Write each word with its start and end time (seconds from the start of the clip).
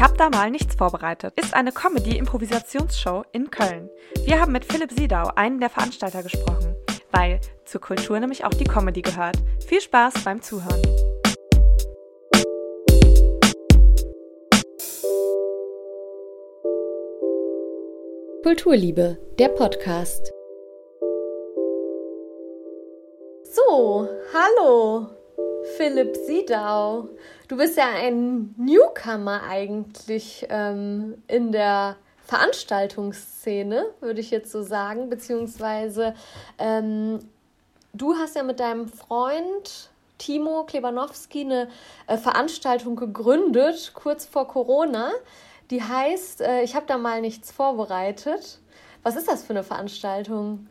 Ich 0.00 0.04
hab 0.04 0.16
da 0.16 0.30
mal 0.30 0.50
nichts 0.50 0.76
vorbereitet. 0.76 1.34
Ist 1.38 1.52
eine 1.52 1.72
Comedy-Improvisationsshow 1.72 3.22
in 3.32 3.50
Köln. 3.50 3.90
Wir 4.24 4.40
haben 4.40 4.50
mit 4.50 4.64
Philipp 4.64 4.92
Siedau, 4.92 5.30
einen 5.36 5.60
der 5.60 5.68
Veranstalter, 5.68 6.22
gesprochen, 6.22 6.74
weil 7.10 7.38
zur 7.66 7.82
Kultur 7.82 8.18
nämlich 8.18 8.46
auch 8.46 8.54
die 8.54 8.64
Comedy 8.64 9.02
gehört. 9.02 9.36
Viel 9.66 9.82
Spaß 9.82 10.24
beim 10.24 10.40
Zuhören. 10.40 10.80
Kulturliebe, 18.42 19.18
der 19.38 19.48
Podcast. 19.48 20.32
So, 23.42 24.08
hallo, 24.32 25.08
Philipp 25.80 26.14
Siedau. 26.14 27.08
Du 27.48 27.56
bist 27.56 27.78
ja 27.78 27.86
ein 27.88 28.54
Newcomer 28.58 29.44
eigentlich 29.48 30.46
ähm, 30.50 31.22
in 31.26 31.52
der 31.52 31.96
Veranstaltungsszene, 32.26 33.86
würde 34.00 34.20
ich 34.20 34.30
jetzt 34.30 34.52
so 34.52 34.62
sagen, 34.62 35.08
beziehungsweise 35.08 36.14
ähm, 36.58 37.20
du 37.94 38.14
hast 38.14 38.36
ja 38.36 38.42
mit 38.42 38.60
deinem 38.60 38.88
Freund 38.88 39.88
Timo 40.18 40.64
Klebanowski 40.64 41.46
eine 41.46 41.68
äh, 42.08 42.18
Veranstaltung 42.18 42.94
gegründet, 42.94 43.92
kurz 43.94 44.26
vor 44.26 44.48
Corona. 44.48 45.10
Die 45.70 45.82
heißt, 45.82 46.42
äh, 46.42 46.60
ich 46.60 46.74
habe 46.74 46.84
da 46.88 46.98
mal 46.98 47.22
nichts 47.22 47.50
vorbereitet. 47.50 48.60
Was 49.02 49.16
ist 49.16 49.28
das 49.28 49.44
für 49.44 49.54
eine 49.54 49.64
Veranstaltung? 49.64 50.66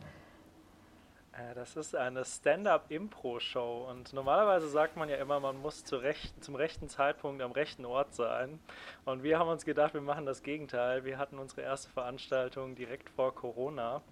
Äh, 1.40 1.54
das 1.54 1.76
ist 1.76 1.94
eine 1.94 2.24
Stand-up-Impro-Show 2.24 3.86
und 3.90 4.12
normalerweise 4.12 4.68
sagt 4.68 4.96
man 4.96 5.08
ja 5.08 5.16
immer, 5.16 5.40
man 5.40 5.60
muss 5.60 5.84
zu 5.84 5.96
rechten, 5.96 6.40
zum 6.42 6.54
rechten 6.54 6.88
Zeitpunkt 6.88 7.42
am 7.42 7.52
rechten 7.52 7.84
Ort 7.84 8.14
sein. 8.14 8.58
Und 9.04 9.22
wir 9.22 9.38
haben 9.38 9.48
uns 9.48 9.64
gedacht, 9.64 9.94
wir 9.94 10.00
machen 10.00 10.26
das 10.26 10.42
Gegenteil. 10.42 11.04
Wir 11.04 11.18
hatten 11.18 11.38
unsere 11.38 11.62
erste 11.62 11.90
Veranstaltung 11.90 12.74
direkt 12.74 13.10
vor 13.10 13.34
Corona 13.34 14.02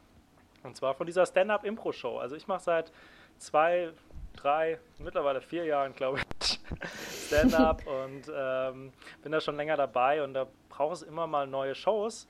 und 0.64 0.76
zwar 0.76 0.94
von 0.94 1.06
dieser 1.06 1.24
Stand-up-Impro-Show. 1.26 2.18
Also 2.18 2.36
ich 2.36 2.46
mache 2.48 2.62
seit 2.62 2.92
zwei, 3.38 3.92
drei, 4.34 4.78
mittlerweile 4.98 5.40
vier 5.40 5.64
Jahren, 5.64 5.94
glaube 5.94 6.20
ich, 6.40 6.60
Stand-up 7.26 7.86
und 8.04 8.30
ähm, 8.34 8.92
bin 9.22 9.32
da 9.32 9.40
schon 9.40 9.56
länger 9.56 9.76
dabei 9.76 10.22
und 10.22 10.34
da 10.34 10.46
braucht 10.68 10.96
es 10.96 11.02
immer 11.02 11.26
mal 11.26 11.46
neue 11.46 11.74
Shows. 11.74 12.26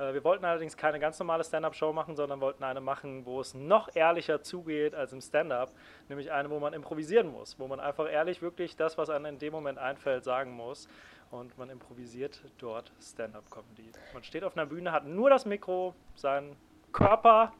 Äh, 0.00 0.14
wir 0.14 0.24
wollten 0.24 0.44
allerdings 0.44 0.76
keine 0.76 0.98
ganz 0.98 1.18
normale 1.18 1.44
Stand-up-Show 1.44 1.92
machen, 1.92 2.16
sondern 2.16 2.40
wollten 2.40 2.64
eine 2.64 2.80
machen, 2.80 3.26
wo 3.26 3.40
es 3.40 3.54
noch 3.54 3.94
ehrlicher 3.94 4.42
zugeht 4.42 4.94
als 4.94 5.12
im 5.12 5.20
Stand-up, 5.20 5.70
nämlich 6.08 6.32
eine, 6.32 6.48
wo 6.50 6.58
man 6.58 6.72
improvisieren 6.72 7.30
muss, 7.30 7.58
wo 7.58 7.68
man 7.68 7.78
einfach 7.78 8.10
ehrlich 8.10 8.40
wirklich 8.40 8.76
das, 8.76 8.96
was 8.96 9.10
einem 9.10 9.26
in 9.26 9.38
dem 9.38 9.52
Moment 9.52 9.78
einfällt, 9.78 10.24
sagen 10.24 10.52
muss. 10.52 10.88
Und 11.30 11.56
man 11.58 11.70
improvisiert 11.70 12.42
dort 12.58 12.90
Stand-up-Comedy. 13.00 13.92
Man 14.14 14.24
steht 14.24 14.42
auf 14.42 14.56
einer 14.56 14.66
Bühne, 14.66 14.90
hat 14.90 15.06
nur 15.06 15.30
das 15.30 15.46
Mikro, 15.46 15.94
seinen 16.16 16.56
Körper, 16.90 17.52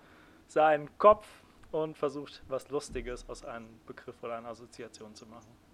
seinen 0.49 0.99
Kopf 0.99 1.29
und 1.71 1.97
versucht, 1.97 2.43
was 2.49 2.69
Lustiges 2.71 3.29
aus 3.29 3.45
einem 3.45 3.69
Begriff 3.87 4.21
oder 4.25 4.39
einer 4.39 4.49
Assoziation 4.49 5.15
zu 5.15 5.25
machen. 5.27 5.70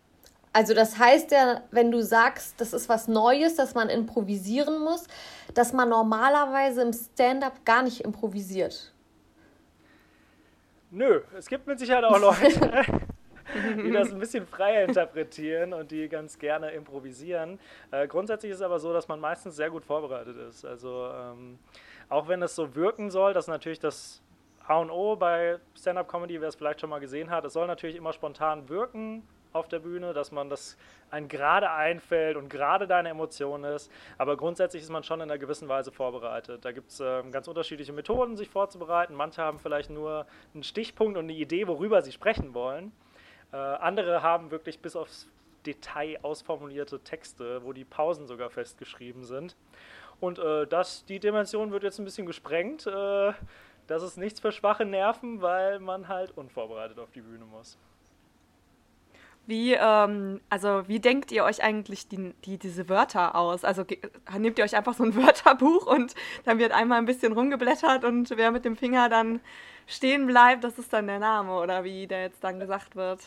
Also 0.57 0.73
das 0.73 0.99
heißt 0.99 1.33
ja, 1.33 1.61
wenn 1.71 1.91
du 1.91 2.03
sagst, 2.03 2.59
das 2.59 2.73
ist 2.73 2.89
was 2.89 3.09
Neues, 3.09 3.57
dass 3.57 3.75
man 3.75 3.91
improvisieren 3.91 4.79
muss, 4.79 5.07
dass 5.53 5.75
man 5.75 5.91
normalerweise 5.91 6.81
im 6.81 6.95
Stand-up 6.95 7.63
gar 7.67 7.83
nicht 7.83 8.01
improvisiert. 8.01 8.95
Nö, 10.91 11.21
es 11.37 11.47
gibt 11.47 11.67
mit 11.67 11.79
Sicherheit 11.79 12.05
auch 12.05 12.19
Leute, 12.19 12.87
die 13.85 13.91
das 13.91 14.11
ein 14.11 14.19
bisschen 14.19 14.47
freier 14.47 14.89
interpretieren 14.89 15.75
und 15.75 15.91
die 15.91 16.09
ganz 16.09 16.39
gerne 16.39 16.71
improvisieren. 16.71 17.59
Äh, 17.91 18.09
grundsätzlich 18.09 18.53
ist 18.53 18.61
es 18.61 18.65
aber 18.65 18.79
so, 18.79 18.95
dass 18.95 19.09
man 19.09 19.21
meistens 19.21 19.57
sehr 19.57 19.69
gut 19.69 19.85
vorbereitet 19.85 20.39
ist. 20.39 20.65
Also 20.65 21.11
ähm, 21.15 21.59
auch 22.09 22.29
wenn 22.29 22.41
es 22.41 22.55
so 22.55 22.75
wirken 22.75 23.11
soll, 23.11 23.35
dass 23.35 23.47
natürlich 23.47 23.79
das 23.79 24.23
A 24.67 24.79
und 24.79 24.91
O 24.91 25.17
bei 25.17 25.59
Stand-up-Comedy, 25.79 26.41
wer 26.41 26.49
es 26.49 26.57
vielleicht 26.57 26.81
schon 26.81 26.89
mal 26.89 27.01
gesehen 27.01 27.29
hat, 27.29 27.45
es 27.45 27.53
soll 27.53 27.67
natürlich 27.67 27.97
immer 27.97 28.15
spontan 28.15 28.71
wirken 28.71 29.23
auf 29.57 29.69
der 29.69 29.81
Bühne, 29.81 30.13
dass 30.13 30.33
man 30.33 30.49
das 30.49 30.77
ein 31.11 31.29
gerade 31.29 31.71
einfällt 31.71 32.37
und 32.37 32.49
gerade 32.49 32.87
deine 32.87 33.09
Emotion 33.11 33.65
ist. 33.65 33.91
Aber 34.19 34.37
grundsätzlich 34.37 34.83
ist 34.83 34.91
man 34.91 35.03
schon 35.03 35.21
in 35.21 35.31
einer 35.31 35.39
gewissen 35.39 35.69
Weise 35.69 35.93
vorbereitet. 35.93 36.65
Da 36.65 36.73
gibt 36.73 36.91
es 36.91 37.01
äh, 37.01 37.23
ganz 37.31 37.49
unterschiedliche 37.49 37.93
Methoden, 37.93 38.37
sich 38.37 38.49
vorzubereiten. 38.49 39.15
Manche 39.15 39.43
haben 39.43 39.59
vielleicht 39.59 39.91
nur 39.91 40.27
einen 40.55 40.63
Stichpunkt 40.63 41.17
und 41.17 41.25
eine 41.25 41.35
Idee, 41.35 41.67
worüber 41.67 42.03
sie 42.03 42.13
sprechen 42.13 42.55
wollen. 42.55 42.93
Äh, 43.53 43.57
andere 43.57 44.23
haben 44.23 44.51
wirklich 44.51 44.81
bis 44.81 44.97
aufs 44.97 45.29
Detail 45.65 46.19
ausformulierte 46.23 47.01
Texte, 47.01 47.63
wo 47.65 47.73
die 47.73 47.85
Pausen 47.85 48.27
sogar 48.27 48.51
festgeschrieben 48.51 49.25
sind. 49.25 49.57
Und 50.21 50.39
äh, 50.39 50.67
das, 50.67 51.05
die 51.05 51.21
Dimension 51.21 51.73
wird 51.73 51.83
jetzt 51.83 51.99
ein 51.99 52.05
bisschen 52.05 52.27
gesprengt. 52.27 52.87
Äh, 52.87 53.33
das 53.87 54.03
ist 54.03 54.17
nichts 54.17 54.41
für 54.41 54.51
schwache 54.51 54.85
Nerven, 54.85 55.43
weil 55.43 55.79
man 55.79 56.09
halt 56.09 56.37
unvorbereitet 56.37 56.99
auf 56.99 57.11
die 57.11 57.21
Bühne 57.21 57.45
muss. 57.45 57.79
Wie, 59.47 59.75
ähm, 59.75 60.41
also 60.51 60.89
wie 60.89 60.99
denkt 60.99 61.31
ihr 61.31 61.45
euch 61.45 61.63
eigentlich 61.63 62.09
die, 62.09 62.35
die, 62.45 62.59
diese 62.59 62.89
Wörter 62.89 63.37
aus? 63.37 63.65
Also 63.65 63.85
nehmt 64.37 64.59
ihr 64.59 64.65
euch 64.65 64.77
einfach 64.77 64.95
so 64.95 65.05
ein 65.05 65.15
Wörterbuch 65.17 65.87
und 65.87 66.15
dann 66.45 66.59
wird 66.59 66.73
einmal 66.73 66.99
ein 66.99 67.07
bisschen 67.07 67.33
rumgeblättert 67.33 68.05
und 68.05 68.31
wer 68.37 68.51
mit 68.51 68.65
dem 68.65 68.77
Finger 68.77 69.09
dann 69.09 69.41
stehen 69.87 70.27
bleibt, 70.27 70.65
das 70.65 70.79
ist 70.79 70.93
dann 70.93 71.07
der 71.07 71.21
Name 71.21 71.55
oder 71.55 71.85
wie 71.85 72.09
der 72.09 72.23
jetzt 72.23 72.43
dann 72.43 72.59
gesagt 72.59 72.97
wird? 72.97 73.21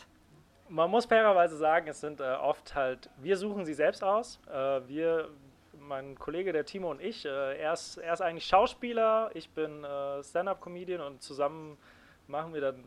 Man 0.68 0.90
muss 0.90 1.06
fairerweise 1.06 1.56
sagen, 1.56 1.88
es 1.88 2.00
sind 2.00 2.20
äh, 2.20 2.34
oft 2.34 2.74
halt, 2.74 3.08
wir 3.16 3.36
suchen 3.36 3.64
sie 3.64 3.74
selbst 3.74 4.04
aus. 4.04 4.38
Äh, 4.46 4.80
wir, 4.86 5.30
mein 5.72 6.16
Kollege, 6.18 6.52
der 6.52 6.66
Timo 6.66 6.90
und 6.90 7.00
ich, 7.00 7.24
äh, 7.24 7.58
er, 7.58 7.72
ist, 7.72 7.96
er 7.96 8.12
ist 8.12 8.20
eigentlich 8.20 8.44
Schauspieler, 8.44 9.30
ich 9.34 9.48
bin 9.50 9.82
äh, 9.84 10.22
Stand-up-Comedian 10.22 11.00
und 11.00 11.22
zusammen 11.22 11.78
machen 12.28 12.52
wir 12.54 12.60
dann 12.60 12.84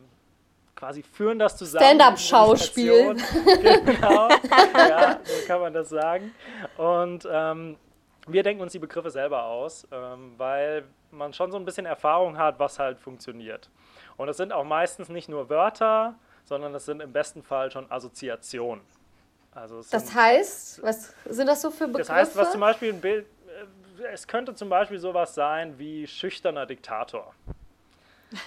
quasi 0.75 1.03
führen 1.03 1.39
das 1.39 1.57
zusammen. 1.57 1.85
Stand-up-Schauspiel. 1.85 3.15
genau, 3.85 4.29
ja, 4.29 5.19
so 5.23 5.47
kann 5.47 5.61
man 5.61 5.73
das 5.73 5.89
sagen. 5.89 6.33
Und 6.77 7.27
ähm, 7.31 7.77
wir 8.27 8.43
denken 8.43 8.61
uns 8.61 8.71
die 8.71 8.79
Begriffe 8.79 9.11
selber 9.11 9.45
aus, 9.45 9.87
ähm, 9.91 10.33
weil 10.37 10.85
man 11.11 11.33
schon 11.33 11.51
so 11.51 11.57
ein 11.57 11.65
bisschen 11.65 11.85
Erfahrung 11.85 12.37
hat, 12.37 12.59
was 12.59 12.79
halt 12.79 12.99
funktioniert. 12.99 13.69
Und 14.17 14.29
es 14.29 14.37
sind 14.37 14.51
auch 14.51 14.63
meistens 14.63 15.09
nicht 15.09 15.29
nur 15.29 15.49
Wörter, 15.49 16.15
sondern 16.45 16.73
es 16.75 16.85
sind 16.85 17.01
im 17.01 17.13
besten 17.13 17.43
Fall 17.43 17.71
schon 17.71 17.89
Assoziationen. 17.91 18.83
Also 19.51 19.77
das 19.77 19.89
sind, 19.89 20.15
heißt, 20.15 20.83
was 20.83 21.13
sind 21.25 21.47
das 21.47 21.61
so 21.61 21.69
für 21.69 21.87
Begriffe? 21.87 22.07
Das 22.07 22.09
heißt, 22.09 22.35
was 22.35 22.51
zum 22.51 22.61
Beispiel 22.61 22.93
ein 22.93 23.01
Bild, 23.01 23.27
äh, 24.01 24.07
es 24.11 24.27
könnte 24.27 24.55
zum 24.55 24.69
Beispiel 24.69 24.97
sowas 24.97 25.35
sein 25.35 25.77
wie 25.77 26.07
schüchterner 26.07 26.65
Diktator. 26.65 27.33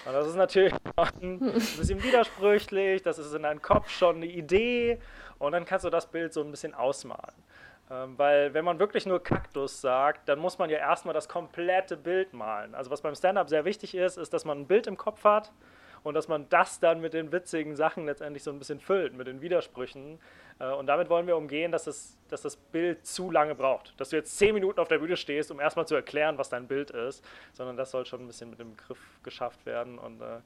Und 0.05 0.13
das 0.13 0.27
ist 0.27 0.35
natürlich 0.35 0.73
ein 0.95 1.39
bisschen 1.39 2.03
widersprüchlich, 2.03 3.01
das 3.03 3.19
ist 3.19 3.33
in 3.33 3.43
deinem 3.43 3.61
Kopf 3.61 3.89
schon 3.89 4.17
eine 4.17 4.25
Idee 4.25 4.99
und 5.39 5.53
dann 5.53 5.65
kannst 5.65 5.85
du 5.85 5.89
das 5.89 6.07
Bild 6.07 6.33
so 6.33 6.41
ein 6.43 6.51
bisschen 6.51 6.73
ausmalen. 6.73 7.35
Ähm, 7.89 8.17
weil 8.17 8.53
wenn 8.53 8.65
man 8.65 8.79
wirklich 8.79 9.05
nur 9.05 9.23
Kaktus 9.23 9.79
sagt, 9.79 10.27
dann 10.27 10.39
muss 10.39 10.57
man 10.57 10.69
ja 10.69 10.77
erstmal 10.77 11.13
das 11.13 11.29
komplette 11.29 11.95
Bild 11.95 12.33
malen. 12.33 12.75
Also 12.75 12.91
was 12.91 13.01
beim 13.01 13.15
Stand-up 13.15 13.47
sehr 13.47 13.63
wichtig 13.63 13.95
ist, 13.95 14.17
ist, 14.17 14.33
dass 14.33 14.43
man 14.43 14.59
ein 14.59 14.67
Bild 14.67 14.87
im 14.87 14.97
Kopf 14.97 15.23
hat 15.23 15.51
und 16.07 16.13
dass 16.13 16.27
man 16.27 16.47
das 16.49 16.79
dann 16.79 17.01
mit 17.01 17.13
den 17.13 17.31
witzigen 17.31 17.75
Sachen 17.75 18.05
letztendlich 18.05 18.43
so 18.43 18.51
ein 18.51 18.59
bisschen 18.59 18.79
füllt, 18.79 19.13
mit 19.13 19.27
den 19.27 19.41
Widersprüchen. 19.41 20.19
Äh, 20.59 20.71
und 20.71 20.87
damit 20.87 21.09
wollen 21.09 21.27
wir 21.27 21.35
umgehen, 21.35 21.71
dass 21.71 21.83
das, 21.83 22.17
dass 22.29 22.41
das 22.41 22.55
Bild 22.55 23.05
zu 23.05 23.29
lange 23.29 23.55
braucht. 23.55 23.93
Dass 23.99 24.09
du 24.09 24.15
jetzt 24.15 24.37
zehn 24.37 24.53
Minuten 24.53 24.79
auf 24.79 24.87
der 24.87 24.99
Bühne 24.99 25.17
stehst, 25.17 25.51
um 25.51 25.59
erstmal 25.59 25.85
zu 25.85 25.95
erklären, 25.95 26.37
was 26.37 26.49
dein 26.49 26.67
Bild 26.67 26.91
ist, 26.91 27.23
sondern 27.53 27.77
das 27.77 27.91
soll 27.91 28.05
schon 28.05 28.21
ein 28.21 28.27
bisschen 28.27 28.49
mit 28.49 28.59
dem 28.59 28.75
Begriff 28.75 28.99
geschafft 29.23 29.65
werden. 29.65 29.99
Und 29.99 30.21
äh, 30.21 30.39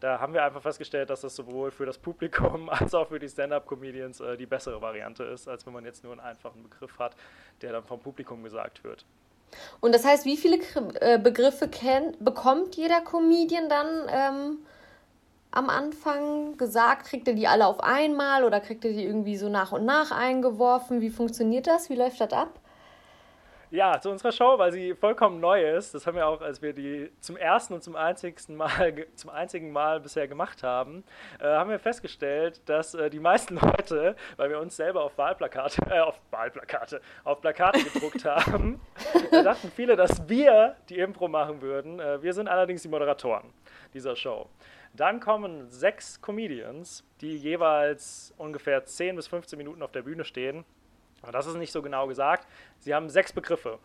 da 0.00 0.18
haben 0.20 0.34
wir 0.34 0.44
einfach 0.44 0.62
festgestellt, 0.62 1.10
dass 1.10 1.20
das 1.20 1.36
sowohl 1.36 1.70
für 1.70 1.86
das 1.86 1.96
Publikum 1.96 2.68
als 2.70 2.92
auch 2.94 3.08
für 3.08 3.18
die 3.18 3.28
Stand-up-Comedians 3.28 4.20
äh, 4.20 4.36
die 4.36 4.46
bessere 4.46 4.82
Variante 4.82 5.24
ist, 5.24 5.48
als 5.48 5.64
wenn 5.64 5.72
man 5.72 5.84
jetzt 5.84 6.02
nur 6.02 6.12
einen 6.12 6.20
einfachen 6.20 6.62
Begriff 6.62 6.98
hat, 6.98 7.14
der 7.62 7.72
dann 7.72 7.84
vom 7.84 8.00
Publikum 8.00 8.42
gesagt 8.42 8.82
wird. 8.82 9.04
Und 9.80 9.94
das 9.94 10.04
heißt, 10.04 10.24
wie 10.24 10.36
viele 10.36 10.58
äh, 11.00 11.18
Begriffe 11.18 11.68
kennt, 11.68 12.24
bekommt 12.24 12.74
jeder 12.74 13.00
Comedian 13.02 13.68
dann 13.68 14.08
ähm, 14.08 14.58
am 15.54 15.70
Anfang 15.70 16.56
gesagt? 16.56 17.06
Kriegt 17.06 17.28
ihr 17.28 17.34
die 17.34 17.46
alle 17.46 17.66
auf 17.66 17.80
einmal 17.80 18.44
oder 18.44 18.60
kriegt 18.60 18.84
ihr 18.84 18.92
die 18.92 19.04
irgendwie 19.04 19.36
so 19.36 19.48
nach 19.48 19.72
und 19.72 19.84
nach 19.84 20.10
eingeworfen? 20.10 21.00
Wie 21.00 21.10
funktioniert 21.10 21.66
das? 21.66 21.88
Wie 21.90 21.94
läuft 21.94 22.20
das 22.20 22.32
ab? 22.32 22.60
Ja, 23.74 24.00
zu 24.00 24.08
unserer 24.08 24.30
Show, 24.30 24.56
weil 24.56 24.70
sie 24.70 24.94
vollkommen 24.94 25.40
neu 25.40 25.60
ist. 25.76 25.96
Das 25.96 26.06
haben 26.06 26.14
wir 26.14 26.28
auch, 26.28 26.40
als 26.40 26.62
wir 26.62 26.72
die 26.72 27.10
zum 27.18 27.36
ersten 27.36 27.74
und 27.74 27.82
zum 27.82 27.96
einzigsten 27.96 28.54
Mal, 28.54 29.08
zum 29.16 29.30
einzigen 29.30 29.72
Mal 29.72 29.98
bisher 29.98 30.28
gemacht 30.28 30.62
haben, 30.62 31.02
äh, 31.40 31.44
haben 31.44 31.70
wir 31.70 31.80
festgestellt, 31.80 32.60
dass 32.66 32.94
äh, 32.94 33.10
die 33.10 33.18
meisten 33.18 33.56
Leute, 33.60 34.14
weil 34.36 34.50
wir 34.50 34.60
uns 34.60 34.76
selber 34.76 35.02
auf 35.02 35.18
Wahlplakate, 35.18 35.82
äh, 35.90 35.98
auf 35.98 36.20
Wahlplakate, 36.30 37.00
auf 37.24 37.40
Plakate 37.40 37.82
gedruckt 37.82 38.24
haben, 38.24 38.80
dachten 39.32 39.72
viele, 39.74 39.96
dass 39.96 40.28
wir 40.28 40.76
die 40.88 41.00
Impro 41.00 41.26
machen 41.26 41.60
würden. 41.60 41.98
Äh, 41.98 42.22
wir 42.22 42.32
sind 42.32 42.46
allerdings 42.46 42.82
die 42.82 42.88
Moderatoren 42.88 43.52
dieser 43.92 44.14
Show. 44.14 44.48
Dann 44.92 45.18
kommen 45.18 45.68
sechs 45.68 46.22
Comedians, 46.22 47.02
die 47.20 47.36
jeweils 47.36 48.32
ungefähr 48.38 48.84
10 48.84 49.16
bis 49.16 49.26
15 49.26 49.56
Minuten 49.56 49.82
auf 49.82 49.90
der 49.90 50.02
Bühne 50.02 50.24
stehen 50.24 50.64
das 51.32 51.46
ist 51.46 51.56
nicht 51.56 51.72
so 51.72 51.82
genau 51.82 52.06
gesagt. 52.06 52.46
Sie 52.78 52.94
haben 52.94 53.08
sechs 53.08 53.32
Begriffe. 53.32 53.78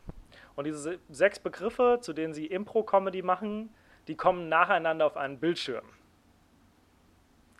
Und 0.56 0.66
diese 0.66 1.00
sechs 1.10 1.40
Begriffe, 1.40 2.00
zu 2.02 2.14
denen 2.14 2.34
sie 2.34 2.48
Impro-Comedy 2.48 3.22
machen, 3.22 3.74
die 4.08 4.16
kommen 4.16 4.50
nacheinander 4.50 5.06
auf 5.06 5.18
einen 5.18 5.40
Bildschirm. 5.40 5.86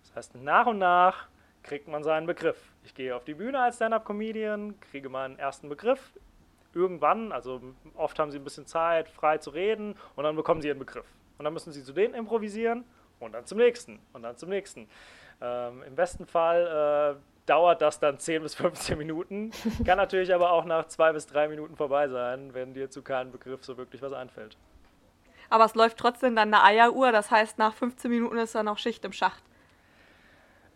Das 0.02 0.16
heißt, 0.16 0.36
nach 0.36 0.66
und 0.66 0.80
nach 0.80 1.28
kriegt 1.64 1.88
man 1.88 2.04
seinen 2.04 2.26
Begriff. 2.26 2.74
Ich 2.84 2.94
gehe 2.96 3.16
auf 3.16 3.24
die 3.24 3.36
Bühne 3.36 3.62
als 3.62 3.76
Stand-up-Comedian, 3.76 4.80
kriege 4.80 5.10
meinen 5.10 5.38
ersten 5.38 5.70
Begriff. 5.70 6.14
Irgendwann, 6.74 7.32
also 7.32 7.62
oft 7.96 8.18
haben 8.20 8.32
sie 8.32 8.40
ein 8.40 8.44
bisschen 8.44 8.66
Zeit, 8.66 9.10
frei 9.10 9.38
zu 9.38 9.50
reden, 9.50 9.96
und 10.16 10.24
dann 10.24 10.36
bekommen 10.36 10.62
sie 10.62 10.68
ihren 10.68 10.80
Begriff. 10.80 11.06
Und 11.38 11.46
dann 11.46 11.54
müssen 11.54 11.72
sie 11.72 11.84
zu 11.84 11.94
denen 11.94 12.14
improvisieren 12.14 12.84
und 13.20 13.34
dann 13.34 13.46
zum 13.46 13.58
nächsten 13.58 14.00
und 14.14 14.24
dann 14.24 14.36
zum 14.36 14.50
nächsten. 14.50 14.88
Ähm, 15.42 15.84
Im 15.84 15.96
besten 15.96 16.26
Fall 16.26 17.18
äh, 17.18 17.29
dauert 17.50 17.82
das 17.82 18.00
dann 18.00 18.20
10 18.20 18.44
bis 18.44 18.56
15 18.56 18.98
Minuten. 18.98 19.52
Kann 19.86 19.98
natürlich 19.98 20.34
aber 20.34 20.52
auch 20.52 20.66
nach 20.66 20.88
zwei 20.88 21.12
bis 21.14 21.26
drei 21.26 21.48
Minuten 21.48 21.76
vorbei 21.76 22.08
sein, 22.08 22.54
wenn 22.54 22.74
dir 22.74 22.90
zu 22.90 23.02
keinem 23.02 23.32
Begriff 23.32 23.64
so 23.66 23.78
wirklich 23.78 24.02
was 24.02 24.14
einfällt. 24.14 24.58
Aber 25.50 25.66
es 25.66 25.74
läuft 25.74 25.98
trotzdem 25.98 26.36
dann 26.36 26.54
eine 26.54 26.64
Eieruhr, 26.64 27.12
das 27.12 27.32
heißt, 27.32 27.58
nach 27.58 27.74
15 27.74 28.12
Minuten 28.12 28.38
ist 28.38 28.54
dann 28.54 28.68
auch 28.68 28.78
Schicht 28.78 29.04
im 29.04 29.14
Schacht. 29.14 29.44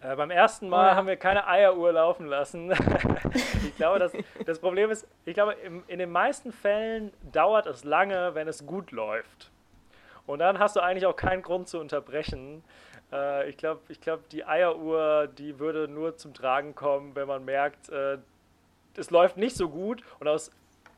Äh, 0.01 0.15
beim 0.15 0.31
ersten 0.31 0.67
Mal 0.67 0.87
oh 0.87 0.89
ja. 0.89 0.95
haben 0.95 1.07
wir 1.07 1.15
keine 1.15 1.47
Eieruhr 1.47 1.93
laufen 1.93 2.25
lassen. 2.25 2.71
ich 3.63 3.75
glaube, 3.77 3.99
das, 3.99 4.11
das 4.45 4.59
Problem 4.59 4.89
ist, 4.89 5.07
ich 5.25 5.33
glaube, 5.35 5.53
im, 5.63 5.83
in 5.87 5.99
den 5.99 6.11
meisten 6.11 6.51
Fällen 6.51 7.13
dauert 7.31 7.67
es 7.67 7.83
lange, 7.83 8.33
wenn 8.33 8.47
es 8.47 8.65
gut 8.65 8.91
läuft. 8.91 9.52
Und 10.25 10.39
dann 10.39 10.59
hast 10.59 10.75
du 10.75 10.79
eigentlich 10.79 11.05
auch 11.05 11.15
keinen 11.15 11.41
Grund 11.41 11.67
zu 11.67 11.79
unterbrechen. 11.79 12.63
Äh, 13.11 13.49
ich 13.49 13.57
glaube, 13.57 13.81
ich 13.89 13.99
glaub, 14.01 14.27
die 14.29 14.45
Eieruhr, 14.45 15.27
die 15.27 15.59
würde 15.59 15.87
nur 15.87 16.17
zum 16.17 16.33
Tragen 16.33 16.75
kommen, 16.75 17.15
wenn 17.15 17.27
man 17.27 17.43
merkt, 17.45 17.89
äh, 17.89 18.17
es 18.95 19.09
läuft 19.09 19.37
nicht 19.37 19.55
so 19.55 19.69
gut 19.69 20.03
und 20.19 20.27
aus 20.27 20.51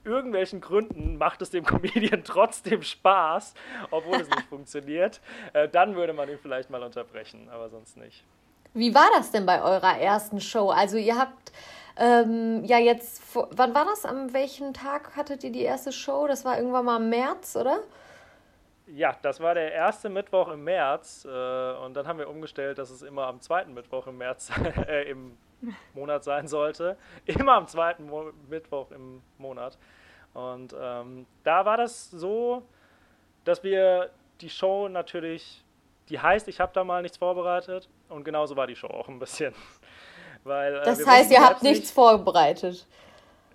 irgendwelchen 0.04 0.62
Gründen 0.62 1.18
macht 1.18 1.42
es 1.42 1.50
dem 1.50 1.66
Comedian 1.66 2.24
trotzdem 2.24 2.84
Spaß, 2.84 3.54
obwohl 3.92 4.22
es 4.22 4.30
nicht 4.30 4.44
funktioniert. 4.50 5.20
Äh, 5.54 5.68
dann 5.68 5.96
würde 5.96 6.14
man 6.14 6.30
ihn 6.30 6.38
vielleicht 6.40 6.70
mal 6.70 6.84
unterbrechen, 6.84 7.50
aber 7.50 7.70
sonst 7.70 7.98
nicht. 7.98 8.24
Wie 8.74 8.94
war 8.94 9.08
das 9.16 9.32
denn 9.32 9.46
bei 9.46 9.62
eurer 9.62 9.98
ersten 9.98 10.42
Show? 10.42 10.70
Also 10.70 10.98
ihr 10.98 11.18
habt 11.18 11.54
ähm, 11.98 12.64
ja 12.66 12.78
jetzt, 12.78 13.22
wann 13.34 13.74
war 13.74 13.86
das? 13.86 14.06
Am 14.06 14.34
welchen 14.34 14.74
Tag 14.74 15.16
hattet 15.16 15.44
ihr 15.46 15.52
die 15.52 15.62
erste 15.62 15.94
Show? 15.94 16.28
Das 16.28 16.44
war 16.44 16.58
irgendwann 16.58 16.86
mal 16.86 17.02
im 17.02 17.10
März, 17.10 17.56
oder? 17.56 17.80
Ja, 18.88 19.16
das 19.22 19.40
war 19.40 19.56
der 19.56 19.72
erste 19.72 20.10
Mittwoch 20.10 20.50
im 20.50 20.64
März 20.64 21.26
äh, 21.26 21.74
und 21.84 21.96
dann 21.96 22.08
haben 22.08 22.20
wir 22.20 22.30
umgestellt, 22.30 22.78
dass 22.78 22.92
es 22.92 23.02
immer 23.02 23.26
am 23.28 23.42
zweiten 23.42 23.74
Mittwoch 23.74 24.06
im 24.08 24.18
März 24.18 24.52
äh, 24.88 25.10
im 25.10 25.38
Monat 25.94 26.24
sein 26.24 26.48
sollte. 26.48 26.98
Immer 27.26 27.54
am 27.54 27.68
zweiten 27.68 28.06
Mo 28.06 28.32
Mittwoch 28.50 28.92
im 28.92 29.22
Monat. 29.38 29.78
Und 30.34 30.76
ähm, 30.80 31.26
da 31.44 31.66
war 31.66 31.78
das 31.78 32.12
so, 32.12 32.62
dass 33.46 33.64
wir 33.64 34.12
die 34.42 34.50
Show 34.50 34.88
natürlich, 34.90 35.64
die 36.10 36.20
heißt, 36.20 36.48
ich 36.48 36.60
habe 36.60 36.72
da 36.74 36.84
mal 36.84 37.02
nichts 37.02 37.18
vorbereitet 37.18 37.90
und 38.10 38.24
genauso 38.24 38.56
war 38.56 38.68
die 38.68 38.76
Show 38.76 38.88
auch 38.88 39.08
ein 39.08 39.18
bisschen. 39.18 39.56
Weil, 40.44 40.76
äh, 40.76 40.84
das 40.84 41.08
heißt, 41.08 41.32
ihr 41.32 41.42
habt 41.42 41.64
nichts 41.64 41.90
vorbereitet. 41.90 42.86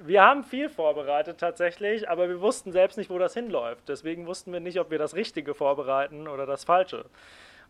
Wir 0.02 0.23
haben 0.23 0.44
viel 0.44 0.70
vorbereitet 0.70 1.38
tatsächlich, 1.38 2.08
aber 2.08 2.26
wir 2.29 2.41
wussten 2.41 2.73
selbst 2.73 2.97
nicht, 2.97 3.11
wo 3.11 3.19
das 3.19 3.35
hinläuft. 3.35 3.87
Deswegen 3.88 4.26
wussten 4.26 4.50
wir 4.50 4.61
nicht, 4.61 4.81
ob 4.81 4.91
wir 4.91 4.99
das 4.99 5.14
Richtige 5.14 5.52
vorbereiten 5.52 6.26
oder 6.26 6.47
das 6.47 6.64
Falsche. 6.64 7.05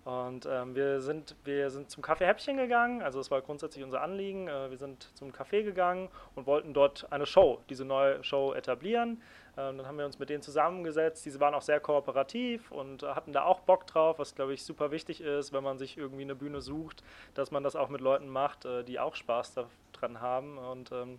Und 0.05 0.47
ähm, 0.47 0.75
wir, 0.75 1.01
sind, 1.01 1.35
wir 1.45 1.71
sind 1.71 1.91
zum 1.91 2.03
Kaffeehäppchen 2.03 2.57
gegangen, 2.57 3.03
also 3.03 3.19
das 3.19 3.31
war 3.31 3.43
grundsätzlich 3.43 3.85
unser 3.85 4.01
Anliegen. 4.01 4.49
Äh, 4.49 4.71
wir 4.71 4.79
sind 4.79 5.11
zum 5.15 5.31
Café 5.31 5.63
gegangen 5.63 6.09
und 6.37 6.47
wollten 6.47 6.73
dort 6.73 7.07
eine 7.11 7.27
Show, 7.27 7.61
diese 7.69 7.85
neue 7.85 8.23
Show 8.25 8.55
etablieren. 8.55 9.21
Ähm, 9.59 9.77
dann 9.77 9.87
haben 9.87 9.99
wir 9.99 10.07
uns 10.07 10.19
mit 10.19 10.31
denen 10.31 10.43
zusammengesetzt. 10.43 11.27
Diese 11.27 11.39
waren 11.41 11.53
auch 11.53 11.63
sehr 11.63 11.81
kooperativ 11.81 12.71
und 12.71 13.03
hatten 13.03 13.33
da 13.33 13.43
auch 13.43 13.61
Bock 13.61 13.87
drauf, 13.89 14.19
was 14.19 14.35
glaube 14.35 14.55
ich 14.55 14.65
super 14.65 14.91
wichtig 14.91 15.21
ist, 15.21 15.53
wenn 15.53 15.65
man 15.65 15.77
sich 15.77 15.99
irgendwie 15.99 16.23
eine 16.23 16.35
Bühne 16.35 16.63
sucht, 16.63 17.03
dass 17.35 17.51
man 17.51 17.63
das 17.63 17.77
auch 17.77 17.91
mit 17.91 18.01
Leuten 18.01 18.29
macht, 18.29 18.65
äh, 18.65 18.85
die 18.85 19.01
auch 19.01 19.17
Spaß 19.17 19.55
daran 19.93 20.21
haben. 20.23 20.57
Und 20.57 20.93
ähm, 20.93 21.19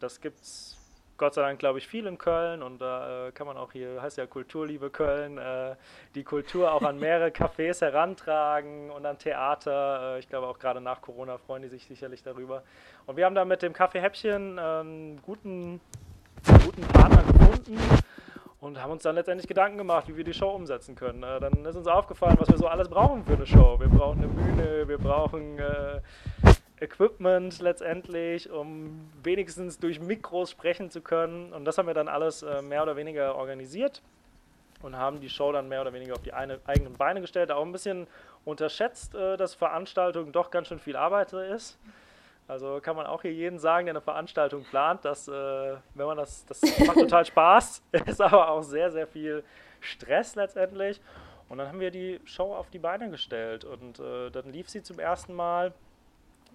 das 0.00 0.20
gibt's 0.20 0.76
Gott 1.18 1.32
sei 1.32 1.42
Dank, 1.42 1.58
glaube 1.58 1.78
ich, 1.78 1.88
viel 1.88 2.06
in 2.06 2.18
Köln 2.18 2.62
und 2.62 2.78
da 2.78 3.28
äh, 3.28 3.32
kann 3.32 3.46
man 3.46 3.56
auch 3.56 3.72
hier, 3.72 4.02
heißt 4.02 4.18
ja 4.18 4.26
Kulturliebe 4.26 4.90
Köln, 4.90 5.38
äh, 5.38 5.74
die 6.14 6.24
Kultur 6.24 6.72
auch 6.72 6.82
an 6.82 6.98
mehrere 6.98 7.28
Cafés 7.28 7.80
herantragen 7.80 8.90
und 8.90 9.06
an 9.06 9.18
Theater. 9.18 10.16
Äh, 10.16 10.18
ich 10.18 10.28
glaube 10.28 10.46
auch 10.46 10.58
gerade 10.58 10.82
nach 10.82 11.00
Corona 11.00 11.38
freuen 11.38 11.62
die 11.62 11.68
sich 11.68 11.86
sicherlich 11.86 12.22
darüber. 12.22 12.62
Und 13.06 13.16
wir 13.16 13.24
haben 13.24 13.34
da 13.34 13.46
mit 13.46 13.62
dem 13.62 13.72
Kaffee 13.72 14.00
Häppchen 14.00 14.58
einen 14.58 15.16
ähm, 15.16 15.22
guten, 15.22 15.80
guten 16.64 16.82
Partner 16.82 17.22
gefunden 17.22 17.78
und 18.60 18.82
haben 18.82 18.92
uns 18.92 19.02
dann 19.02 19.14
letztendlich 19.14 19.46
Gedanken 19.46 19.78
gemacht, 19.78 20.08
wie 20.08 20.16
wir 20.16 20.24
die 20.24 20.34
Show 20.34 20.50
umsetzen 20.50 20.94
können. 20.96 21.22
Äh, 21.22 21.40
dann 21.40 21.64
ist 21.64 21.76
uns 21.76 21.86
aufgefallen, 21.86 22.36
was 22.38 22.48
wir 22.48 22.58
so 22.58 22.66
alles 22.66 22.88
brauchen 22.88 23.24
für 23.24 23.34
eine 23.34 23.46
Show. 23.46 23.80
Wir 23.80 23.88
brauchen 23.88 24.18
eine 24.18 24.28
Bühne, 24.28 24.88
wir 24.88 24.98
brauchen 24.98 25.58
äh, 25.58 26.00
Equipment 26.80 27.58
letztendlich, 27.60 28.50
um 28.50 29.10
wenigstens 29.22 29.78
durch 29.78 30.00
Mikros 30.00 30.50
sprechen 30.50 30.90
zu 30.90 31.00
können. 31.00 31.52
Und 31.52 31.64
das 31.64 31.78
haben 31.78 31.86
wir 31.86 31.94
dann 31.94 32.08
alles 32.08 32.42
äh, 32.42 32.60
mehr 32.62 32.82
oder 32.82 32.96
weniger 32.96 33.34
organisiert 33.34 34.02
und 34.82 34.96
haben 34.96 35.20
die 35.20 35.30
Show 35.30 35.52
dann 35.52 35.68
mehr 35.68 35.80
oder 35.80 35.92
weniger 35.92 36.14
auf 36.14 36.22
die 36.22 36.32
eine, 36.32 36.60
eigenen 36.66 36.92
Beine 36.94 37.20
gestellt. 37.20 37.50
Auch 37.50 37.64
ein 37.64 37.72
bisschen 37.72 38.06
unterschätzt, 38.44 39.14
äh, 39.14 39.36
dass 39.36 39.54
Veranstaltung 39.54 40.32
doch 40.32 40.50
ganz 40.50 40.68
schön 40.68 40.78
viel 40.78 40.96
Arbeit 40.96 41.32
ist. 41.32 41.78
Also 42.48 42.78
kann 42.80 42.94
man 42.94 43.06
auch 43.06 43.22
hier 43.22 43.32
jeden 43.32 43.58
sagen, 43.58 43.86
der 43.86 43.94
eine 43.94 44.00
Veranstaltung 44.00 44.62
plant, 44.64 45.04
dass, 45.04 45.26
äh, 45.26 45.32
wenn 45.94 46.06
man 46.06 46.16
das, 46.16 46.44
das 46.46 46.60
macht 46.86 46.98
total 46.98 47.24
Spaß, 47.26 47.82
ist 48.06 48.20
aber 48.20 48.50
auch 48.50 48.62
sehr, 48.62 48.90
sehr 48.92 49.06
viel 49.06 49.42
Stress 49.80 50.36
letztendlich. 50.36 51.00
Und 51.48 51.58
dann 51.58 51.68
haben 51.68 51.80
wir 51.80 51.90
die 51.90 52.20
Show 52.24 52.54
auf 52.54 52.70
die 52.70 52.78
Beine 52.78 53.10
gestellt 53.10 53.64
und 53.64 53.98
äh, 53.98 54.30
dann 54.30 54.52
lief 54.52 54.68
sie 54.68 54.82
zum 54.82 54.98
ersten 54.98 55.34
Mal 55.34 55.72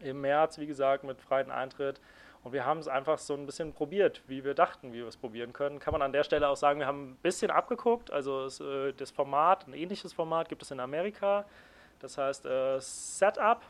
im 0.03 0.21
März, 0.21 0.57
wie 0.57 0.67
gesagt, 0.67 1.03
mit 1.03 1.21
freiem 1.21 1.51
Eintritt. 1.51 1.99
Und 2.43 2.53
wir 2.53 2.65
haben 2.65 2.79
es 2.79 2.87
einfach 2.87 3.19
so 3.19 3.35
ein 3.35 3.45
bisschen 3.45 3.73
probiert, 3.73 4.23
wie 4.27 4.43
wir 4.43 4.55
dachten, 4.55 4.93
wie 4.93 4.97
wir 4.97 5.07
es 5.07 5.17
probieren 5.17 5.53
können. 5.53 5.79
Kann 5.79 5.91
man 5.91 6.01
an 6.01 6.11
der 6.11 6.23
Stelle 6.23 6.49
auch 6.49 6.55
sagen, 6.55 6.79
wir 6.79 6.87
haben 6.87 7.11
ein 7.11 7.15
bisschen 7.17 7.51
abgeguckt. 7.51 8.11
Also 8.11 8.45
es, 8.45 8.59
äh, 8.59 8.93
das 8.93 9.11
Format, 9.11 9.67
ein 9.67 9.73
ähnliches 9.73 10.13
Format 10.13 10.49
gibt 10.49 10.63
es 10.63 10.71
in 10.71 10.79
Amerika. 10.79 11.45
Das 11.99 12.17
heißt 12.17 12.45
äh, 12.47 12.79
Setup. 12.79 13.61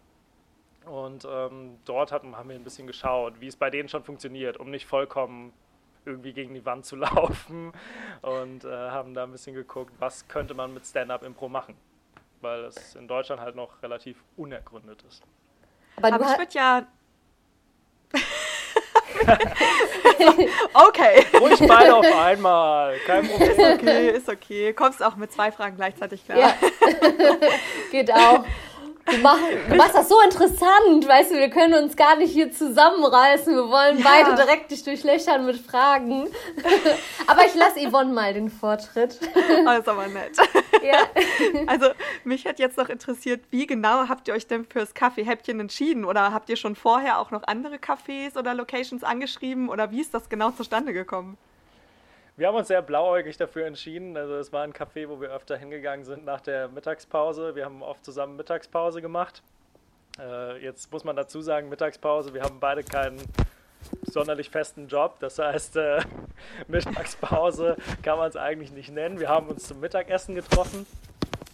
Und 0.85 1.27
ähm, 1.29 1.77
dort 1.85 2.11
haben, 2.11 2.35
haben 2.37 2.49
wir 2.49 2.55
ein 2.55 2.63
bisschen 2.63 2.87
geschaut, 2.87 3.39
wie 3.39 3.47
es 3.47 3.55
bei 3.55 3.69
denen 3.69 3.89
schon 3.89 4.03
funktioniert, 4.03 4.57
um 4.57 4.71
nicht 4.71 4.87
vollkommen 4.87 5.53
irgendwie 6.05 6.33
gegen 6.33 6.53
die 6.53 6.65
Wand 6.65 6.85
zu 6.85 6.95
laufen. 6.97 7.73
Und 8.21 8.63
äh, 8.63 8.69
haben 8.69 9.13
da 9.13 9.23
ein 9.23 9.31
bisschen 9.31 9.53
geguckt, 9.53 9.93
was 9.99 10.27
könnte 10.29 10.53
man 10.53 10.73
mit 10.73 10.85
Stand-Up-Impro 10.85 11.49
machen. 11.49 11.75
Weil 12.39 12.63
es 12.63 12.95
in 12.95 13.07
Deutschland 13.07 13.41
halt 13.41 13.55
noch 13.55 13.83
relativ 13.83 14.23
unergründet 14.37 15.03
ist. 15.03 15.23
Aber, 15.97 16.13
Aber 16.13 16.31
ich 16.31 16.37
würde 16.37 16.53
ja. 16.53 16.87
okay. 20.87 21.25
Ruhig 21.39 21.59
beide 21.67 21.95
auf 21.95 22.05
einmal. 22.05 22.97
Kein 23.05 23.27
Problem. 23.27 23.51
Ist 23.51 23.59
okay, 23.59 24.09
ist 24.09 24.29
okay. 24.29 24.73
Kommst 24.73 25.03
auch 25.03 25.15
mit 25.15 25.31
zwei 25.31 25.51
Fragen 25.51 25.77
gleichzeitig 25.77 26.25
klar. 26.25 26.37
Ja. 26.37 26.53
Geht 27.91 28.11
auch. 28.11 28.45
Du, 29.05 29.17
mach, 29.17 29.37
du, 29.69 29.75
machst 29.75 29.95
das 29.95 30.09
so 30.09 30.21
interessant, 30.21 31.07
weißt 31.07 31.31
du, 31.31 31.35
wir 31.35 31.49
können 31.49 31.83
uns 31.83 31.95
gar 31.95 32.15
nicht 32.17 32.31
hier 32.31 32.51
zusammenreißen. 32.51 33.55
Wir 33.55 33.69
wollen 33.69 33.99
ja. 33.99 34.05
beide 34.05 34.35
direkt 34.35 34.71
dich 34.71 34.83
durchlöchern 34.83 35.45
mit 35.45 35.57
Fragen. 35.57 36.27
aber 37.27 37.45
ich 37.45 37.55
lasse 37.55 37.79
Yvonne 37.79 38.13
mal 38.13 38.33
den 38.33 38.49
Vortritt. 38.49 39.19
Oh, 39.21 39.65
das 39.65 39.79
ist 39.79 39.89
aber 39.89 40.07
nett. 40.07 40.37
Ja. 40.81 40.97
Also, 41.67 41.89
mich 42.23 42.47
hat 42.47 42.57
jetzt 42.57 42.75
noch 42.75 42.89
interessiert, 42.89 43.41
wie 43.51 43.67
genau 43.67 44.09
habt 44.09 44.27
ihr 44.27 44.33
euch 44.33 44.47
denn 44.47 44.65
fürs 44.65 44.95
Kaffeehäppchen 44.95 45.59
entschieden? 45.59 46.05
Oder 46.05 46.33
habt 46.33 46.49
ihr 46.49 46.55
schon 46.55 46.75
vorher 46.75 47.19
auch 47.19 47.29
noch 47.29 47.43
andere 47.43 47.75
Cafés 47.75 48.35
oder 48.35 48.55
Locations 48.55 49.03
angeschrieben? 49.03 49.69
Oder 49.69 49.91
wie 49.91 50.01
ist 50.01 50.15
das 50.15 50.27
genau 50.27 50.49
zustande 50.49 50.91
gekommen? 50.91 51.37
Wir 52.41 52.47
haben 52.47 52.55
uns 52.55 52.69
sehr 52.69 52.81
blauäugig 52.81 53.37
dafür 53.37 53.67
entschieden. 53.67 54.17
Also 54.17 54.33
es 54.33 54.51
war 54.51 54.63
ein 54.63 54.73
Café, 54.73 55.07
wo 55.07 55.21
wir 55.21 55.29
öfter 55.29 55.55
hingegangen 55.57 56.05
sind 56.05 56.25
nach 56.25 56.41
der 56.41 56.69
Mittagspause. 56.69 57.53
Wir 57.53 57.65
haben 57.65 57.83
oft 57.83 58.03
zusammen 58.03 58.35
Mittagspause 58.35 58.99
gemacht. 58.99 59.43
Äh, 60.17 60.57
jetzt 60.57 60.91
muss 60.91 61.03
man 61.03 61.15
dazu 61.15 61.41
sagen, 61.41 61.69
Mittagspause, 61.69 62.33
wir 62.33 62.41
haben 62.41 62.59
beide 62.59 62.83
keinen 62.83 63.21
sonderlich 64.05 64.49
festen 64.49 64.87
Job. 64.87 65.19
Das 65.19 65.37
heißt, 65.37 65.75
äh, 65.75 66.01
Mittagspause 66.67 67.77
kann 68.01 68.17
man 68.17 68.29
es 68.29 68.35
eigentlich 68.35 68.71
nicht 68.71 68.91
nennen. 68.91 69.19
Wir 69.19 69.29
haben 69.29 69.47
uns 69.47 69.67
zum 69.67 69.79
Mittagessen 69.79 70.33
getroffen 70.33 70.87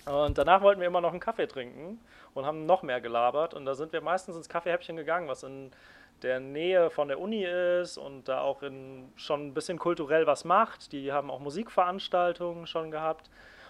und 0.06 0.38
danach 0.38 0.62
wollten 0.62 0.80
wir 0.80 0.88
immer 0.88 1.02
noch 1.02 1.12
einen 1.12 1.20
Kaffee 1.20 1.48
trinken 1.48 2.00
und 2.34 2.46
haben 2.46 2.66
noch 2.66 2.82
mehr 2.82 3.02
gelabert. 3.02 3.54
Und 3.54 3.66
da 3.66 3.76
sind 3.76 3.92
wir 3.92 4.00
meistens 4.00 4.38
ins 4.38 4.48
Kaffeehäppchen 4.48 4.96
gegangen, 4.96 5.28
was 5.28 5.44
in 5.44 5.70
der 6.24 6.40
Nähe 6.40 6.90
von 6.90 7.08
der 7.08 7.20
Uni 7.20 7.46
ist 7.46 7.98
und 7.98 8.28
da 8.28 8.42
auch 8.42 8.64
in, 8.64 9.12
schon 9.16 9.48
ein 9.48 9.54
bisschen 9.54 9.78
kulturell 9.78 10.26
was 10.28 10.46
macht. 10.46 10.92
Die 10.92 11.12
haben 11.12 11.30
auch 11.30 11.40
Musikveranstaltungen 11.40 12.68
schon 12.68 12.92
gehabt. 12.92 13.30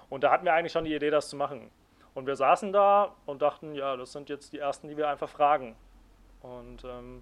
Und 0.10 0.24
da 0.24 0.32
hatten 0.32 0.46
wir 0.46 0.54
eigentlich 0.54 0.72
schon 0.72 0.86
die 0.86 0.96
Idee, 0.96 1.10
das 1.10 1.30
zu 1.30 1.36
machen. 1.36 1.70
Und 2.14 2.26
wir 2.26 2.36
saßen 2.36 2.72
da 2.72 3.16
und 3.26 3.42
dachten, 3.42 3.76
ja, 3.76 3.96
das 3.96 4.12
sind 4.12 4.30
jetzt 4.30 4.54
die 4.54 4.60
ersten, 4.60 4.88
die 4.88 4.98
wir 4.98 5.10
einfach 5.10 5.30
fragen. 5.30 5.76
Und 6.42 6.84
ähm, 6.86 7.22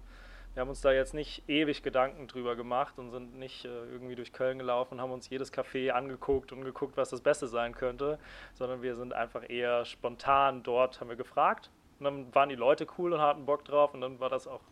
Wir 0.56 0.62
haben 0.62 0.70
uns 0.70 0.80
da 0.80 0.90
jetzt 0.90 1.12
nicht 1.12 1.46
ewig 1.50 1.82
Gedanken 1.82 2.28
drüber 2.28 2.56
gemacht 2.56 2.98
und 2.98 3.10
sind 3.10 3.38
nicht 3.38 3.66
äh, 3.66 3.68
irgendwie 3.68 4.14
durch 4.14 4.32
Köln 4.32 4.56
gelaufen 4.56 4.94
und 4.94 5.02
haben 5.02 5.12
uns 5.12 5.28
jedes 5.28 5.52
Café 5.52 5.90
angeguckt 5.90 6.50
und 6.50 6.64
geguckt, 6.64 6.96
was 6.96 7.10
das 7.10 7.20
Beste 7.20 7.46
sein 7.46 7.74
könnte, 7.74 8.18
sondern 8.54 8.80
wir 8.80 8.96
sind 8.96 9.12
einfach 9.12 9.50
eher 9.50 9.84
spontan 9.84 10.62
dort, 10.62 10.98
haben 10.98 11.10
wir 11.10 11.16
gefragt. 11.16 11.68
Und 11.98 12.04
dann 12.04 12.34
waren 12.34 12.48
die 12.48 12.54
Leute 12.54 12.86
cool 12.96 13.12
und 13.12 13.20
hatten 13.20 13.44
Bock 13.44 13.66
drauf 13.66 13.92
und 13.92 14.00
dann 14.00 14.18
war 14.18 14.30
das 14.30 14.46
auch 14.46 14.62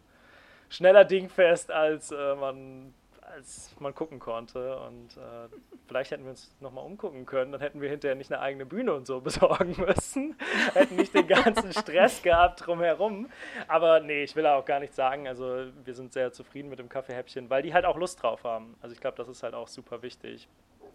schneller 0.74 1.04
dingfest, 1.04 1.70
als 1.70 2.10
äh, 2.10 2.34
man 2.34 2.92
als 3.34 3.74
man 3.80 3.94
gucken 3.94 4.18
konnte. 4.18 4.78
Und 4.78 5.16
äh, 5.16 5.48
vielleicht 5.86 6.10
hätten 6.10 6.24
wir 6.24 6.30
uns 6.30 6.54
nochmal 6.60 6.84
umgucken 6.84 7.26
können, 7.26 7.52
dann 7.52 7.60
hätten 7.60 7.80
wir 7.80 7.88
hinterher 7.88 8.14
nicht 8.14 8.32
eine 8.32 8.40
eigene 8.40 8.66
Bühne 8.66 8.94
und 8.94 9.06
so 9.06 9.20
besorgen 9.20 9.74
müssen, 9.78 10.36
hätten 10.72 10.96
nicht 10.96 11.14
den 11.14 11.26
ganzen 11.26 11.72
Stress 11.72 12.22
gehabt 12.22 12.66
drumherum. 12.66 13.28
Aber 13.68 14.00
nee, 14.00 14.22
ich 14.22 14.36
will 14.36 14.46
auch 14.46 14.64
gar 14.64 14.80
nicht 14.80 14.94
sagen, 14.94 15.26
also 15.28 15.66
wir 15.84 15.94
sind 15.94 16.12
sehr 16.12 16.32
zufrieden 16.32 16.68
mit 16.68 16.78
dem 16.78 16.88
Kaffeehäppchen, 16.88 17.50
weil 17.50 17.62
die 17.62 17.74
halt 17.74 17.84
auch 17.84 17.96
Lust 17.96 18.22
drauf 18.22 18.44
haben. 18.44 18.76
Also 18.80 18.94
ich 18.94 19.00
glaube, 19.00 19.16
das 19.16 19.28
ist 19.28 19.42
halt 19.42 19.54
auch 19.54 19.68
super 19.68 20.02
wichtig. 20.02 20.48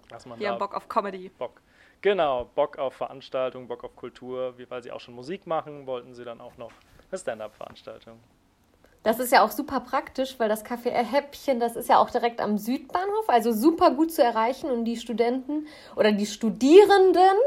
Dass 0.10 0.26
man 0.26 0.40
die 0.40 0.48
haben 0.48 0.58
Bock 0.58 0.76
auf 0.76 0.88
Comedy. 0.88 1.30
Bock. 1.30 1.62
Genau, 2.02 2.46
Bock 2.56 2.78
auf 2.78 2.94
Veranstaltungen, 2.94 3.68
Bock 3.68 3.84
auf 3.84 3.96
Kultur, 3.96 4.56
weil 4.70 4.82
sie 4.82 4.92
auch 4.92 5.02
schon 5.02 5.14
Musik 5.14 5.46
machen, 5.46 5.86
wollten 5.86 6.14
sie 6.14 6.24
dann 6.24 6.40
auch 6.40 6.56
noch 6.58 6.72
eine 7.12 7.20
Stand-up-Veranstaltung. 7.20 8.20
Das 9.04 9.20
ist 9.20 9.32
ja 9.32 9.44
auch 9.44 9.52
super 9.52 9.80
praktisch, 9.80 10.36
weil 10.40 10.50
das 10.50 10.66
Café 10.66 10.92
Häppchen, 10.92 11.60
das 11.60 11.78
ist 11.78 11.88
ja 11.88 12.00
auch 12.00 12.10
direkt 12.10 12.42
am 12.42 12.58
Südbahnhof, 12.58 13.30
also 13.30 13.54
super 13.54 13.92
gut 13.92 14.12
zu 14.12 14.22
erreichen. 14.22 14.70
Und 14.70 14.84
die 14.86 14.98
Studenten 14.98 15.68
oder 15.96 16.12
die 16.12 16.26
Studierenden 16.26 17.38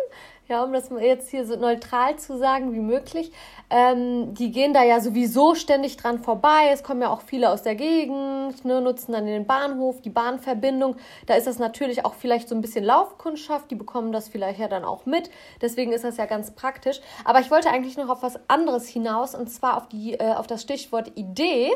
ja, 0.52 0.62
um 0.62 0.72
das 0.72 0.90
jetzt 1.00 1.30
hier 1.30 1.46
so 1.46 1.56
neutral 1.56 2.16
zu 2.16 2.36
sagen 2.36 2.72
wie 2.74 2.80
möglich, 2.80 3.32
ähm, 3.70 4.34
die 4.34 4.52
gehen 4.52 4.74
da 4.74 4.84
ja 4.84 5.00
sowieso 5.00 5.54
ständig 5.54 5.96
dran 5.96 6.18
vorbei. 6.18 6.68
Es 6.70 6.82
kommen 6.82 7.00
ja 7.00 7.08
auch 7.08 7.22
viele 7.22 7.50
aus 7.50 7.62
der 7.62 7.74
Gegend, 7.74 8.64
ne, 8.64 8.82
nutzen 8.82 9.12
dann 9.12 9.24
den 9.24 9.46
Bahnhof, 9.46 10.02
die 10.02 10.10
Bahnverbindung. 10.10 10.96
Da 11.26 11.34
ist 11.34 11.46
das 11.46 11.58
natürlich 11.58 12.04
auch 12.04 12.14
vielleicht 12.14 12.50
so 12.50 12.54
ein 12.54 12.60
bisschen 12.60 12.84
Laufkundschaft, 12.84 13.70
die 13.70 13.76
bekommen 13.76 14.12
das 14.12 14.28
vielleicht 14.28 14.60
ja 14.60 14.68
dann 14.68 14.84
auch 14.84 15.06
mit. 15.06 15.30
Deswegen 15.62 15.92
ist 15.92 16.04
das 16.04 16.18
ja 16.18 16.26
ganz 16.26 16.50
praktisch. 16.50 17.00
Aber 17.24 17.40
ich 17.40 17.50
wollte 17.50 17.70
eigentlich 17.70 17.96
noch 17.96 18.10
auf 18.10 18.22
was 18.22 18.38
anderes 18.48 18.86
hinaus 18.86 19.34
und 19.34 19.48
zwar 19.48 19.78
auf, 19.78 19.88
die, 19.88 20.14
äh, 20.14 20.34
auf 20.34 20.46
das 20.46 20.60
Stichwort 20.60 21.12
Idee. 21.16 21.70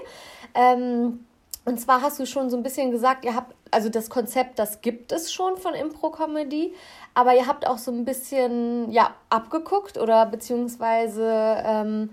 Ähm, 0.55 1.25
und 1.67 1.81
zwar 1.81 2.01
hast 2.01 2.21
du 2.21 2.27
schon 2.27 2.49
so 2.49 2.57
ein 2.57 2.63
bisschen 2.63 2.93
gesagt, 2.93 3.25
ihr 3.25 3.35
habt, 3.35 3.55
also 3.73 3.89
das 3.89 4.09
Konzept, 4.09 4.61
das 4.61 4.83
gibt 4.83 5.11
es 5.11 5.33
schon 5.33 5.57
von 5.57 5.75
Impro-Comedy, 5.75 6.73
aber 7.13 7.35
ihr 7.35 7.49
habt 7.49 7.67
auch 7.67 7.79
so 7.79 7.91
ein 7.91 8.05
bisschen, 8.05 8.91
ja, 8.93 9.15
abgeguckt 9.31 9.99
oder 9.99 10.27
beziehungsweise, 10.27 11.29
ähm, 11.65 12.11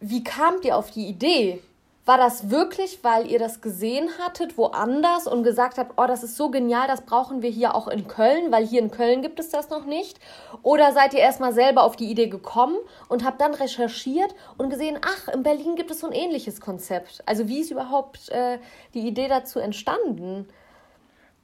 wie 0.00 0.24
kamt 0.24 0.64
ihr 0.64 0.76
auf 0.78 0.90
die 0.90 1.06
Idee? 1.06 1.62
War 2.06 2.18
das 2.18 2.50
wirklich, 2.50 3.02
weil 3.02 3.30
ihr 3.30 3.38
das 3.38 3.62
gesehen 3.62 4.10
hattet 4.18 4.58
woanders 4.58 5.26
und 5.26 5.42
gesagt 5.42 5.78
habt, 5.78 5.94
oh, 5.96 6.06
das 6.06 6.22
ist 6.22 6.36
so 6.36 6.50
genial, 6.50 6.86
das 6.86 7.00
brauchen 7.00 7.40
wir 7.40 7.48
hier 7.48 7.74
auch 7.74 7.88
in 7.88 8.06
Köln, 8.06 8.52
weil 8.52 8.66
hier 8.66 8.82
in 8.82 8.90
Köln 8.90 9.22
gibt 9.22 9.40
es 9.40 9.48
das 9.48 9.70
noch 9.70 9.86
nicht? 9.86 10.20
Oder 10.62 10.92
seid 10.92 11.14
ihr 11.14 11.20
erstmal 11.20 11.54
selber 11.54 11.82
auf 11.82 11.96
die 11.96 12.10
Idee 12.10 12.28
gekommen 12.28 12.76
und 13.08 13.24
habt 13.24 13.40
dann 13.40 13.54
recherchiert 13.54 14.34
und 14.58 14.68
gesehen, 14.68 14.98
ach, 15.02 15.28
in 15.32 15.42
Berlin 15.42 15.76
gibt 15.76 15.90
es 15.90 16.00
so 16.00 16.06
ein 16.06 16.12
ähnliches 16.12 16.60
Konzept? 16.60 17.22
Also 17.24 17.48
wie 17.48 17.60
ist 17.60 17.70
überhaupt 17.70 18.28
äh, 18.28 18.58
die 18.92 19.08
Idee 19.08 19.28
dazu 19.28 19.58
entstanden? 19.58 20.46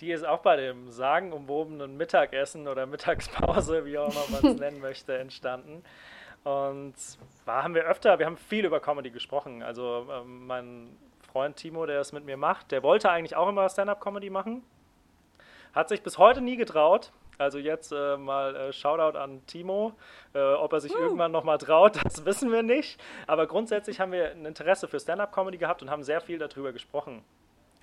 Die 0.02 0.12
ist 0.12 0.26
auch 0.26 0.40
bei 0.40 0.56
dem 0.56 0.90
sagenumwobenen 0.90 1.96
Mittagessen 1.96 2.68
oder 2.68 2.84
Mittagspause, 2.84 3.86
wie 3.86 3.96
auch 3.96 4.10
immer 4.10 4.40
man 4.42 4.52
es 4.52 4.60
nennen 4.60 4.80
möchte, 4.80 5.16
entstanden. 5.16 5.82
Und 6.44 6.94
da 7.44 7.62
haben 7.62 7.74
wir 7.74 7.84
öfter, 7.84 8.18
wir 8.18 8.26
haben 8.26 8.36
viel 8.36 8.64
über 8.64 8.80
Comedy 8.80 9.10
gesprochen. 9.10 9.62
Also 9.62 10.06
ähm, 10.10 10.46
mein 10.46 10.96
Freund 11.30 11.56
Timo, 11.56 11.86
der 11.86 12.00
es 12.00 12.12
mit 12.12 12.24
mir 12.24 12.36
macht, 12.36 12.70
der 12.72 12.82
wollte 12.82 13.10
eigentlich 13.10 13.36
auch 13.36 13.48
immer 13.48 13.68
Stand-up-Comedy 13.68 14.30
machen. 14.30 14.62
Hat 15.74 15.88
sich 15.88 16.02
bis 16.02 16.18
heute 16.18 16.40
nie 16.40 16.56
getraut. 16.56 17.12
Also 17.38 17.58
jetzt 17.58 17.92
äh, 17.92 18.16
mal 18.16 18.54
äh, 18.54 18.72
Shoutout 18.72 19.16
an 19.16 19.44
Timo. 19.46 19.92
Äh, 20.34 20.40
ob 20.40 20.72
er 20.72 20.80
sich 20.80 20.94
uh. 20.94 20.98
irgendwann 20.98 21.32
nochmal 21.32 21.58
traut, 21.58 21.96
das 22.04 22.24
wissen 22.24 22.50
wir 22.50 22.62
nicht. 22.62 23.00
Aber 23.26 23.46
grundsätzlich 23.46 24.00
haben 24.00 24.12
wir 24.12 24.30
ein 24.30 24.44
Interesse 24.46 24.88
für 24.88 24.98
Stand-up-Comedy 24.98 25.58
gehabt 25.58 25.82
und 25.82 25.90
haben 25.90 26.02
sehr 26.02 26.20
viel 26.20 26.38
darüber 26.38 26.72
gesprochen. 26.72 27.22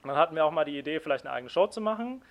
Und 0.03 0.09
dann 0.09 0.17
hatten 0.17 0.35
wir 0.35 0.45
auch 0.45 0.51
mal 0.51 0.65
die 0.65 0.77
Idee, 0.77 0.99
vielleicht 0.99 1.25
eine 1.25 1.33
eigene 1.33 1.49
Show 1.49 1.67
zu 1.67 1.81
machen. 1.81 2.21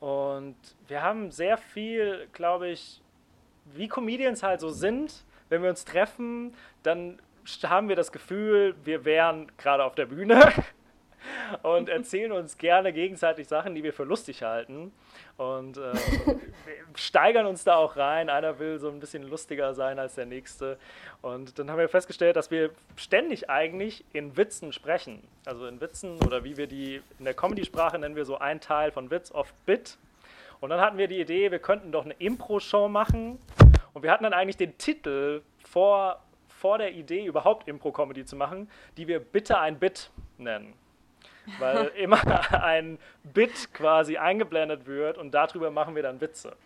Und 0.00 0.56
wir 0.88 1.02
haben 1.02 1.30
sehr 1.30 1.58
viel, 1.58 2.26
glaube 2.32 2.68
ich, 2.68 3.02
wie 3.66 3.88
Comedians 3.88 4.42
halt 4.42 4.60
so 4.60 4.70
sind, 4.70 5.24
wenn 5.50 5.62
wir 5.62 5.68
uns 5.68 5.84
treffen, 5.84 6.54
dann 6.82 7.18
haben 7.64 7.88
wir 7.88 7.96
das 7.96 8.12
Gefühl, 8.12 8.74
wir 8.84 9.04
wären 9.04 9.50
gerade 9.58 9.84
auf 9.84 9.94
der 9.94 10.06
Bühne 10.06 10.52
und 11.62 11.88
erzählen 11.88 12.32
uns 12.32 12.56
gerne 12.56 12.92
gegenseitig 12.92 13.48
Sachen, 13.48 13.74
die 13.74 13.82
wir 13.82 13.92
für 13.92 14.04
lustig 14.04 14.42
halten. 14.42 14.92
Und 15.36 15.78
äh, 15.78 15.92
steigern 16.94 17.46
uns 17.46 17.64
da 17.64 17.76
auch 17.76 17.96
rein. 17.96 18.28
Einer 18.28 18.58
will 18.58 18.78
so 18.78 18.90
ein 18.90 19.00
bisschen 19.00 19.22
lustiger 19.22 19.74
sein 19.74 19.98
als 19.98 20.14
der 20.14 20.26
nächste. 20.26 20.78
Und 21.22 21.58
dann 21.58 21.70
haben 21.70 21.78
wir 21.78 21.88
festgestellt, 21.88 22.36
dass 22.36 22.50
wir 22.50 22.70
ständig 22.96 23.48
eigentlich 23.48 24.04
in 24.12 24.36
Witzen 24.36 24.72
sprechen. 24.72 25.22
Also 25.46 25.66
in 25.66 25.80
Witzen 25.80 26.18
oder 26.22 26.44
wie 26.44 26.56
wir 26.56 26.66
die 26.66 27.00
in 27.18 27.24
der 27.24 27.34
Comedy-Sprache 27.34 27.98
nennen 27.98 28.16
wir 28.16 28.26
so 28.26 28.38
ein 28.38 28.60
Teil 28.60 28.92
von 28.92 29.10
Witz 29.10 29.32
oft 29.32 29.54
Bit. 29.66 29.96
Und 30.60 30.68
dann 30.68 30.80
hatten 30.80 30.98
wir 30.98 31.08
die 31.08 31.20
Idee, 31.20 31.50
wir 31.50 31.58
könnten 31.58 31.90
doch 31.90 32.04
eine 32.04 32.14
Impro-Show 32.18 32.88
machen 32.88 33.38
und 34.00 34.04
wir 34.04 34.12
hatten 34.12 34.24
dann 34.24 34.32
eigentlich 34.32 34.56
den 34.56 34.78
Titel 34.78 35.42
vor, 35.62 36.22
vor 36.48 36.78
der 36.78 36.92
Idee, 36.92 37.26
überhaupt 37.26 37.68
Impro-Comedy 37.68 38.24
zu 38.24 38.34
machen, 38.34 38.70
die 38.96 39.06
wir 39.06 39.20
Bitte 39.20 39.58
ein 39.58 39.78
Bit 39.78 40.10
nennen. 40.38 40.72
Weil 41.58 41.88
immer 41.98 42.18
ein 42.64 42.98
Bit 43.24 43.74
quasi 43.74 44.16
eingeblendet 44.16 44.86
wird 44.86 45.18
und 45.18 45.32
darüber 45.32 45.70
machen 45.70 45.94
wir 45.94 46.02
dann 46.02 46.18
Witze. 46.18 46.56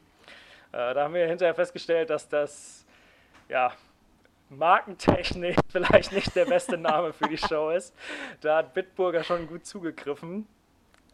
Äh, 0.71 0.95
da 0.95 1.03
haben 1.03 1.15
wir 1.15 1.27
hinterher 1.27 1.57
festgestellt, 1.57 2.09
dass 2.09 2.29
das 2.29 2.87
ja, 3.49 3.73
markentechnisch 4.49 5.57
vielleicht 5.73 6.13
nicht 6.13 6.37
der 6.37 6.45
beste 6.45 6.79
Name 6.79 7.13
für 7.13 7.27
die 7.27 7.37
Show 7.37 7.71
ist. 7.71 7.97
Da 8.43 8.59
hat 8.59 8.75
Bitburger 8.75 9.25
schon 9.25 9.49
gut 9.49 9.67
zugegriffen. 9.67 10.47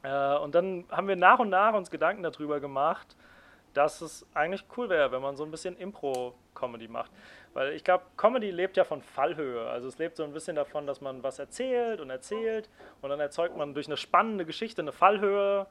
Äh, 0.02 0.36
und 0.36 0.54
dann 0.54 0.84
haben 0.90 1.08
wir 1.08 1.16
nach 1.16 1.38
und 1.38 1.48
nach 1.48 1.72
uns 1.72 1.90
Gedanken 1.90 2.22
darüber 2.22 2.60
gemacht, 2.60 3.16
dass 3.74 4.00
es 4.00 4.26
eigentlich 4.34 4.64
cool 4.76 4.88
wäre, 4.88 5.12
wenn 5.12 5.22
man 5.22 5.36
so 5.36 5.44
ein 5.44 5.50
bisschen 5.50 5.76
Impro-Comedy 5.76 6.88
macht. 6.88 7.10
Weil 7.52 7.72
ich 7.72 7.84
glaube, 7.84 8.04
Comedy 8.16 8.50
lebt 8.50 8.76
ja 8.76 8.84
von 8.84 9.02
Fallhöhe. 9.02 9.68
Also 9.68 9.88
es 9.88 9.98
lebt 9.98 10.16
so 10.16 10.24
ein 10.24 10.32
bisschen 10.32 10.56
davon, 10.56 10.86
dass 10.86 11.00
man 11.00 11.22
was 11.22 11.38
erzählt 11.38 12.00
und 12.00 12.10
erzählt 12.10 12.68
und 13.00 13.10
dann 13.10 13.20
erzeugt 13.20 13.56
man 13.56 13.74
durch 13.74 13.86
eine 13.86 13.96
spannende 13.96 14.44
Geschichte 14.44 14.82
eine 14.82 14.92
Fallhöhe 14.92 15.66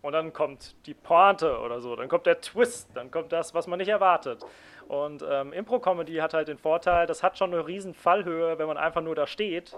und 0.00 0.12
dann 0.12 0.32
kommt 0.32 0.74
die 0.86 0.94
Pointe 0.94 1.58
oder 1.58 1.80
so, 1.80 1.96
dann 1.96 2.08
kommt 2.08 2.26
der 2.26 2.40
Twist, 2.40 2.88
dann 2.94 3.10
kommt 3.10 3.32
das, 3.32 3.52
was 3.54 3.66
man 3.66 3.78
nicht 3.78 3.88
erwartet. 3.88 4.44
Und 4.86 5.24
ähm, 5.28 5.52
Impro-Comedy 5.52 6.16
hat 6.16 6.34
halt 6.34 6.48
den 6.48 6.58
Vorteil, 6.58 7.06
das 7.06 7.22
hat 7.22 7.36
schon 7.36 7.52
eine 7.52 7.66
riesen 7.66 7.94
Fallhöhe, 7.94 8.58
wenn 8.58 8.68
man 8.68 8.78
einfach 8.78 9.02
nur 9.02 9.14
da 9.14 9.26
steht 9.26 9.76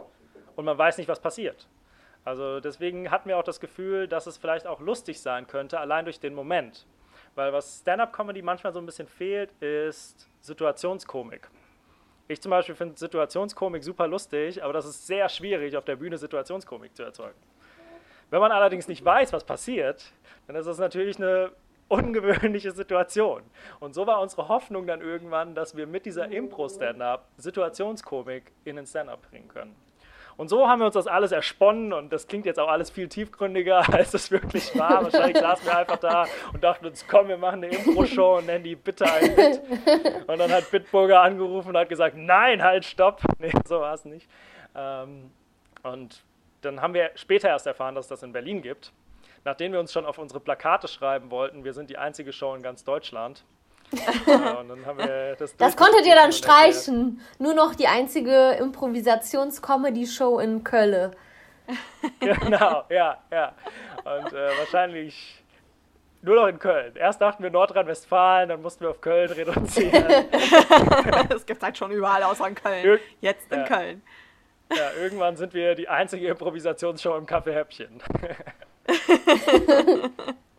und 0.56 0.64
man 0.64 0.78
weiß 0.78 0.98
nicht, 0.98 1.08
was 1.08 1.20
passiert. 1.20 1.68
Also 2.24 2.60
deswegen 2.60 3.10
hatten 3.10 3.28
wir 3.28 3.38
auch 3.38 3.42
das 3.44 3.60
Gefühl, 3.60 4.06
dass 4.06 4.26
es 4.26 4.36
vielleicht 4.36 4.66
auch 4.66 4.80
lustig 4.80 5.20
sein 5.20 5.46
könnte, 5.46 5.80
allein 5.80 6.04
durch 6.04 6.20
den 6.20 6.34
Moment. 6.34 6.86
Weil 7.34 7.52
was 7.52 7.80
Stand-up-Comedy 7.80 8.42
manchmal 8.42 8.72
so 8.72 8.80
ein 8.80 8.86
bisschen 8.86 9.08
fehlt, 9.08 9.52
ist 9.60 10.28
Situationskomik. 10.40 11.48
Ich 12.28 12.40
zum 12.40 12.50
Beispiel 12.50 12.74
finde 12.74 12.96
Situationskomik 12.96 13.82
super 13.82 14.06
lustig, 14.06 14.62
aber 14.62 14.72
das 14.72 14.86
ist 14.86 15.06
sehr 15.06 15.28
schwierig, 15.28 15.76
auf 15.76 15.84
der 15.84 15.96
Bühne 15.96 16.16
Situationskomik 16.16 16.94
zu 16.96 17.02
erzeugen. 17.02 17.38
Wenn 18.30 18.40
man 18.40 18.52
allerdings 18.52 18.86
nicht 18.86 19.04
weiß, 19.04 19.32
was 19.32 19.44
passiert, 19.44 20.12
dann 20.46 20.54
ist 20.54 20.66
das 20.66 20.78
natürlich 20.78 21.16
eine 21.16 21.50
ungewöhnliche 21.88 22.70
Situation. 22.70 23.42
Und 23.80 23.94
so 23.94 24.06
war 24.06 24.20
unsere 24.20 24.46
Hoffnung 24.46 24.86
dann 24.86 25.00
irgendwann, 25.00 25.56
dass 25.56 25.76
wir 25.76 25.88
mit 25.88 26.06
dieser 26.06 26.30
Impro-Stand-up 26.30 27.26
Situationskomik 27.36 28.52
in 28.64 28.76
den 28.76 28.86
Stand-up 28.86 29.28
bringen 29.28 29.48
können. 29.48 29.74
Und 30.40 30.48
so 30.48 30.66
haben 30.66 30.78
wir 30.78 30.86
uns 30.86 30.94
das 30.94 31.06
alles 31.06 31.32
ersponnen 31.32 31.92
und 31.92 32.14
das 32.14 32.26
klingt 32.26 32.46
jetzt 32.46 32.58
auch 32.58 32.68
alles 32.68 32.88
viel 32.88 33.10
tiefgründiger, 33.10 33.86
als 33.92 34.14
es 34.14 34.30
wirklich 34.30 34.74
war. 34.74 35.04
Wahrscheinlich 35.04 35.36
saßen 35.36 35.66
wir 35.66 35.76
einfach 35.76 35.98
da 35.98 36.24
und 36.54 36.64
dachten 36.64 36.86
uns, 36.86 37.06
komm, 37.06 37.28
wir 37.28 37.36
machen 37.36 37.62
eine 37.62 37.76
Impro-Show 37.76 38.38
und 38.38 38.46
nennen 38.46 38.64
die 38.64 38.74
bitte 38.74 39.04
ein 39.04 39.36
Bit. 39.36 39.60
Und 40.26 40.38
dann 40.38 40.50
hat 40.50 40.70
Bitburger 40.70 41.20
angerufen 41.20 41.68
und 41.68 41.76
hat 41.76 41.90
gesagt, 41.90 42.16
nein, 42.16 42.62
halt, 42.62 42.86
stopp. 42.86 43.20
Nee, 43.38 43.52
so 43.68 43.80
war 43.80 43.92
es 43.92 44.06
nicht. 44.06 44.30
Ähm, 44.74 45.30
und 45.82 46.24
dann 46.62 46.80
haben 46.80 46.94
wir 46.94 47.10
später 47.16 47.48
erst 47.48 47.66
erfahren, 47.66 47.94
dass 47.94 48.06
es 48.06 48.08
das 48.08 48.22
in 48.22 48.32
Berlin 48.32 48.62
gibt. 48.62 48.94
Nachdem 49.44 49.72
wir 49.72 49.80
uns 49.80 49.92
schon 49.92 50.06
auf 50.06 50.16
unsere 50.16 50.40
Plakate 50.40 50.88
schreiben 50.88 51.30
wollten, 51.30 51.64
wir 51.64 51.74
sind 51.74 51.90
die 51.90 51.98
einzige 51.98 52.32
Show 52.32 52.54
in 52.54 52.62
ganz 52.62 52.82
Deutschland, 52.82 53.44
das, 55.38 55.56
das 55.56 55.76
konntet 55.76 56.06
ihr 56.06 56.14
dann 56.14 56.32
streichen. 56.32 57.20
Nur 57.38 57.54
noch 57.54 57.74
die 57.74 57.86
einzige 57.86 58.52
Improvisations-Comedy-Show 58.52 60.38
in 60.38 60.62
Köln. 60.64 61.14
genau, 62.20 62.84
ja, 62.88 63.18
ja. 63.30 63.52
Und 64.04 64.32
äh, 64.32 64.58
wahrscheinlich 64.58 65.42
nur 66.22 66.36
noch 66.36 66.46
in 66.48 66.58
Köln. 66.58 66.94
Erst 66.96 67.20
dachten 67.20 67.42
wir 67.42 67.50
Nordrhein-Westfalen, 67.50 68.48
dann 68.50 68.62
mussten 68.62 68.82
wir 68.82 68.90
auf 68.90 69.00
Köln 69.00 69.30
reduzieren. 69.30 70.04
Es 71.34 71.46
gibt 71.46 71.62
halt 71.62 71.78
schon 71.78 71.90
überall 71.90 72.22
außer 72.22 72.46
in 72.46 72.54
Köln. 72.54 73.00
Jetzt 73.20 73.50
in 73.50 73.60
ja. 73.60 73.66
Köln. 73.66 74.02
Ja, 74.76 74.90
irgendwann 75.00 75.36
sind 75.36 75.54
wir 75.54 75.74
die 75.74 75.88
einzige 75.88 76.28
Improvisationsshow 76.28 77.16
im 77.16 77.26
Kaffeehäppchen. 77.26 78.02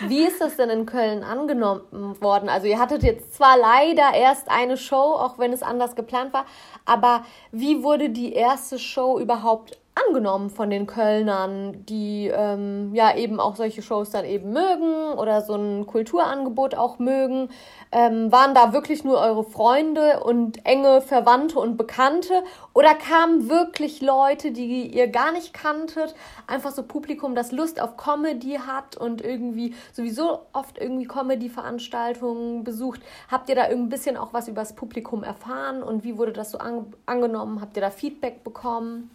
Wie 0.00 0.24
ist 0.24 0.40
das 0.40 0.56
denn 0.56 0.68
in 0.68 0.86
Köln 0.86 1.22
angenommen 1.22 2.20
worden? 2.20 2.48
Also 2.48 2.66
ihr 2.66 2.78
hattet 2.78 3.02
jetzt 3.02 3.34
zwar 3.34 3.56
leider 3.56 4.14
erst 4.14 4.50
eine 4.50 4.76
Show, 4.76 4.96
auch 4.96 5.38
wenn 5.38 5.52
es 5.52 5.62
anders 5.62 5.96
geplant 5.96 6.32
war, 6.32 6.44
aber 6.84 7.24
wie 7.50 7.82
wurde 7.82 8.10
die 8.10 8.32
erste 8.32 8.78
Show 8.78 9.18
überhaupt 9.18 9.78
angenommen 9.96 10.50
von 10.50 10.68
den 10.68 10.86
Kölnern, 10.86 11.84
die 11.86 12.30
ähm, 12.32 12.94
ja 12.94 13.16
eben 13.16 13.40
auch 13.40 13.56
solche 13.56 13.80
Shows 13.80 14.10
dann 14.10 14.26
eben 14.26 14.52
mögen 14.52 15.18
oder 15.18 15.40
so 15.40 15.54
ein 15.54 15.86
Kulturangebot 15.86 16.74
auch 16.74 16.98
mögen? 16.98 17.48
Ähm, 17.92 18.30
waren 18.30 18.54
da 18.54 18.72
wirklich 18.72 19.04
nur 19.04 19.18
eure 19.18 19.44
Freunde 19.44 20.20
und 20.22 20.66
enge 20.66 21.00
Verwandte 21.00 21.58
und 21.58 21.76
Bekannte 21.78 22.42
oder 22.74 22.94
kamen 22.94 23.48
wirklich 23.48 24.02
Leute, 24.02 24.52
die 24.52 24.86
ihr 24.86 25.08
gar 25.08 25.32
nicht 25.32 25.54
kanntet, 25.54 26.14
einfach 26.46 26.72
so 26.72 26.82
Publikum, 26.82 27.34
das 27.34 27.52
Lust 27.52 27.80
auf 27.80 27.96
Comedy 27.96 28.58
hat 28.66 28.96
und 28.98 29.22
irgendwie 29.22 29.74
sowieso 29.92 30.40
oft 30.52 30.78
irgendwie 30.78 31.06
Comedy-Veranstaltungen 31.06 32.64
besucht? 32.64 33.00
Habt 33.30 33.48
ihr 33.48 33.54
da 33.54 33.62
ein 33.62 33.88
bisschen 33.88 34.18
auch 34.18 34.34
was 34.34 34.46
über 34.48 34.60
das 34.60 34.74
Publikum 34.74 35.22
erfahren 35.22 35.82
und 35.82 36.04
wie 36.04 36.18
wurde 36.18 36.32
das 36.32 36.50
so 36.50 36.58
an 36.58 36.92
angenommen? 37.06 37.62
Habt 37.62 37.76
ihr 37.76 37.82
da 37.82 37.90
Feedback 37.90 38.44
bekommen? 38.44 39.10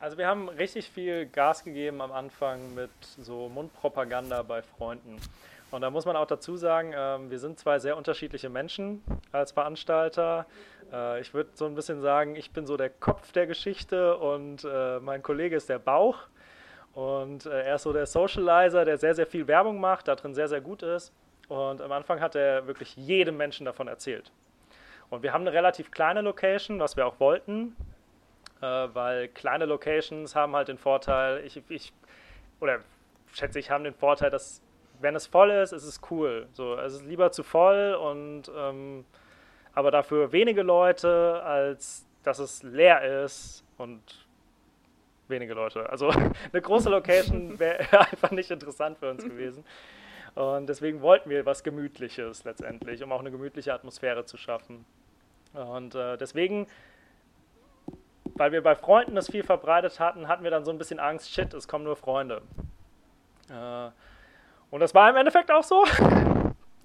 Also 0.00 0.16
wir 0.16 0.28
haben 0.28 0.48
richtig 0.48 0.88
viel 0.88 1.26
Gas 1.26 1.64
gegeben 1.64 2.00
am 2.00 2.12
Anfang 2.12 2.72
mit 2.74 2.90
so 3.00 3.48
Mundpropaganda 3.48 4.42
bei 4.42 4.62
Freunden. 4.62 5.16
Und 5.72 5.80
da 5.80 5.90
muss 5.90 6.06
man 6.06 6.14
auch 6.14 6.26
dazu 6.26 6.56
sagen, 6.56 6.92
äh, 6.92 7.30
wir 7.30 7.38
sind 7.40 7.58
zwei 7.58 7.80
sehr 7.80 7.96
unterschiedliche 7.96 8.48
Menschen 8.48 9.02
als 9.32 9.50
Veranstalter. 9.50 10.46
Äh, 10.92 11.20
ich 11.20 11.34
würde 11.34 11.50
so 11.54 11.66
ein 11.66 11.74
bisschen 11.74 12.00
sagen, 12.00 12.36
ich 12.36 12.52
bin 12.52 12.64
so 12.64 12.76
der 12.76 12.90
Kopf 12.90 13.32
der 13.32 13.48
Geschichte 13.48 14.16
und 14.16 14.64
äh, 14.64 15.00
mein 15.00 15.20
Kollege 15.20 15.56
ist 15.56 15.68
der 15.68 15.80
Bauch. 15.80 16.18
Und 16.94 17.46
äh, 17.46 17.64
er 17.64 17.74
ist 17.74 17.82
so 17.82 17.92
der 17.92 18.06
Socializer, 18.06 18.84
der 18.84 18.98
sehr, 18.98 19.16
sehr 19.16 19.26
viel 19.26 19.48
Werbung 19.48 19.80
macht, 19.80 20.06
da 20.06 20.14
drin 20.14 20.32
sehr, 20.32 20.48
sehr 20.48 20.60
gut 20.60 20.84
ist. 20.84 21.12
Und 21.48 21.80
am 21.80 21.90
Anfang 21.90 22.20
hat 22.20 22.36
er 22.36 22.68
wirklich 22.68 22.94
jedem 22.96 23.36
Menschen 23.36 23.66
davon 23.66 23.88
erzählt. 23.88 24.30
Und 25.10 25.24
wir 25.24 25.32
haben 25.32 25.40
eine 25.40 25.52
relativ 25.52 25.90
kleine 25.90 26.20
Location, 26.20 26.78
was 26.78 26.96
wir 26.96 27.04
auch 27.04 27.18
wollten 27.18 27.74
äh, 28.60 28.88
weil 28.92 29.28
kleine 29.28 29.66
Locations 29.66 30.34
haben 30.34 30.54
halt 30.54 30.68
den 30.68 30.78
Vorteil, 30.78 31.44
ich, 31.44 31.62
ich 31.68 31.92
oder 32.60 32.80
schätze 33.32 33.58
ich, 33.58 33.70
haben 33.70 33.84
den 33.84 33.94
Vorteil, 33.94 34.30
dass 34.30 34.62
wenn 35.00 35.14
es 35.14 35.26
voll 35.26 35.50
ist, 35.50 35.72
ist 35.72 35.84
es 35.84 36.00
cool. 36.10 36.48
So, 36.52 36.76
es 36.76 36.94
ist 36.94 37.06
lieber 37.06 37.30
zu 37.30 37.42
voll 37.42 37.94
und 37.94 38.50
ähm, 38.56 39.04
aber 39.74 39.90
dafür 39.90 40.32
wenige 40.32 40.62
Leute, 40.62 41.40
als 41.44 42.06
dass 42.24 42.40
es 42.40 42.62
leer 42.62 43.24
ist 43.24 43.64
und 43.76 44.26
wenige 45.28 45.54
Leute. 45.54 45.88
Also 45.88 46.08
eine 46.52 46.62
große 46.62 46.90
Location 46.90 47.58
wäre 47.58 48.00
einfach 48.10 48.30
nicht 48.32 48.50
interessant 48.50 48.98
für 48.98 49.10
uns 49.10 49.22
gewesen. 49.22 49.64
Und 50.34 50.68
deswegen 50.68 51.00
wollten 51.00 51.30
wir 51.30 51.46
was 51.46 51.64
Gemütliches 51.64 52.44
letztendlich, 52.44 53.02
um 53.02 53.12
auch 53.12 53.20
eine 53.20 53.30
gemütliche 53.30 53.72
Atmosphäre 53.72 54.24
zu 54.24 54.36
schaffen. 54.36 54.84
Und 55.52 55.94
äh, 55.94 56.16
deswegen 56.16 56.66
weil 58.38 58.52
wir 58.52 58.62
bei 58.62 58.74
Freunden 58.74 59.14
das 59.14 59.30
viel 59.30 59.42
verbreitet 59.42 60.00
hatten, 60.00 60.28
hatten 60.28 60.44
wir 60.44 60.50
dann 60.50 60.64
so 60.64 60.70
ein 60.70 60.78
bisschen 60.78 61.00
Angst, 61.00 61.30
shit, 61.30 61.52
es 61.54 61.68
kommen 61.68 61.84
nur 61.84 61.96
Freunde. 61.96 62.42
Äh, 63.50 63.90
und 64.70 64.80
das 64.80 64.94
war 64.94 65.10
im 65.10 65.16
Endeffekt 65.16 65.50
auch 65.50 65.64
so. 65.64 65.76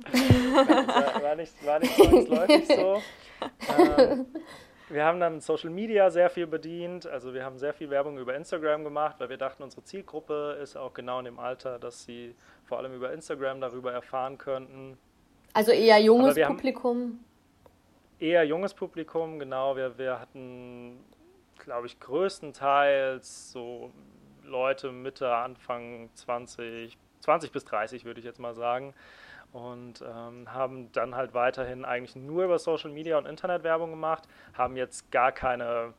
war, 0.02 1.36
nicht, 1.36 1.66
war 1.66 1.80
nicht 1.80 1.96
zwangsläufig 1.96 2.68
so. 2.68 3.02
Ähm, 3.78 4.26
wir 4.90 5.06
haben 5.06 5.20
dann 5.20 5.42
Social 5.42 5.70
Media 5.70 6.10
sehr 6.10 6.30
viel 6.30 6.48
bedient. 6.48 7.08
Also 7.08 7.34
wir 7.34 7.44
haben 7.44 7.58
sehr 7.58 7.74
viel 7.74 7.90
Werbung 7.90 8.18
über 8.18 8.36
Instagram 8.36 8.84
gemacht, 8.84 9.16
weil 9.20 9.30
wir 9.30 9.38
dachten, 9.38 9.64
unsere 9.64 9.84
Zielgruppe 9.84 10.58
ist 10.62 10.76
auch 10.76 10.94
genau 10.94 11.20
in 11.20 11.26
dem 11.26 11.40
Alter, 11.40 11.80
dass 11.80 12.04
sie 12.04 12.36
vor 12.66 12.78
allem 12.78 12.94
über 12.94 13.12
Instagram 13.12 13.60
darüber 13.62 13.92
erfahren 13.92 14.38
könnten. 14.38 14.98
Also 15.54 15.72
eher 15.72 16.00
junges 16.00 16.40
Publikum? 16.40 17.20
Eher 18.20 18.44
junges 18.46 18.74
Publikum, 18.74 19.40
genau. 19.40 19.76
Wir, 19.76 19.98
wir 19.98 20.20
hatten 20.20 21.00
glaube 21.64 21.88
ich, 21.88 22.00
größtenteils 22.00 23.52
so 23.52 23.92
Leute 24.44 24.92
Mitte, 24.92 25.34
Anfang 25.34 26.10
20, 26.14 26.98
20 27.22 27.52
bis 27.52 27.66
30 27.66 28.06
würde 28.06 28.20
ich 28.20 28.26
jetzt 28.26 28.40
mal 28.40 28.54
sagen. 28.54 28.94
Und 29.52 30.02
ähm, 30.02 30.52
haben 30.52 30.92
dann 30.94 31.16
halt 31.16 31.34
weiterhin 31.34 31.86
eigentlich 31.86 32.16
nur 32.16 32.46
über 32.46 32.58
Social 32.58 32.92
Media 32.92 33.18
und 33.20 33.28
Internetwerbung 33.28 33.92
gemacht, 33.92 34.28
haben 34.54 34.76
jetzt 34.76 35.12
gar 35.12 35.32
keine 35.32 35.94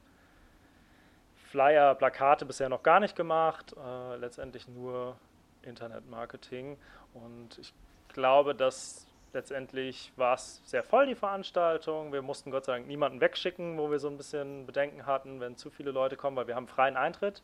Flyer, 1.50 1.94
Plakate 1.94 2.46
bisher 2.46 2.68
noch 2.68 2.82
gar 2.82 2.98
nicht 2.98 3.14
gemacht, 3.14 3.76
äh, 3.78 4.16
letztendlich 4.16 4.66
nur 4.66 5.16
Internetmarketing. 5.62 6.76
Und 7.14 7.58
ich 7.58 7.72
glaube, 8.08 8.56
dass 8.56 9.06
letztendlich 9.34 10.12
war 10.16 10.34
es 10.34 10.62
sehr 10.64 10.82
voll, 10.82 11.06
die 11.06 11.14
Veranstaltung. 11.14 12.12
Wir 12.12 12.22
mussten 12.22 12.50
Gott 12.50 12.64
sei 12.64 12.72
Dank 12.74 12.86
niemanden 12.86 13.20
wegschicken, 13.20 13.76
wo 13.76 13.90
wir 13.90 13.98
so 13.98 14.08
ein 14.08 14.16
bisschen 14.16 14.64
Bedenken 14.66 15.04
hatten, 15.06 15.40
wenn 15.40 15.56
zu 15.56 15.70
viele 15.70 15.90
Leute 15.90 16.16
kommen, 16.16 16.36
weil 16.36 16.46
wir 16.46 16.54
haben 16.54 16.68
freien 16.68 16.96
Eintritt 16.96 17.42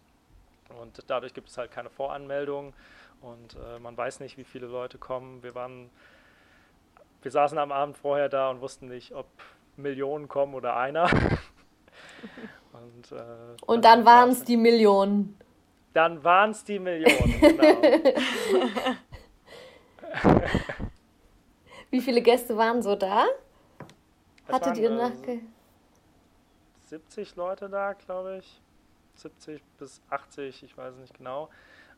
und 0.81 1.03
dadurch 1.09 1.35
gibt 1.35 1.49
es 1.49 1.59
halt 1.59 1.71
keine 1.71 1.91
Voranmeldung 1.91 2.73
und 3.21 3.57
äh, 3.57 3.79
man 3.79 3.97
weiß 3.97 4.21
nicht, 4.21 4.39
wie 4.39 4.45
viele 4.45 4.67
Leute 4.67 4.99
kommen. 4.99 5.43
Wir 5.43 5.55
waren, 5.55 5.91
wir 7.23 7.31
saßen 7.31 7.59
am 7.59 7.73
Abend 7.73 7.97
vorher 7.97 8.29
da 8.29 8.51
und 8.51 8.61
wussten 8.61 8.89
nicht, 8.89 9.13
ob 9.13 9.27
Millionen 9.77 10.29
kommen 10.29 10.55
oder 10.55 10.77
einer. 10.77 11.05
und, 12.73 13.13
äh, 13.13 13.23
und 13.67 13.85
dann, 13.85 14.05
dann 14.05 14.05
waren 14.07 14.31
es 14.31 14.45
die 14.45 14.57
Millionen. 14.57 15.37
Dann 15.93 16.23
waren 16.23 16.53
es 16.53 16.65
die 16.65 16.79
Millionen, 16.79 17.41
genau. 17.41 17.83
Wie 21.91 22.01
viele 22.01 22.23
Gäste 22.23 22.57
waren 22.57 22.83
so 22.83 22.95
da? 22.95 23.27
Es 24.47 24.55
Hattet 24.55 24.79
ihr 24.79 24.91
nachge... 24.91 25.41
70 26.87 27.37
Leute 27.37 27.69
da, 27.69 27.93
glaube 27.93 28.39
ich. 28.39 28.61
70 29.15 29.63
bis 29.79 30.01
80, 30.11 30.63
ich 30.65 30.77
weiß 30.77 30.97
nicht 30.97 31.17
genau. 31.17 31.49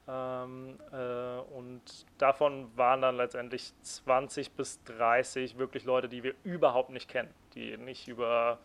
Ähm, 0.09 0.78
äh, 0.92 1.38
und 1.57 1.83
davon 2.18 2.70
waren 2.76 3.00
dann 3.00 3.16
letztendlich 3.16 3.72
20 3.83 4.52
bis 4.52 4.83
30 4.85 5.59
wirklich 5.59 5.85
Leute, 5.85 6.09
die 6.09 6.22
wir 6.22 6.35
überhaupt 6.42 6.90
nicht 6.90 7.09
kennen, 7.09 7.33
die 7.55 7.76
nicht 7.76 8.09
über 8.09 8.59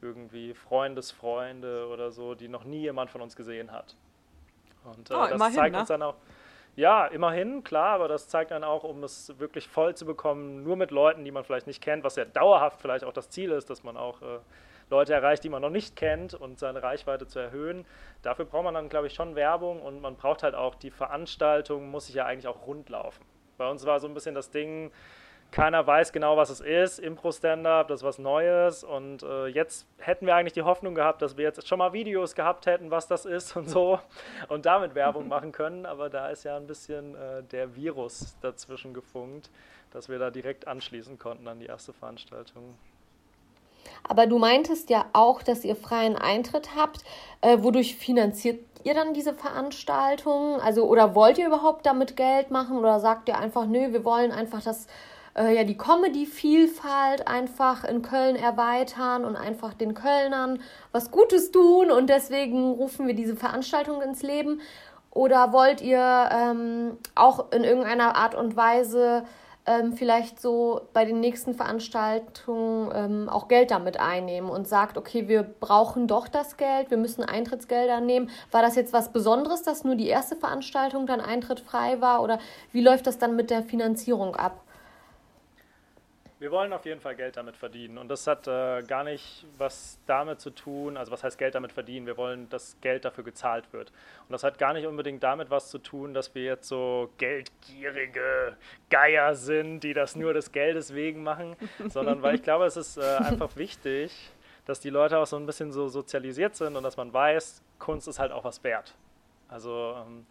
irgendwie 0.00 0.54
Freundesfreunde 0.54 1.86
oder 1.88 2.10
so, 2.10 2.34
die 2.34 2.48
noch 2.48 2.64
nie 2.64 2.80
jemand 2.80 3.10
von 3.10 3.20
uns 3.20 3.36
gesehen 3.36 3.70
hat. 3.70 3.94
Und 4.84 5.10
äh, 5.10 5.14
oh, 5.14 5.18
das 5.18 5.32
immerhin, 5.32 5.54
zeigt 5.54 5.72
ne? 5.74 5.80
uns 5.80 5.88
dann 5.88 6.02
auch, 6.02 6.16
ja, 6.76 7.06
immerhin, 7.06 7.64
klar, 7.64 7.94
aber 7.94 8.08
das 8.08 8.28
zeigt 8.28 8.50
dann 8.50 8.64
auch, 8.64 8.84
um 8.84 9.02
es 9.04 9.38
wirklich 9.38 9.68
voll 9.68 9.94
zu 9.94 10.06
bekommen, 10.06 10.62
nur 10.62 10.76
mit 10.76 10.90
Leuten, 10.90 11.24
die 11.24 11.30
man 11.30 11.44
vielleicht 11.44 11.66
nicht 11.66 11.82
kennt, 11.82 12.04
was 12.04 12.16
ja 12.16 12.24
dauerhaft 12.24 12.80
vielleicht 12.80 13.04
auch 13.04 13.12
das 13.12 13.28
Ziel 13.28 13.50
ist, 13.50 13.70
dass 13.70 13.82
man 13.82 13.96
auch 13.96 14.22
äh, 14.22 14.38
Leute 14.90 15.14
erreicht, 15.14 15.44
die 15.44 15.48
man 15.48 15.62
noch 15.62 15.70
nicht 15.70 15.96
kennt 15.96 16.34
und 16.34 16.58
seine 16.58 16.82
Reichweite 16.82 17.26
zu 17.26 17.38
erhöhen. 17.38 17.86
Dafür 18.22 18.44
braucht 18.44 18.64
man 18.64 18.74
dann, 18.74 18.88
glaube 18.88 19.06
ich, 19.06 19.14
schon 19.14 19.36
Werbung 19.36 19.80
und 19.80 20.00
man 20.00 20.16
braucht 20.16 20.42
halt 20.42 20.54
auch, 20.54 20.74
die 20.74 20.90
Veranstaltung 20.90 21.90
muss 21.90 22.06
sich 22.06 22.16
ja 22.16 22.26
eigentlich 22.26 22.48
auch 22.48 22.66
rund 22.66 22.88
laufen. 22.88 23.24
Bei 23.56 23.70
uns 23.70 23.86
war 23.86 24.00
so 24.00 24.08
ein 24.08 24.14
bisschen 24.14 24.34
das 24.34 24.50
Ding, 24.50 24.90
keiner 25.50 25.86
weiß 25.86 26.12
genau, 26.12 26.36
was 26.36 26.50
es 26.50 26.60
ist. 26.60 26.98
Impro-Stand-Up, 26.98 27.88
das 27.88 28.00
ist 28.00 28.04
was 28.04 28.18
Neues. 28.18 28.84
Und 28.84 29.22
äh, 29.22 29.46
jetzt 29.46 29.86
hätten 29.98 30.26
wir 30.26 30.34
eigentlich 30.34 30.52
die 30.52 30.62
Hoffnung 30.62 30.94
gehabt, 30.94 31.22
dass 31.22 31.36
wir 31.36 31.44
jetzt 31.44 31.66
schon 31.66 31.78
mal 31.78 31.92
Videos 31.92 32.34
gehabt 32.34 32.66
hätten, 32.66 32.90
was 32.90 33.08
das 33.08 33.24
ist 33.24 33.56
und 33.56 33.68
so. 33.68 33.98
Und 34.48 34.66
damit 34.66 34.94
Werbung 34.94 35.28
machen 35.28 35.52
können. 35.52 35.86
Aber 35.86 36.08
da 36.08 36.28
ist 36.28 36.44
ja 36.44 36.56
ein 36.56 36.66
bisschen 36.66 37.14
äh, 37.14 37.42
der 37.42 37.74
Virus 37.74 38.36
dazwischen 38.40 38.94
gefunkt, 38.94 39.50
dass 39.90 40.08
wir 40.08 40.18
da 40.18 40.30
direkt 40.30 40.68
anschließen 40.68 41.18
konnten 41.18 41.48
an 41.48 41.58
die 41.58 41.66
erste 41.66 41.92
Veranstaltung. 41.92 42.74
Aber 44.08 44.26
du 44.26 44.38
meintest 44.38 44.90
ja 44.90 45.06
auch, 45.12 45.42
dass 45.42 45.64
ihr 45.64 45.76
freien 45.76 46.16
Eintritt 46.16 46.76
habt. 46.76 47.04
Äh, 47.40 47.58
wodurch 47.60 47.96
finanziert 47.96 48.60
ihr 48.84 48.94
dann 48.94 49.14
diese 49.14 49.34
Veranstaltungen? 49.34 50.60
Also, 50.60 50.84
oder 50.86 51.14
wollt 51.14 51.38
ihr 51.38 51.46
überhaupt 51.46 51.86
damit 51.86 52.16
Geld 52.16 52.50
machen? 52.50 52.78
Oder 52.78 53.00
sagt 53.00 53.28
ihr 53.28 53.38
einfach, 53.38 53.66
nö, 53.66 53.92
wir 53.92 54.04
wollen 54.04 54.32
einfach 54.32 54.62
das 54.62 54.86
äh, 55.40 55.56
ja 55.56 55.64
die 55.64 55.76
Comedy-Vielfalt 55.76 57.26
einfach 57.26 57.84
in 57.84 58.02
Köln 58.02 58.36
erweitern 58.36 59.24
und 59.24 59.36
einfach 59.36 59.74
den 59.74 59.94
Kölnern 59.94 60.60
was 60.92 61.10
Gutes 61.10 61.50
tun 61.50 61.90
und 61.90 62.10
deswegen 62.10 62.72
rufen 62.72 63.06
wir 63.06 63.14
diese 63.14 63.36
Veranstaltung 63.36 64.02
ins 64.02 64.22
Leben? 64.22 64.60
Oder 65.12 65.52
wollt 65.52 65.80
ihr 65.80 66.28
ähm, 66.32 66.98
auch 67.16 67.50
in 67.52 67.64
irgendeiner 67.64 68.14
Art 68.14 68.36
und 68.36 68.56
Weise 68.56 69.24
ähm, 69.66 69.92
vielleicht 69.92 70.40
so 70.40 70.82
bei 70.92 71.04
den 71.04 71.20
nächsten 71.20 71.54
Veranstaltungen 71.54 72.92
ähm, 72.94 73.28
auch 73.28 73.48
Geld 73.48 73.72
damit 73.72 73.98
einnehmen 73.98 74.48
und 74.48 74.68
sagt, 74.68 74.96
okay, 74.96 75.26
wir 75.26 75.42
brauchen 75.42 76.06
doch 76.06 76.28
das 76.28 76.56
Geld, 76.56 76.90
wir 76.90 76.96
müssen 76.96 77.24
Eintrittsgelder 77.24 78.00
nehmen. 78.00 78.30
War 78.52 78.62
das 78.62 78.76
jetzt 78.76 78.92
was 78.92 79.12
Besonderes, 79.12 79.62
dass 79.62 79.84
nur 79.84 79.96
die 79.96 80.06
erste 80.06 80.36
Veranstaltung 80.36 81.06
dann 81.06 81.20
eintrittfrei 81.20 82.00
war 82.00 82.22
oder 82.22 82.38
wie 82.72 82.80
läuft 82.80 83.06
das 83.06 83.18
dann 83.18 83.36
mit 83.36 83.50
der 83.50 83.62
Finanzierung 83.62 84.36
ab? 84.36 84.60
Wir 86.40 86.50
wollen 86.50 86.72
auf 86.72 86.86
jeden 86.86 87.02
Fall 87.02 87.16
Geld 87.16 87.36
damit 87.36 87.58
verdienen. 87.58 87.98
Und 87.98 88.08
das 88.08 88.26
hat 88.26 88.48
äh, 88.48 88.82
gar 88.82 89.04
nicht 89.04 89.44
was 89.58 89.98
damit 90.06 90.40
zu 90.40 90.48
tun, 90.48 90.96
also 90.96 91.12
was 91.12 91.22
heißt 91.22 91.36
Geld 91.36 91.54
damit 91.54 91.70
verdienen? 91.70 92.06
Wir 92.06 92.16
wollen, 92.16 92.48
dass 92.48 92.78
Geld 92.80 93.04
dafür 93.04 93.24
gezahlt 93.24 93.70
wird. 93.74 93.90
Und 94.26 94.32
das 94.32 94.42
hat 94.42 94.58
gar 94.58 94.72
nicht 94.72 94.86
unbedingt 94.86 95.22
damit 95.22 95.50
was 95.50 95.68
zu 95.68 95.76
tun, 95.76 96.14
dass 96.14 96.34
wir 96.34 96.44
jetzt 96.44 96.66
so 96.66 97.10
geldgierige 97.18 98.56
Geier 98.88 99.34
sind, 99.34 99.80
die 99.80 99.92
das 99.92 100.16
nur 100.16 100.32
des 100.32 100.50
Geldes 100.50 100.94
wegen 100.94 101.22
machen, 101.22 101.56
sondern 101.88 102.22
weil 102.22 102.36
ich 102.36 102.42
glaube, 102.42 102.64
es 102.64 102.78
ist 102.78 102.96
äh, 102.96 103.02
einfach 103.18 103.54
wichtig, 103.56 104.30
dass 104.64 104.80
die 104.80 104.90
Leute 104.90 105.18
auch 105.18 105.26
so 105.26 105.36
ein 105.36 105.44
bisschen 105.44 105.72
so 105.72 105.88
sozialisiert 105.88 106.56
sind 106.56 106.74
und 106.74 106.82
dass 106.82 106.96
man 106.96 107.12
weiß, 107.12 107.62
Kunst 107.78 108.08
ist 108.08 108.18
halt 108.18 108.32
auch 108.32 108.44
was 108.44 108.64
wert. 108.64 108.94
Also 109.48 109.94
ähm, 110.06 110.24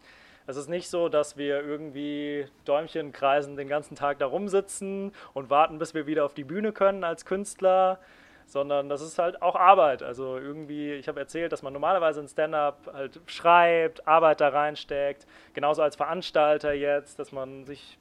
es 0.46 0.56
ist 0.56 0.68
nicht 0.68 0.88
so, 0.88 1.08
dass 1.08 1.36
wir 1.36 1.62
irgendwie 1.62 2.46
Däumchen 2.64 3.12
kreisen 3.12 3.56
den 3.56 3.68
ganzen 3.68 3.94
Tag 3.94 4.18
da 4.18 4.26
rumsitzen 4.26 5.12
und 5.32 5.50
warten, 5.50 5.78
bis 5.78 5.94
wir 5.94 6.06
wieder 6.06 6.24
auf 6.24 6.34
die 6.34 6.44
Bühne 6.44 6.72
können 6.72 7.04
als 7.04 7.24
Künstler, 7.24 8.00
sondern 8.46 8.88
das 8.88 9.00
ist 9.00 9.18
halt 9.18 9.42
auch 9.42 9.54
Arbeit. 9.54 10.02
Also 10.02 10.36
irgendwie, 10.36 10.92
ich 10.92 11.08
habe 11.08 11.20
erzählt, 11.20 11.52
dass 11.52 11.62
man 11.62 11.72
normalerweise 11.72 12.20
in 12.20 12.28
Stand-up 12.28 12.90
halt 12.92 13.20
schreibt, 13.26 14.06
Arbeit 14.08 14.40
da 14.40 14.48
reinsteckt, 14.48 15.26
genauso 15.54 15.82
als 15.82 15.94
Veranstalter 15.96 16.72
jetzt, 16.72 17.18
dass 17.18 17.30
man 17.30 17.64
sich, 17.64 17.98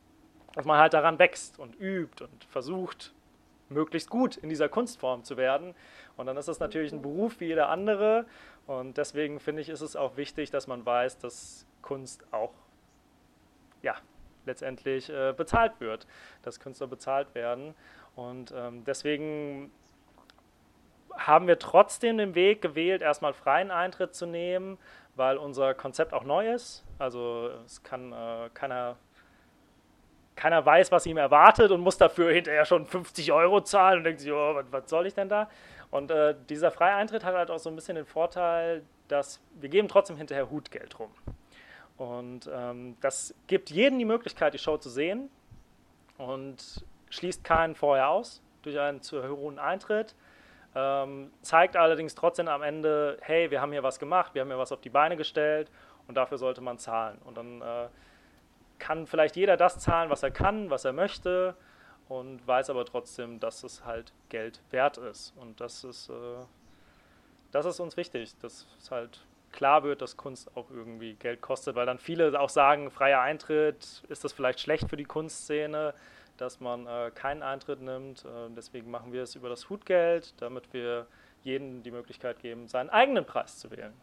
dass 0.55 0.65
man 0.65 0.79
halt 0.79 0.93
daran 0.93 1.19
wächst 1.19 1.59
und 1.59 1.79
übt 1.79 2.23
und 2.23 2.43
versucht, 2.45 3.13
möglichst 3.69 4.09
gut 4.09 4.37
in 4.37 4.49
dieser 4.49 4.69
Kunstform 4.69 5.23
zu 5.23 5.37
werden. 5.37 5.75
Und 6.17 6.25
dann 6.25 6.35
ist 6.37 6.47
das 6.47 6.59
natürlich 6.59 6.91
ein 6.91 7.01
Beruf 7.01 7.39
wie 7.39 7.45
jeder 7.45 7.69
andere. 7.69 8.25
Und 8.65 8.97
deswegen 8.97 9.39
finde 9.39 9.61
ich, 9.61 9.69
ist 9.69 9.81
es 9.81 9.95
auch 9.95 10.17
wichtig, 10.17 10.49
dass 10.49 10.67
man 10.67 10.85
weiß, 10.85 11.19
dass 11.19 11.65
Kunst 11.81 12.23
auch 12.31 12.53
ja, 13.81 13.95
letztendlich 14.45 15.09
äh, 15.09 15.33
bezahlt 15.35 15.79
wird, 15.79 16.07
dass 16.41 16.59
Künstler 16.59 16.87
bezahlt 16.87 17.33
werden. 17.35 17.75
Und 18.15 18.53
ähm, 18.55 18.83
deswegen 18.83 19.71
haben 21.15 21.47
wir 21.47 21.59
trotzdem 21.59 22.17
den 22.17 22.35
Weg 22.35 22.61
gewählt, 22.61 23.01
erstmal 23.01 23.33
freien 23.33 23.71
Eintritt 23.71 24.15
zu 24.15 24.25
nehmen, 24.25 24.77
weil 25.15 25.37
unser 25.37 25.73
Konzept 25.73 26.13
auch 26.13 26.23
neu 26.23 26.51
ist. 26.51 26.85
Also 26.97 27.49
es 27.65 27.83
kann 27.83 28.11
äh, 28.11 28.49
keiner, 28.53 28.95
keiner 30.35 30.65
weiß, 30.65 30.91
was 30.91 31.05
ihm 31.05 31.17
erwartet 31.17 31.71
und 31.71 31.81
muss 31.81 31.97
dafür 31.97 32.31
hinterher 32.31 32.65
schon 32.65 32.85
50 32.85 33.31
Euro 33.31 33.61
zahlen 33.61 33.99
und 33.99 34.03
denkt 34.05 34.21
sich, 34.21 34.31
oh, 34.31 34.55
was, 34.55 34.65
was 34.71 34.89
soll 34.89 35.07
ich 35.07 35.13
denn 35.13 35.29
da? 35.29 35.49
Und 35.91 36.11
äh, 36.11 36.35
dieser 36.49 36.71
freie 36.71 36.95
Eintritt 36.95 37.23
hat 37.25 37.35
halt 37.35 37.49
auch 37.51 37.59
so 37.59 37.69
ein 37.69 37.75
bisschen 37.75 37.95
den 37.95 38.05
Vorteil, 38.05 38.83
dass 39.07 39.41
wir 39.59 39.69
geben 39.69 39.87
trotzdem 39.87 40.17
hinterher 40.17 40.49
Hutgeld 40.49 40.99
rum. 40.99 41.11
Und 41.99 42.49
ähm, 42.51 42.95
das 43.01 43.35
gibt 43.47 43.69
jedem 43.69 43.99
die 43.99 44.05
Möglichkeit, 44.05 44.53
die 44.53 44.57
Show 44.57 44.77
zu 44.77 44.89
sehen 44.89 45.29
und 46.17 46.85
schließt 47.09 47.43
keinen 47.43 47.75
vorher 47.75 48.09
aus 48.09 48.41
durch 48.61 48.79
einen 48.79 49.01
zu 49.01 49.21
hohen 49.27 49.59
Eintritt. 49.59 50.15
Ähm, 50.75 51.29
zeigt 51.41 51.75
allerdings 51.75 52.15
trotzdem 52.15 52.47
am 52.47 52.61
Ende, 52.61 53.17
hey, 53.21 53.51
wir 53.51 53.59
haben 53.59 53.73
hier 53.73 53.83
was 53.83 53.99
gemacht, 53.99 54.33
wir 54.33 54.41
haben 54.41 54.47
hier 54.47 54.57
was 54.57 54.71
auf 54.71 54.79
die 54.79 54.89
Beine 54.89 55.17
gestellt 55.17 55.69
und 56.07 56.15
dafür 56.15 56.37
sollte 56.37 56.61
man 56.61 56.77
zahlen. 56.77 57.17
Und 57.25 57.37
dann 57.37 57.61
äh, 57.61 57.89
kann 58.77 59.05
vielleicht 59.05 59.35
jeder 59.35 59.57
das 59.57 59.77
zahlen, 59.79 60.09
was 60.09 60.23
er 60.23 60.31
kann, 60.31 60.69
was 60.69 60.85
er 60.85 60.93
möchte 60.93 61.53
und 62.07 62.47
weiß 62.47 62.69
aber 62.69 62.85
trotzdem, 62.85 63.41
dass 63.41 63.63
es 63.63 63.83
halt 63.83 64.13
Geld 64.29 64.61
wert 64.71 64.97
ist. 64.97 65.33
Und 65.35 65.59
das 65.59 65.83
ist, 65.83 66.07
äh, 66.09 66.13
das 67.51 67.65
ist 67.65 67.81
uns 67.81 67.97
wichtig, 67.97 68.37
dass 68.39 68.67
es 68.79 68.89
halt 68.89 69.25
klar 69.51 69.83
wird, 69.83 70.01
dass 70.01 70.17
Kunst 70.17 70.55
auch 70.55 70.69
irgendwie 70.69 71.15
Geld 71.15 71.41
kostet, 71.41 71.75
weil 71.75 71.85
dann 71.85 71.99
viele 71.99 72.39
auch 72.39 72.49
sagen, 72.49 72.91
freier 72.91 73.21
Eintritt, 73.21 74.03
ist 74.07 74.23
das 74.23 74.33
vielleicht 74.33 74.59
schlecht 74.59 74.89
für 74.89 74.97
die 74.97 75.05
Kunstszene, 75.05 75.93
dass 76.37 76.59
man 76.59 76.87
äh, 76.87 77.11
keinen 77.13 77.43
Eintritt 77.43 77.81
nimmt. 77.81 78.25
Äh, 78.25 78.49
deswegen 78.55 78.89
machen 78.91 79.11
wir 79.11 79.23
es 79.23 79.35
über 79.35 79.49
das 79.49 79.69
Hutgeld, 79.69 80.33
damit 80.41 80.73
wir 80.73 81.07
jedem 81.43 81.83
die 81.83 81.91
Möglichkeit 81.91 82.39
geben, 82.39 82.67
seinen 82.67 82.89
eigenen 82.89 83.25
Preis 83.25 83.57
zu 83.57 83.71
wählen. 83.71 83.93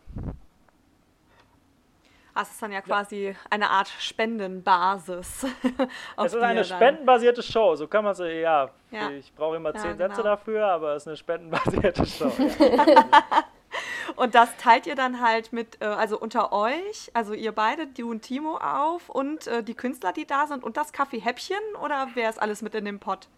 Das 2.34 2.50
ist 2.50 2.60
dann 2.60 2.70
ja 2.70 2.82
quasi 2.82 3.28
ja. 3.28 3.34
eine 3.48 3.70
Art 3.70 3.88
Spendenbasis. 3.88 5.46
es 6.18 6.34
ist 6.34 6.42
eine 6.42 6.64
spendenbasierte 6.64 7.42
Show, 7.42 7.76
so 7.76 7.88
kann 7.88 8.04
man 8.04 8.12
es, 8.12 8.18
ja, 8.18 8.68
ja, 8.90 9.10
ich 9.10 9.32
brauche 9.34 9.56
immer 9.56 9.72
zehn 9.72 9.92
ja, 9.92 9.92
genau. 9.92 10.08
Sätze 10.08 10.22
dafür, 10.22 10.66
aber 10.66 10.94
es 10.96 11.04
ist 11.04 11.08
eine 11.08 11.16
spendenbasierte 11.16 12.04
Show. 12.04 12.30
Und 14.14 14.34
das 14.34 14.56
teilt 14.56 14.86
ihr 14.86 14.94
dann 14.94 15.20
halt 15.20 15.52
mit, 15.52 15.80
äh, 15.80 15.86
also 15.86 16.18
unter 16.18 16.52
euch, 16.52 17.10
also 17.14 17.32
ihr 17.32 17.52
beide, 17.52 17.86
du 17.86 18.10
und 18.10 18.22
Timo 18.22 18.56
auf 18.58 19.08
und 19.08 19.46
äh, 19.46 19.62
die 19.62 19.74
Künstler, 19.74 20.12
die 20.12 20.26
da 20.26 20.46
sind 20.46 20.62
und 20.62 20.76
das 20.76 20.92
Kaffeehäppchen 20.92 21.58
oder 21.82 22.08
wer 22.14 22.30
ist 22.30 22.40
alles 22.40 22.62
mit 22.62 22.74
in 22.74 22.84
dem 22.84 23.00
Pott? 23.00 23.28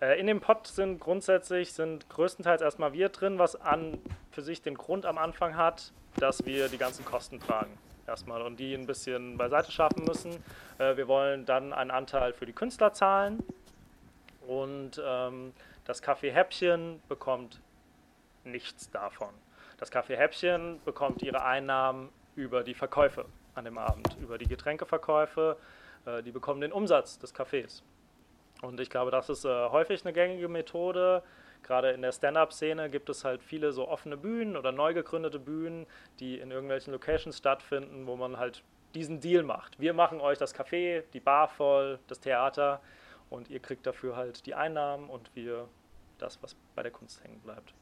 Äh, 0.00 0.18
in 0.18 0.26
dem 0.26 0.40
Pott 0.40 0.66
sind 0.66 1.00
grundsätzlich, 1.00 1.72
sind 1.72 2.08
größtenteils 2.08 2.62
erstmal 2.62 2.92
wir 2.92 3.10
drin, 3.10 3.38
was 3.38 3.60
an 3.60 3.98
für 4.30 4.42
sich 4.42 4.62
den 4.62 4.76
Grund 4.76 5.04
am 5.04 5.18
Anfang 5.18 5.56
hat, 5.56 5.92
dass 6.16 6.44
wir 6.46 6.68
die 6.68 6.78
ganzen 6.78 7.04
Kosten 7.04 7.40
tragen 7.40 7.76
erstmal 8.06 8.42
und 8.42 8.58
die 8.58 8.74
ein 8.74 8.86
bisschen 8.86 9.36
beiseite 9.36 9.70
schaffen 9.70 10.04
müssen. 10.04 10.32
wir 10.76 11.06
wollen 11.06 11.46
dann 11.46 11.72
einen 11.72 11.92
Anteil 11.92 12.32
für 12.32 12.46
die 12.46 12.52
Künstler 12.52 12.92
zahlen 12.92 13.42
und 14.46 15.00
ähm, 15.02 15.52
das 15.84 16.02
Kaffeehäppchen 16.02 17.00
bekommt 17.08 17.60
nichts 18.44 18.90
davon. 18.90 19.30
Das 19.78 19.90
Kaffeehäppchen 19.90 20.80
bekommt 20.84 21.22
ihre 21.22 21.44
Einnahmen 21.44 22.10
über 22.36 22.62
die 22.62 22.74
Verkäufe 22.74 23.24
an 23.54 23.64
dem 23.64 23.78
Abend, 23.78 24.16
über 24.20 24.38
die 24.38 24.46
Getränkeverkäufe. 24.46 25.56
Äh, 26.06 26.22
die 26.22 26.30
bekommen 26.30 26.60
den 26.60 26.72
Umsatz 26.72 27.18
des 27.18 27.34
Cafés. 27.34 27.82
Und 28.62 28.78
ich 28.80 28.90
glaube, 28.90 29.10
das 29.10 29.28
ist 29.28 29.44
äh, 29.44 29.68
häufig 29.70 30.04
eine 30.04 30.12
gängige 30.12 30.48
Methode. 30.48 31.22
Gerade 31.62 31.90
in 31.90 32.02
der 32.02 32.12
Stand-up-Szene 32.12 32.90
gibt 32.90 33.08
es 33.08 33.24
halt 33.24 33.42
viele 33.42 33.72
so 33.72 33.88
offene 33.88 34.16
Bühnen 34.16 34.56
oder 34.56 34.72
neu 34.72 34.94
gegründete 34.94 35.38
Bühnen, 35.38 35.86
die 36.18 36.38
in 36.38 36.50
irgendwelchen 36.50 36.92
Locations 36.92 37.36
stattfinden, 37.36 38.06
wo 38.06 38.16
man 38.16 38.36
halt 38.36 38.62
diesen 38.94 39.20
Deal 39.20 39.42
macht. 39.42 39.78
Wir 39.80 39.94
machen 39.94 40.20
euch 40.20 40.38
das 40.38 40.54
Café, 40.54 41.02
die 41.12 41.20
Bar 41.20 41.48
voll, 41.48 41.98
das 42.08 42.20
Theater 42.20 42.80
und 43.30 43.48
ihr 43.48 43.60
kriegt 43.60 43.86
dafür 43.86 44.16
halt 44.16 44.44
die 44.46 44.54
Einnahmen 44.54 45.08
und 45.08 45.34
wir 45.34 45.68
das, 46.18 46.42
was 46.42 46.56
bei 46.74 46.82
der 46.82 46.92
Kunst 46.92 47.22
hängen 47.24 47.40
bleibt. 47.40 47.74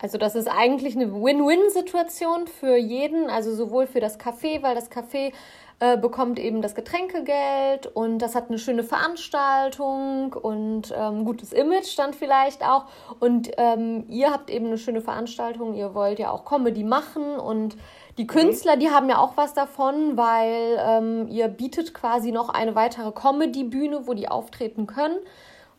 Also 0.00 0.18
das 0.18 0.34
ist 0.34 0.48
eigentlich 0.48 0.94
eine 0.94 1.12
Win-Win-Situation 1.12 2.46
für 2.46 2.76
jeden, 2.76 3.30
also 3.30 3.54
sowohl 3.54 3.86
für 3.86 4.00
das 4.00 4.20
Café, 4.20 4.62
weil 4.62 4.74
das 4.74 4.90
Café 4.90 5.32
äh, 5.78 5.98
bekommt 5.98 6.38
eben 6.38 6.62
das 6.62 6.74
Getränkegeld 6.74 7.86
und 7.86 8.18
das 8.18 8.34
hat 8.34 8.48
eine 8.48 8.58
schöne 8.58 8.82
Veranstaltung 8.82 10.32
und 10.32 10.94
ähm, 10.96 11.24
gutes 11.24 11.52
Image 11.52 11.98
dann 11.98 12.14
vielleicht 12.14 12.62
auch. 12.62 12.86
Und 13.20 13.50
ähm, 13.58 14.04
ihr 14.08 14.32
habt 14.32 14.50
eben 14.50 14.66
eine 14.66 14.78
schöne 14.78 15.00
Veranstaltung, 15.02 15.74
ihr 15.74 15.94
wollt 15.94 16.18
ja 16.18 16.30
auch 16.30 16.44
Comedy 16.44 16.82
machen 16.82 17.38
und 17.38 17.76
die 18.16 18.24
mhm. 18.24 18.28
Künstler, 18.28 18.76
die 18.76 18.90
haben 18.90 19.10
ja 19.10 19.18
auch 19.18 19.36
was 19.36 19.52
davon, 19.52 20.16
weil 20.16 20.78
ähm, 20.78 21.28
ihr 21.28 21.48
bietet 21.48 21.92
quasi 21.92 22.32
noch 22.32 22.48
eine 22.48 22.74
weitere 22.74 23.12
Comedy-Bühne, 23.12 24.06
wo 24.06 24.14
die 24.14 24.28
auftreten 24.28 24.86
können. 24.86 25.18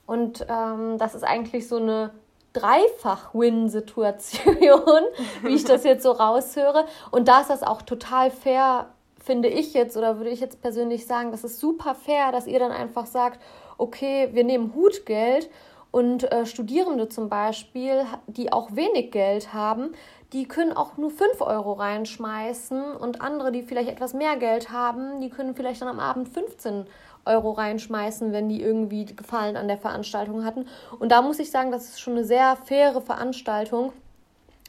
Und 0.05 0.45
ähm, 0.47 0.97
das 0.97 1.15
ist 1.15 1.23
eigentlich 1.23 1.67
so 1.67 1.77
eine 1.77 2.11
Dreifach-Win-Situation, 2.59 5.01
wie 5.43 5.55
ich 5.55 5.63
das 5.63 5.83
jetzt 5.83 6.03
so 6.03 6.11
raushöre. 6.11 6.85
Und 7.11 7.27
da 7.27 7.41
ist 7.41 7.49
das 7.49 7.63
auch 7.63 7.81
total 7.81 8.31
fair, 8.31 8.87
finde 9.23 9.49
ich 9.49 9.73
jetzt, 9.73 9.97
oder 9.97 10.17
würde 10.17 10.29
ich 10.29 10.39
jetzt 10.39 10.61
persönlich 10.61 11.05
sagen, 11.05 11.31
das 11.31 11.43
ist 11.43 11.59
super 11.59 11.95
fair, 11.95 12.31
dass 12.31 12.47
ihr 12.47 12.59
dann 12.59 12.71
einfach 12.71 13.05
sagt, 13.05 13.41
okay, 13.77 14.29
wir 14.31 14.43
nehmen 14.43 14.73
Hutgeld 14.75 15.49
und 15.91 16.31
äh, 16.31 16.45
Studierende 16.45 17.09
zum 17.09 17.29
Beispiel, 17.29 18.05
die 18.27 18.51
auch 18.51 18.75
wenig 18.75 19.11
Geld 19.11 19.53
haben, 19.53 19.93
die 20.33 20.47
können 20.47 20.73
auch 20.73 20.97
nur 20.97 21.09
5 21.09 21.41
Euro 21.41 21.73
reinschmeißen 21.73 22.97
und 22.97 23.21
andere, 23.21 23.51
die 23.51 23.63
vielleicht 23.63 23.89
etwas 23.89 24.13
mehr 24.13 24.35
Geld 24.35 24.71
haben, 24.71 25.21
die 25.21 25.29
können 25.29 25.55
vielleicht 25.55 25.81
dann 25.81 25.87
am 25.87 25.99
Abend 25.99 26.27
15 26.27 26.75
Euro 26.75 26.87
Euro 27.27 27.51
reinschmeißen, 27.51 28.31
wenn 28.31 28.49
die 28.49 28.61
irgendwie 28.61 29.05
Gefallen 29.05 29.57
an 29.57 29.67
der 29.67 29.77
Veranstaltung 29.77 30.45
hatten. 30.45 30.65
Und 30.99 31.11
da 31.11 31.21
muss 31.21 31.39
ich 31.39 31.51
sagen, 31.51 31.71
das 31.71 31.85
ist 31.85 31.99
schon 31.99 32.13
eine 32.13 32.25
sehr 32.25 32.55
faire 32.55 33.01
Veranstaltung. 33.01 33.93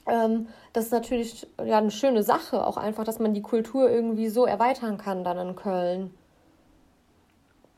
Ähm, 0.07 0.49
das 0.73 0.87
ist 0.87 0.93
natürlich 0.93 1.47
ja 1.65 1.79
eine 1.79 1.91
schöne 1.91 2.23
Sache, 2.23 2.67
auch 2.67 2.77
einfach, 2.77 3.05
dass 3.05 3.19
man 3.19 3.35
die 3.35 3.43
Kultur 3.43 3.91
irgendwie 3.91 4.29
so 4.29 4.47
erweitern 4.47 4.99
kann 4.99 5.25
dann 5.25 5.39
in 5.39 5.57
Köln. 5.57 6.15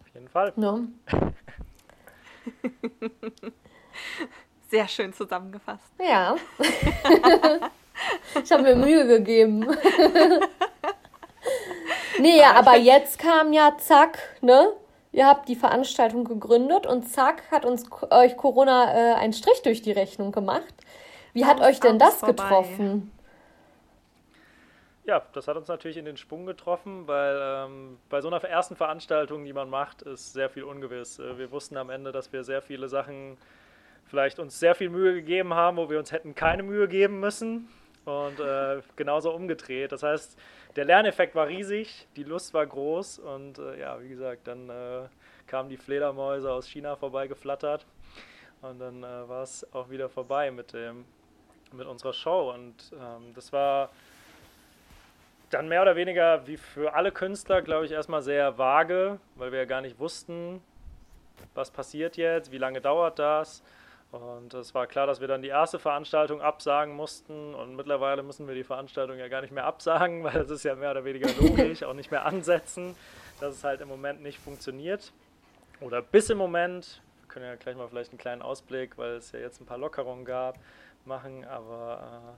Auf 0.01 0.15
jeden 0.15 0.29
Fall. 0.29 0.53
Ja. 0.57 0.81
Sehr 4.71 4.87
schön 4.87 5.13
zusammengefasst. 5.13 5.93
Ja. 5.99 6.37
ich 8.43 8.53
habe 8.53 8.63
mir 8.63 8.77
Mühe 8.77 9.07
gegeben. 9.07 9.67
Nee, 12.19 12.43
aber, 12.43 12.59
aber 12.59 12.77
jetzt 12.77 13.19
kam 13.19 13.53
ja 13.53 13.77
zack, 13.79 14.19
ne? 14.41 14.73
Ihr 15.13 15.27
habt 15.27 15.49
die 15.49 15.57
Veranstaltung 15.57 16.25
gegründet 16.25 16.87
und 16.87 17.09
zack 17.09 17.43
hat 17.51 17.65
uns 17.65 17.87
euch 18.11 18.37
Corona 18.37 18.95
äh, 18.95 19.15
einen 19.15 19.33
Strich 19.33 19.63
durch 19.63 19.83
die 19.83 19.93
Rechnung 19.93 20.31
gemacht. 20.31 20.73
Wie 21.33 21.45
hat 21.45 21.61
euch 21.61 21.81
denn 21.81 21.99
das 21.99 22.17
vorbei. 22.17 22.43
getroffen? 22.43 23.13
ja, 25.11 25.23
das 25.33 25.49
hat 25.49 25.57
uns 25.57 25.67
natürlich 25.67 25.97
in 25.97 26.05
den 26.05 26.17
Sprung 26.17 26.47
getroffen, 26.47 27.09
weil 27.09 27.37
ähm, 27.43 27.99
bei 28.09 28.21
so 28.21 28.29
einer 28.29 28.43
ersten 28.45 28.77
Veranstaltung, 28.77 29.45
die 29.45 29.53
man 29.53 29.69
macht, 29.69 30.03
ist 30.03 30.33
sehr 30.33 30.49
viel 30.49 30.63
ungewiss. 30.63 31.19
Äh, 31.19 31.37
wir 31.37 31.51
wussten 31.51 31.77
am 31.77 31.91
Ende, 31.91 32.13
dass 32.13 32.33
wir 32.33 32.45
sehr 32.45 32.63
viele 32.63 32.89
Sachen 32.89 33.37
vielleicht 34.07 34.39
uns 34.39 34.61
sehr 34.61 34.77
viel 34.77 34.89
Mühe 34.89 35.13
gegeben 35.15 35.53
haben, 35.53 35.79
wo 35.79 35.91
wir 35.91 35.99
uns 35.99 36.13
hätten 36.13 36.37
keine 36.37 36.63
Mühe 36.63 36.87
geben 36.87 37.19
müssen. 37.19 37.69
Und 38.05 38.41
äh, 38.41 38.81
genauso 38.97 39.33
umgedreht. 39.33 39.93
Das 39.93 40.03
heißt, 40.03 40.39
der 40.77 40.85
Lerneffekt 40.85 41.35
war 41.35 41.49
riesig, 41.49 42.07
die 42.17 42.23
Lust 42.23 42.55
war 42.55 42.67
groß 42.67 43.19
und 43.19 43.59
äh, 43.59 43.81
ja, 43.81 44.01
wie 44.01 44.09
gesagt, 44.09 44.47
dann 44.47 44.71
äh, 44.71 45.09
kamen 45.47 45.69
die 45.69 45.77
Fledermäuse 45.77 46.51
aus 46.51 46.67
China 46.67 46.97
vorbeigeflattert 46.97 47.85
und 48.63 48.79
dann 48.79 49.03
äh, 49.03 49.29
war 49.29 49.43
es 49.43 49.67
auch 49.75 49.91
wieder 49.91 50.09
vorbei 50.09 50.51
mit, 50.51 50.73
dem, 50.73 51.05
mit 51.73 51.87
unserer 51.87 52.13
Show. 52.13 52.53
Und 52.53 52.75
ähm, 52.93 53.35
das 53.35 53.53
war 53.53 53.91
dann 55.51 55.69
mehr 55.69 55.83
oder 55.83 55.97
weniger 55.97 56.47
wie 56.47 56.57
für 56.57 56.95
alle 56.95 57.11
Künstler, 57.11 57.63
glaube 57.63 57.87
ich, 57.87 57.93
erstmal 57.93 58.23
sehr 58.23 58.57
vage, 58.59 59.19
weil 59.35 59.51
wir 59.51 59.61
ja 59.61 59.65
gar 59.65 59.81
nicht 59.81 59.99
wussten, 59.99 60.63
was 61.55 61.71
passiert 61.71 62.17
jetzt, 62.17 62.53
wie 62.53 62.59
lange 62.59 62.81
dauert 62.81 63.19
das. 63.19 63.63
Und 64.13 64.55
es 64.55 64.75
war 64.75 64.89
klar, 64.89 65.07
dass 65.07 65.21
wir 65.21 65.29
dann 65.29 65.41
die 65.41 65.49
erste 65.49 65.79
Veranstaltung 65.79 66.41
absagen 66.41 66.95
mussten. 66.97 67.55
Und 67.55 67.77
mittlerweile 67.77 68.23
müssen 68.23 68.49
wir 68.49 68.55
die 68.55 68.65
Veranstaltung 68.65 69.19
ja 69.19 69.29
gar 69.29 69.41
nicht 69.41 69.53
mehr 69.53 69.65
absagen, 69.65 70.25
weil 70.25 70.33
das 70.33 70.51
ist 70.51 70.65
ja 70.65 70.75
mehr 70.75 70.91
oder 70.91 71.05
weniger 71.05 71.29
logisch, 71.41 71.83
auch 71.85 71.95
nicht 71.95 72.11
mehr 72.11 72.27
ansetzen, 72.27 72.97
dass 73.39 73.55
es 73.55 73.65
halt 73.65 73.81
im 73.81 73.89
Moment 73.89 74.23
nicht 74.23 74.39
funktioniert. 74.39 75.13
Oder 75.81 76.03
bis 76.03 76.29
im 76.29 76.39
Moment, 76.39 77.01
wir 77.21 77.29
können 77.29 77.47
ja 77.47 77.55
gleich 77.55 77.77
mal 77.77 77.89
vielleicht 77.89 78.11
einen 78.11 78.19
kleinen 78.19 78.43
Ausblick, 78.43 78.99
weil 78.99 79.13
es 79.13 79.31
ja 79.33 79.39
jetzt 79.39 79.61
ein 79.61 79.67
paar 79.67 79.79
Lockerungen 79.79 80.25
gab, 80.25 80.59
machen. 81.05 81.45
Aber 81.45 82.37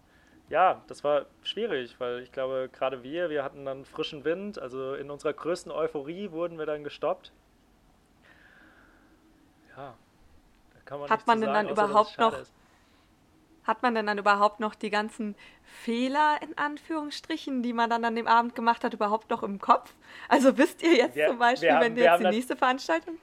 äh, 0.49 0.53
ja, 0.53 0.83
das 0.89 1.03
war 1.03 1.25
schwierig, 1.43 1.99
weil 1.99 2.21
ich 2.21 2.33
glaube, 2.33 2.69
gerade 2.71 3.03
wir, 3.03 3.31
wir 3.31 3.43
hatten 3.43 3.65
dann 3.65 3.87
frischen 3.87 4.25
Wind. 4.25 4.59
Also 4.59 4.95
in 4.95 5.11
unserer 5.11 5.33
größten 5.33 5.73
Euphorie 5.73 6.31
wurden 6.33 6.59
wir 6.59 6.67
dann 6.67 6.85
gestoppt. 6.85 7.33
Ja, 9.75 9.95
man 10.90 11.11
hat 11.11 11.27
man 11.27 11.40
denn 11.40 11.53
sagen, 11.53 11.66
dann 11.66 11.73
überhaupt 11.73 12.18
noch 12.18 12.38
ist. 12.38 12.53
hat 13.64 13.83
man 13.83 13.95
denn 13.95 14.07
dann 14.07 14.18
überhaupt 14.18 14.61
noch 14.61 14.75
die 14.75 14.90
ganzen 14.90 15.35
Fehler 15.62 16.38
in 16.42 16.57
Anführungsstrichen, 16.59 17.62
die 17.62 17.73
man 17.73 17.90
dann 17.90 18.05
an 18.05 18.14
dem 18.14 18.27
Abend 18.27 18.55
gemacht 18.55 18.85
hat, 18.85 18.95
überhaupt 18.95 19.31
noch 19.31 19.42
im 19.42 19.61
Kopf? 19.61 19.95
Also 20.29 20.59
wisst 20.59 20.83
ihr 20.83 20.95
jetzt 20.95 21.16
wir, 21.16 21.29
zum 21.29 21.38
Beispiel, 21.38 21.73
haben, 21.73 21.81
wenn 21.81 21.97
ihr 21.97 22.05
jetzt 22.05 22.21
die 22.21 22.29
nächste 22.29 22.57
Veranstaltung 22.57 23.18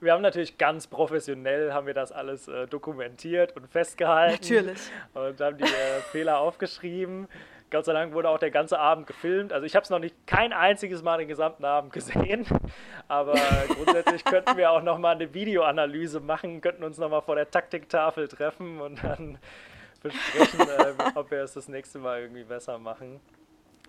wir 0.00 0.12
haben 0.12 0.22
natürlich 0.22 0.58
ganz 0.58 0.86
professionell 0.86 1.72
haben 1.72 1.86
wir 1.86 1.94
das 1.94 2.12
alles 2.12 2.48
äh, 2.48 2.66
dokumentiert 2.66 3.56
und 3.56 3.66
festgehalten. 3.66 4.34
Natürlich. 4.34 4.90
Und 5.14 5.40
haben 5.40 5.56
die 5.56 5.64
äh, 5.64 6.00
Fehler 6.12 6.38
aufgeschrieben. 6.38 7.28
Gott 7.70 7.84
sei 7.84 7.92
Dank 7.92 8.14
wurde 8.14 8.28
auch 8.28 8.38
der 8.38 8.50
ganze 8.50 8.78
Abend 8.78 9.06
gefilmt. 9.06 9.52
Also 9.52 9.66
ich 9.66 9.74
habe 9.74 9.82
es 9.84 9.90
noch 9.90 9.98
nicht 9.98 10.14
kein 10.26 10.52
einziges 10.52 11.02
Mal 11.02 11.18
den 11.18 11.28
gesamten 11.28 11.64
Abend 11.64 11.92
gesehen, 11.92 12.46
aber 13.08 13.34
grundsätzlich 13.68 14.24
könnten 14.24 14.56
wir 14.56 14.70
auch 14.70 14.82
noch 14.82 14.98
mal 14.98 15.14
eine 15.14 15.34
Videoanalyse 15.34 16.20
machen, 16.20 16.60
könnten 16.60 16.84
uns 16.84 16.98
noch 16.98 17.10
mal 17.10 17.22
vor 17.22 17.34
der 17.34 17.50
Taktiktafel 17.50 18.28
treffen 18.28 18.80
und 18.80 19.02
dann 19.02 19.38
besprechen, 20.02 20.60
äh, 20.60 20.94
ob 21.14 21.30
wir 21.30 21.42
es 21.42 21.54
das 21.54 21.68
nächste 21.68 21.98
Mal 21.98 22.20
irgendwie 22.20 22.44
besser 22.44 22.78
machen. 22.78 23.20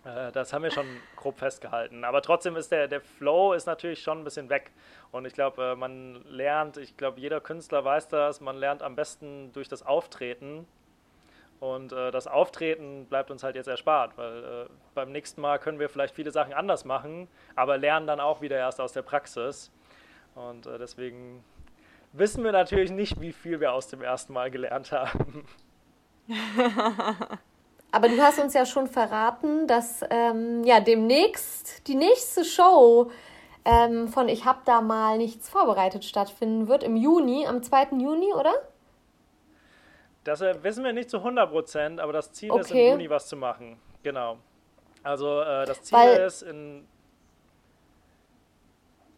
Äh, 0.04 0.32
das 0.32 0.54
haben 0.54 0.63
wir 0.63 0.72
schon 0.72 0.88
grob 1.16 1.38
festgehalten. 1.38 2.04
Aber 2.04 2.22
trotzdem 2.22 2.56
ist 2.56 2.72
der, 2.72 2.88
der 2.88 3.02
Flow 3.02 3.54
ist 3.54 3.66
natürlich 3.66 4.02
schon 4.02 4.20
ein 4.20 4.24
bisschen 4.24 4.50
weg. 4.50 4.72
Und 5.12 5.26
ich 5.26 5.34
glaube, 5.34 5.72
äh, 5.72 5.76
man 5.76 6.24
lernt, 6.26 6.78
ich 6.78 6.98
glaube, 6.98 7.20
jeder 7.20 7.42
Künstler 7.42 7.84
weiß 7.84 8.08
das, 8.08 8.42
man 8.42 8.58
lernt 8.58 8.82
am 8.82 8.96
besten 8.96 9.52
durch 9.54 9.68
das 9.68 9.84
Auftreten 9.84 10.68
und 11.60 11.91
äh, 11.91 12.12
das 12.12 12.28
Auftreten 12.28 13.06
bleibt 13.06 13.32
uns 13.32 13.43
halt 13.43 13.56
jetzt 13.56 13.67
erspart, 13.67 14.17
weil 14.17 14.43
äh, 14.43 14.65
beim 14.93 15.12
nächsten 15.12 15.41
Mal 15.41 15.58
können 15.58 15.80
wir 15.80 15.89
vielleicht 15.89 16.13
viele 16.13 16.32
Sachen 16.32 16.54
anders 16.54 16.86
machen, 16.86 17.28
aber 17.56 17.78
lernen 17.78 18.06
dann 18.06 18.20
auch 18.20 18.41
wieder 18.41 18.58
erst 18.58 18.80
aus 18.80 18.93
der 18.93 19.02
Praxis. 19.02 19.72
Und 20.36 20.67
äh, 20.67 20.78
deswegen 20.78 21.43
wissen 22.13 22.43
wir 22.43 22.52
natürlich 22.52 22.91
nicht, 22.91 23.20
wie 23.22 23.34
viel 23.34 23.60
wir 23.60 23.74
aus 23.74 23.88
dem 23.88 24.04
ersten 24.04 24.34
Mal 24.34 24.52
gelernt 24.52 24.91
haben. 24.91 25.48
aber 27.91 28.10
du 28.10 28.22
hast 28.22 28.38
uns 28.39 28.54
ja 28.54 28.65
schon 28.65 28.88
verraten, 28.88 29.65
dass 29.65 30.02
ähm, 30.12 30.63
ja 30.63 30.80
demnächst 30.80 31.88
die 31.88 31.96
nächste 31.96 32.46
Show 32.46 33.10
ähm, 33.65 34.10
von 34.10 34.30
Ich 34.30 34.46
hab 34.46 34.63
da 34.65 34.82
mal 34.82 35.17
nichts 35.17 35.50
vorbereitet 35.50 36.06
stattfinden 36.06 36.67
wird 36.67 36.84
im 36.84 36.96
Juni, 36.96 37.48
am 37.48 37.63
2. 37.63 37.98
Juni, 37.98 38.32
oder? 38.34 38.54
Das 40.28 40.42
äh, 40.42 40.62
wissen 40.62 40.84
wir 40.84 40.92
nicht 40.92 41.10
zu 41.10 41.20
100 41.20 41.50
Prozent, 41.50 42.00
aber 42.02 42.12
das 42.12 42.34
Ziel 42.34 42.52
okay. 42.52 42.62
ist, 42.62 42.72
im 42.72 42.78
Juni 42.78 43.10
was 43.10 43.28
zu 43.28 43.38
machen. 43.38 43.80
Genau. 44.04 44.38
Also 45.02 45.40
äh, 45.40 45.66
das 45.66 45.82
Ziel 45.84 45.98
Weil 45.98 46.18
ist 46.18 46.42
in. 46.42 46.86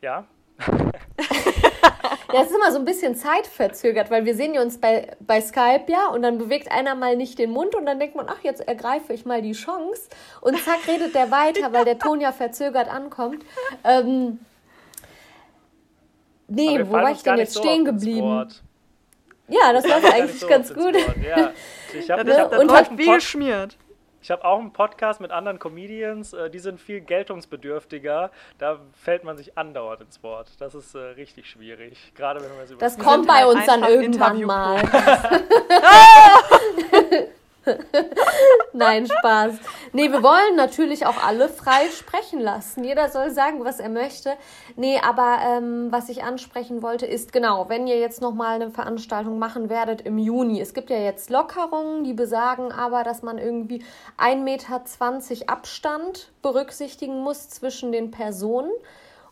Ja? 0.01 0.25
ja, 0.67 2.41
es 2.41 2.51
ist 2.51 2.55
immer 2.55 2.71
so 2.71 2.77
ein 2.77 2.85
bisschen 2.85 3.15
zeitverzögert, 3.15 4.11
weil 4.11 4.23
wir 4.25 4.35
sehen 4.35 4.55
uns 4.59 4.79
bei, 4.79 5.17
bei 5.19 5.41
Skype 5.41 5.85
ja 5.87 6.09
und 6.09 6.21
dann 6.21 6.37
bewegt 6.37 6.71
einer 6.71 6.93
mal 6.93 7.15
nicht 7.15 7.39
den 7.39 7.49
Mund 7.49 7.73
und 7.73 7.87
dann 7.87 7.97
denkt 7.97 8.15
man, 8.15 8.27
ach, 8.29 8.43
jetzt 8.43 8.61
ergreife 8.61 9.11
ich 9.11 9.25
mal 9.25 9.41
die 9.41 9.53
Chance 9.53 10.09
und 10.41 10.59
zack 10.59 10.87
redet 10.87 11.15
der 11.15 11.31
weiter, 11.31 11.73
weil 11.73 11.85
der 11.85 11.97
Ton 11.97 12.21
ja 12.21 12.31
verzögert 12.31 12.87
ankommt. 12.87 13.43
Ähm, 13.83 14.39
nee, 16.47 16.79
wo 16.85 16.93
war 16.93 17.11
ich 17.11 17.23
denn 17.23 17.37
jetzt 17.37 17.53
so 17.53 17.61
stehen 17.61 17.83
geblieben? 17.83 18.47
Ja, 19.49 19.73
das 19.73 19.87
war 19.87 20.13
eigentlich 20.13 20.39
so 20.39 20.47
ganz 20.47 20.73
gut. 20.73 20.95
Ja. 21.23 21.51
Ich 21.93 22.09
habe 22.09 22.29
ja, 22.29 22.39
hab 22.39 22.57
und 22.57 22.71
hat 22.71 22.97
wie 22.97 23.05
geschmiert. 23.05 23.77
Ich 24.21 24.31
habe 24.31 24.43
auch 24.43 24.59
einen 24.59 24.73
Podcast 24.73 25.21
mit 25.21 25.31
anderen 25.31 25.59
Comedians, 25.59 26.33
äh, 26.33 26.49
die 26.49 26.59
sind 26.59 26.81
viel 26.81 26.99
geltungsbedürftiger. 26.99 28.31
Da 28.57 28.81
fällt 29.01 29.23
man 29.23 29.37
sich 29.37 29.57
andauernd 29.57 30.01
ins 30.01 30.21
Wort. 30.23 30.51
Das 30.59 30.75
ist 30.75 30.93
äh, 30.93 30.99
richtig 30.99 31.49
schwierig. 31.49 32.11
Gerade 32.15 32.41
wenn 32.41 32.55
man 32.55 32.67
so 32.67 32.75
Das 32.75 32.97
kommt 32.97 33.27
bei 33.27 33.45
uns 33.45 33.65
dann 33.65 33.83
irgendwann 33.83 34.43
mal. 34.43 34.81
Nein, 38.73 39.07
Spaß. 39.07 39.55
Nee, 39.93 40.11
wir 40.11 40.23
wollen 40.23 40.55
natürlich 40.55 41.05
auch 41.05 41.23
alle 41.23 41.49
frei 41.49 41.89
sprechen 41.91 42.39
lassen. 42.39 42.83
Jeder 42.83 43.09
soll 43.09 43.31
sagen, 43.31 43.63
was 43.63 43.79
er 43.79 43.89
möchte. 43.89 44.33
Nee, 44.75 44.99
aber 44.99 45.39
ähm, 45.45 45.87
was 45.91 46.09
ich 46.09 46.23
ansprechen 46.23 46.81
wollte, 46.81 47.05
ist 47.05 47.31
genau, 47.31 47.69
wenn 47.69 47.87
ihr 47.87 47.99
jetzt 47.99 48.21
nochmal 48.21 48.55
eine 48.55 48.71
Veranstaltung 48.71 49.39
machen 49.39 49.69
werdet 49.69 50.01
im 50.01 50.17
Juni. 50.17 50.61
Es 50.61 50.73
gibt 50.73 50.89
ja 50.89 50.97
jetzt 50.97 51.29
Lockerungen, 51.29 52.03
die 52.03 52.13
besagen 52.13 52.71
aber, 52.71 53.03
dass 53.03 53.21
man 53.21 53.37
irgendwie 53.37 53.83
1,20 54.17 54.43
Meter 54.43 54.81
Abstand 55.47 56.31
berücksichtigen 56.41 57.19
muss 57.19 57.49
zwischen 57.49 57.91
den 57.91 58.11
Personen. 58.11 58.71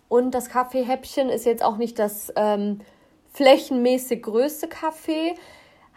Und 0.10 0.32
das 0.32 0.50
Kaffeehäppchen 0.50 1.30
ist 1.30 1.46
jetzt 1.46 1.64
auch 1.64 1.78
nicht 1.78 2.00
das 2.00 2.32
ähm, 2.36 2.80
flächenmäßig 3.34 4.24
größte 4.24 4.68
Café. 4.68 5.36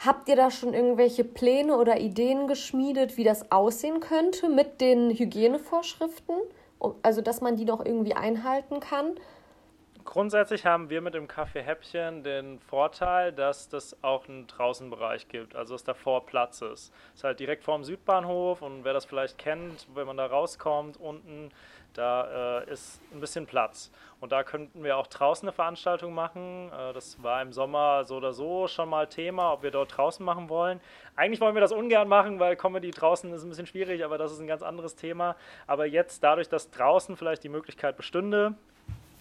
Habt 0.02 0.30
ihr 0.30 0.36
da 0.36 0.50
schon 0.50 0.72
irgendwelche 0.72 1.24
Pläne 1.24 1.76
oder 1.76 2.00
Ideen 2.00 2.48
geschmiedet, 2.48 3.18
wie 3.18 3.24
das 3.24 3.52
aussehen 3.52 4.00
könnte 4.00 4.48
mit 4.48 4.80
den 4.80 5.10
Hygienevorschriften? 5.10 6.36
Also, 7.02 7.20
dass 7.20 7.42
man 7.42 7.56
die 7.56 7.66
noch 7.66 7.84
irgendwie 7.84 8.14
einhalten 8.14 8.80
kann? 8.80 9.16
Grundsätzlich 10.06 10.64
haben 10.64 10.88
wir 10.88 11.02
mit 11.02 11.12
dem 11.12 11.28
Café 11.28 11.60
Häppchen 11.60 12.24
den 12.24 12.58
Vorteil, 12.60 13.30
dass 13.30 13.68
das 13.68 14.02
auch 14.02 14.26
einen 14.26 14.46
Draußenbereich 14.46 15.28
gibt, 15.28 15.54
also 15.54 15.74
dass 15.74 15.84
davor 15.84 16.24
Platz 16.24 16.62
ist. 16.62 16.92
Es 17.12 17.16
ist 17.16 17.24
halt 17.24 17.38
direkt 17.38 17.62
vor 17.62 17.76
dem 17.76 17.84
Südbahnhof 17.84 18.62
und 18.62 18.84
wer 18.84 18.94
das 18.94 19.04
vielleicht 19.04 19.36
kennt, 19.36 19.86
wenn 19.94 20.06
man 20.06 20.16
da 20.16 20.24
rauskommt, 20.24 20.96
unten 20.98 21.50
da 21.94 22.61
äh, 22.61 22.70
ist 22.70 23.00
ein 23.12 23.20
bisschen 23.20 23.46
Platz. 23.46 23.90
Und 24.20 24.33
da 24.33 24.42
könnten 24.42 24.85
wir 24.85 24.96
auch 24.96 25.07
draußen 25.07 25.48
eine 25.48 25.53
Veranstaltung 25.53 26.14
machen. 26.14 26.70
Äh, 26.72 26.92
das 26.92 27.22
war 27.22 27.40
im 27.42 27.53
Sommer 27.53 28.05
so 28.05 28.16
oder 28.16 28.33
so 28.33 28.68
schon 28.68 28.88
mal 28.88 29.07
Thema, 29.07 29.53
ob 29.53 29.62
wir 29.62 29.70
dort 29.70 29.96
draußen 29.96 30.24
machen 30.24 30.48
wollen. 30.48 30.81
Eigentlich 31.16 31.40
wollen 31.40 31.55
wir 31.55 31.61
das 31.61 31.72
ungern 31.72 32.09
machen, 32.09 32.38
weil 32.38 32.57
Comedy 32.57 32.90
draußen 32.90 33.33
ist 33.33 33.42
ein 33.42 33.48
bisschen 33.48 33.66
schwierig, 33.66 34.05
aber 34.05 34.18
das 34.18 34.33
ist 34.33 34.40
ein 34.40 34.46
ganz 34.46 34.62
anderes 34.62 34.94
Thema. 34.94 35.37
Aber 35.66 35.87
jetzt, 35.87 36.22
dadurch, 36.22 36.48
dass 36.48 36.70
draußen 36.70 37.16
vielleicht 37.16 37.42
die 37.44 37.48
Möglichkeit 37.48 37.96
bestünde, 37.96 38.55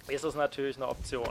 ist 0.07 0.23
es 0.23 0.35
natürlich 0.35 0.75
eine 0.75 0.87
Option. 0.87 1.29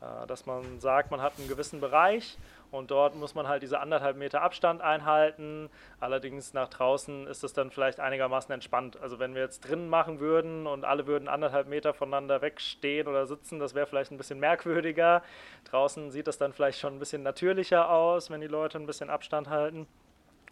Äh, 0.00 0.26
dass 0.26 0.46
man 0.46 0.80
sagt, 0.80 1.10
man 1.10 1.20
hat 1.20 1.34
einen 1.38 1.48
gewissen 1.48 1.80
Bereich 1.80 2.36
und 2.72 2.90
dort 2.90 3.14
muss 3.14 3.34
man 3.34 3.46
halt 3.46 3.62
diese 3.62 3.80
anderthalb 3.80 4.16
Meter 4.16 4.40
Abstand 4.40 4.80
einhalten. 4.80 5.68
Allerdings 6.00 6.54
nach 6.54 6.68
draußen 6.68 7.26
ist 7.26 7.44
es 7.44 7.52
dann 7.52 7.70
vielleicht 7.70 8.00
einigermaßen 8.00 8.50
entspannt. 8.50 8.98
Also 9.00 9.18
wenn 9.18 9.34
wir 9.34 9.42
jetzt 9.42 9.68
drinnen 9.68 9.90
machen 9.90 10.20
würden 10.20 10.66
und 10.66 10.86
alle 10.86 11.06
würden 11.06 11.28
anderthalb 11.28 11.68
Meter 11.68 11.92
voneinander 11.92 12.40
wegstehen 12.40 13.06
oder 13.08 13.26
sitzen, 13.26 13.58
das 13.58 13.74
wäre 13.74 13.86
vielleicht 13.86 14.10
ein 14.10 14.16
bisschen 14.16 14.40
merkwürdiger. 14.40 15.22
Draußen 15.64 16.10
sieht 16.10 16.26
das 16.26 16.38
dann 16.38 16.54
vielleicht 16.54 16.80
schon 16.80 16.96
ein 16.96 16.98
bisschen 16.98 17.22
natürlicher 17.22 17.90
aus, 17.90 18.30
wenn 18.30 18.40
die 18.40 18.46
Leute 18.46 18.78
ein 18.78 18.86
bisschen 18.86 19.10
Abstand 19.10 19.50
halten. 19.50 19.86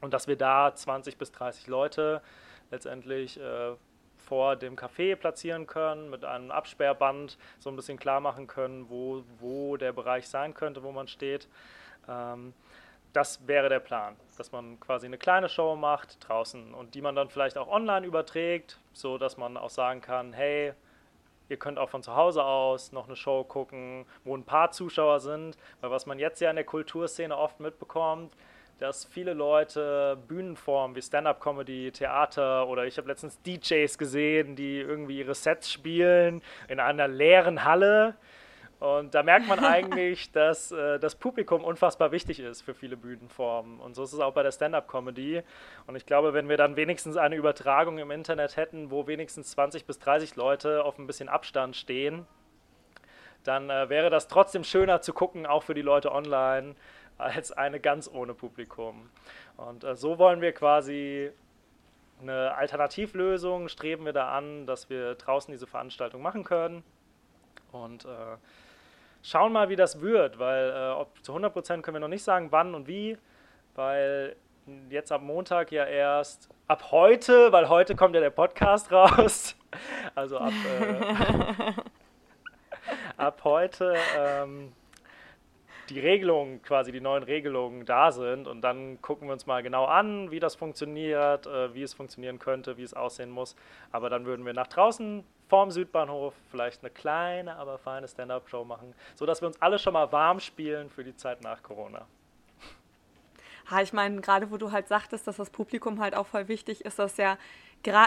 Und 0.02 0.12
dass 0.12 0.28
wir 0.28 0.36
da 0.36 0.74
20 0.74 1.16
bis 1.16 1.32
30 1.32 1.68
Leute 1.68 2.20
letztendlich 2.70 3.40
äh, 3.40 3.72
vor 4.18 4.56
dem 4.56 4.76
Café 4.76 5.16
platzieren 5.16 5.66
können, 5.66 6.10
mit 6.10 6.26
einem 6.26 6.50
Absperrband 6.50 7.38
so 7.58 7.70
ein 7.70 7.76
bisschen 7.76 7.98
klar 7.98 8.20
machen 8.20 8.46
können, 8.46 8.90
wo, 8.90 9.24
wo 9.38 9.78
der 9.78 9.92
Bereich 9.92 10.28
sein 10.28 10.52
könnte, 10.52 10.82
wo 10.82 10.92
man 10.92 11.08
steht. 11.08 11.48
Ähm, 12.10 12.52
das 13.12 13.46
wäre 13.46 13.68
der 13.68 13.80
Plan, 13.80 14.16
dass 14.36 14.52
man 14.52 14.78
quasi 14.78 15.06
eine 15.06 15.18
kleine 15.18 15.48
Show 15.48 15.74
macht 15.74 16.28
draußen 16.28 16.74
und 16.74 16.94
die 16.94 17.02
man 17.02 17.16
dann 17.16 17.28
vielleicht 17.28 17.58
auch 17.58 17.68
online 17.68 18.06
überträgt, 18.06 18.78
so 18.92 19.18
dass 19.18 19.36
man 19.36 19.56
auch 19.56 19.70
sagen 19.70 20.00
kann, 20.00 20.32
hey, 20.32 20.74
ihr 21.48 21.56
könnt 21.56 21.78
auch 21.78 21.90
von 21.90 22.02
zu 22.02 22.14
Hause 22.14 22.44
aus 22.44 22.92
noch 22.92 23.06
eine 23.06 23.16
Show 23.16 23.42
gucken, 23.42 24.06
wo 24.24 24.36
ein 24.36 24.44
paar 24.44 24.70
Zuschauer 24.70 25.18
sind, 25.20 25.56
weil 25.80 25.90
was 25.90 26.06
man 26.06 26.18
jetzt 26.18 26.40
ja 26.40 26.50
in 26.50 26.56
der 26.56 26.64
Kulturszene 26.64 27.36
oft 27.36 27.58
mitbekommt, 27.58 28.32
dass 28.78 29.04
viele 29.04 29.34
Leute 29.34 30.16
Bühnenformen 30.28 30.96
wie 30.96 31.02
Stand-up-Comedy, 31.02 31.90
Theater 31.90 32.66
oder 32.68 32.86
ich 32.86 32.96
habe 32.96 33.08
letztens 33.08 33.42
DJs 33.42 33.98
gesehen, 33.98 34.56
die 34.56 34.78
irgendwie 34.78 35.18
ihre 35.18 35.34
Sets 35.34 35.70
spielen 35.70 36.40
in 36.68 36.80
einer 36.80 37.08
leeren 37.08 37.64
Halle 37.64 38.14
und 38.80 39.14
da 39.14 39.22
merkt 39.22 39.46
man 39.46 39.62
eigentlich, 39.62 40.32
dass 40.32 40.72
äh, 40.72 40.98
das 40.98 41.14
Publikum 41.14 41.62
unfassbar 41.64 42.12
wichtig 42.12 42.40
ist 42.40 42.62
für 42.62 42.74
viele 42.74 42.96
Bühnenformen. 42.96 43.78
Und 43.78 43.94
so 43.94 44.02
ist 44.02 44.14
es 44.14 44.20
auch 44.20 44.32
bei 44.32 44.42
der 44.42 44.52
Stand-up-Comedy. 44.52 45.42
Und 45.86 45.96
ich 45.96 46.06
glaube, 46.06 46.32
wenn 46.32 46.48
wir 46.48 46.56
dann 46.56 46.76
wenigstens 46.76 47.18
eine 47.18 47.36
Übertragung 47.36 47.98
im 47.98 48.10
Internet 48.10 48.56
hätten, 48.56 48.90
wo 48.90 49.06
wenigstens 49.06 49.50
20 49.50 49.84
bis 49.84 49.98
30 49.98 50.34
Leute 50.36 50.82
auf 50.82 50.98
ein 50.98 51.06
bisschen 51.06 51.28
Abstand 51.28 51.76
stehen, 51.76 52.26
dann 53.44 53.68
äh, 53.68 53.90
wäre 53.90 54.08
das 54.08 54.28
trotzdem 54.28 54.64
schöner 54.64 55.02
zu 55.02 55.12
gucken, 55.12 55.44
auch 55.44 55.62
für 55.62 55.74
die 55.74 55.82
Leute 55.82 56.10
online, 56.12 56.74
als 57.18 57.52
eine 57.52 57.80
ganz 57.80 58.10
ohne 58.10 58.32
Publikum. 58.32 59.10
Und 59.58 59.84
äh, 59.84 59.94
so 59.94 60.18
wollen 60.18 60.40
wir 60.40 60.52
quasi 60.52 61.30
eine 62.22 62.54
Alternativlösung, 62.54 63.68
streben 63.68 64.06
wir 64.06 64.14
da 64.14 64.32
an, 64.32 64.66
dass 64.66 64.88
wir 64.88 65.16
draußen 65.16 65.52
diese 65.52 65.66
Veranstaltung 65.66 66.22
machen 66.22 66.44
können. 66.44 66.82
Und 67.72 68.04
äh, 68.04 68.36
schauen 69.22 69.52
mal, 69.52 69.68
wie 69.68 69.76
das 69.76 70.00
wird, 70.00 70.38
weil 70.38 70.70
äh, 70.70 70.90
ob 70.92 71.22
zu 71.24 71.34
100% 71.34 71.82
können 71.82 71.96
wir 71.96 72.00
noch 72.00 72.08
nicht 72.08 72.24
sagen, 72.24 72.48
wann 72.50 72.74
und 72.74 72.86
wie, 72.88 73.18
weil 73.74 74.36
jetzt 74.88 75.12
ab 75.12 75.22
Montag 75.22 75.72
ja 75.72 75.84
erst, 75.84 76.48
ab 76.68 76.90
heute, 76.90 77.52
weil 77.52 77.68
heute 77.68 77.96
kommt 77.96 78.14
ja 78.14 78.20
der 78.20 78.30
Podcast 78.30 78.92
raus, 78.92 79.56
also 80.14 80.38
ab, 80.38 80.52
äh, 80.80 81.72
ab 83.16 83.40
heute 83.44 83.94
ähm, 84.18 84.72
die 85.90 86.00
Regelungen, 86.00 86.62
quasi 86.62 86.92
die 86.92 87.00
neuen 87.00 87.22
Regelungen 87.22 87.84
da 87.84 88.12
sind 88.12 88.46
und 88.46 88.62
dann 88.62 89.02
gucken 89.02 89.28
wir 89.28 89.32
uns 89.32 89.46
mal 89.46 89.62
genau 89.62 89.84
an, 89.84 90.30
wie 90.30 90.40
das 90.40 90.54
funktioniert, 90.54 91.46
äh, 91.46 91.74
wie 91.74 91.82
es 91.82 91.94
funktionieren 91.94 92.38
könnte, 92.38 92.76
wie 92.76 92.82
es 92.82 92.94
aussehen 92.94 93.30
muss, 93.30 93.56
aber 93.92 94.08
dann 94.08 94.24
würden 94.24 94.46
wir 94.46 94.54
nach 94.54 94.68
draußen 94.68 95.24
vorm 95.48 95.70
Südbahnhof 95.70 96.32
vielleicht 96.50 96.82
eine 96.82 96.90
kleine, 96.90 97.56
aber 97.56 97.78
feine 97.78 98.06
Stand-up-Show 98.06 98.64
machen, 98.64 98.94
sodass 99.16 99.42
wir 99.42 99.48
uns 99.48 99.60
alle 99.60 99.78
schon 99.78 99.92
mal 99.92 100.10
warm 100.12 100.38
spielen 100.40 100.88
für 100.90 101.04
die 101.04 101.16
Zeit 101.16 101.42
nach 101.42 101.62
Corona. 101.62 102.06
Ha, 103.70 103.82
ich 103.82 103.92
meine, 103.92 104.20
gerade 104.20 104.50
wo 104.50 104.56
du 104.56 104.72
halt 104.72 104.88
sagtest, 104.88 105.26
dass 105.26 105.36
das 105.36 105.50
Publikum 105.50 106.00
halt 106.00 106.16
auch 106.16 106.26
voll 106.26 106.48
wichtig 106.48 106.84
ist, 106.84 106.98
das 106.98 107.16
ja, 107.16 107.36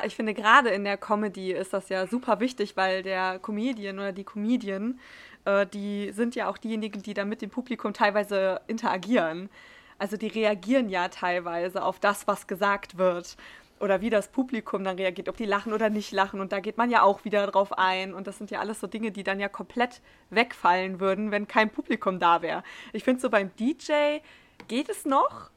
ich 0.06 0.16
finde 0.16 0.34
gerade 0.34 0.70
in 0.70 0.84
der 0.84 0.98
Comedy 0.98 1.52
ist 1.52 1.74
das 1.74 1.90
ja 1.90 2.06
super 2.06 2.40
wichtig, 2.40 2.76
weil 2.78 3.02
der 3.02 3.40
Comedian 3.40 3.98
oder 3.98 4.12
die 4.12 4.24
Comedian, 4.24 5.00
äh, 5.46 5.66
die 5.66 6.12
sind 6.12 6.36
ja 6.36 6.50
auch 6.50 6.58
diejenigen, 6.58 7.02
die 7.02 7.14
da 7.14 7.26
mit 7.26 7.42
dem 7.42 7.50
Publikum 7.50 7.94
teilweise 7.94 8.62
interagieren. 8.68 9.50
Also 9.98 10.18
die 10.18 10.28
reagieren 10.28 10.90
ja 10.90 11.08
teilweise 11.08 11.84
auf 11.84 12.00
das, 12.00 12.28
was 12.28 12.48
gesagt 12.48 12.98
wird 12.98 13.38
oder 13.80 14.02
wie 14.02 14.10
das 14.10 14.30
Publikum 14.30 14.84
dann 14.84 14.96
reagiert, 14.96 15.28
ob 15.28 15.38
die 15.38 15.46
lachen 15.46 15.74
oder 15.74 15.90
nicht 15.90 16.12
lachen. 16.12 16.40
Und 16.40 16.52
da 16.52 16.62
geht 16.62 16.78
man 16.78 16.90
ja 16.90 17.02
auch 17.02 17.26
wieder 17.26 17.46
drauf 17.48 17.78
ein. 17.78 18.14
Und 18.14 18.28
das 18.28 18.38
sind 18.38 18.50
ja 18.50 18.60
alles 18.60 18.80
so 18.80 18.88
Dinge, 18.88 19.12
die 19.12 19.24
dann 19.24 19.40
ja 19.40 19.50
komplett 19.50 20.02
wegfallen 20.30 21.00
würden, 21.00 21.32
wenn 21.32 21.48
kein 21.48 21.70
Publikum 21.70 22.20
da 22.20 22.42
wäre. 22.42 22.64
Ich 22.94 23.04
finde 23.04 23.22
so 23.22 23.30
beim 23.30 23.52
DJ 23.58 24.20
geht 24.70 24.88
es 24.90 25.06
noch. 25.06 25.50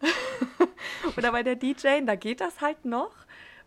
oder 1.16 1.30
bei 1.30 1.44
der 1.44 1.54
DJ, 1.54 2.00
da 2.04 2.16
geht 2.16 2.40
das 2.40 2.60
halt 2.60 2.84
noch. 2.84 3.12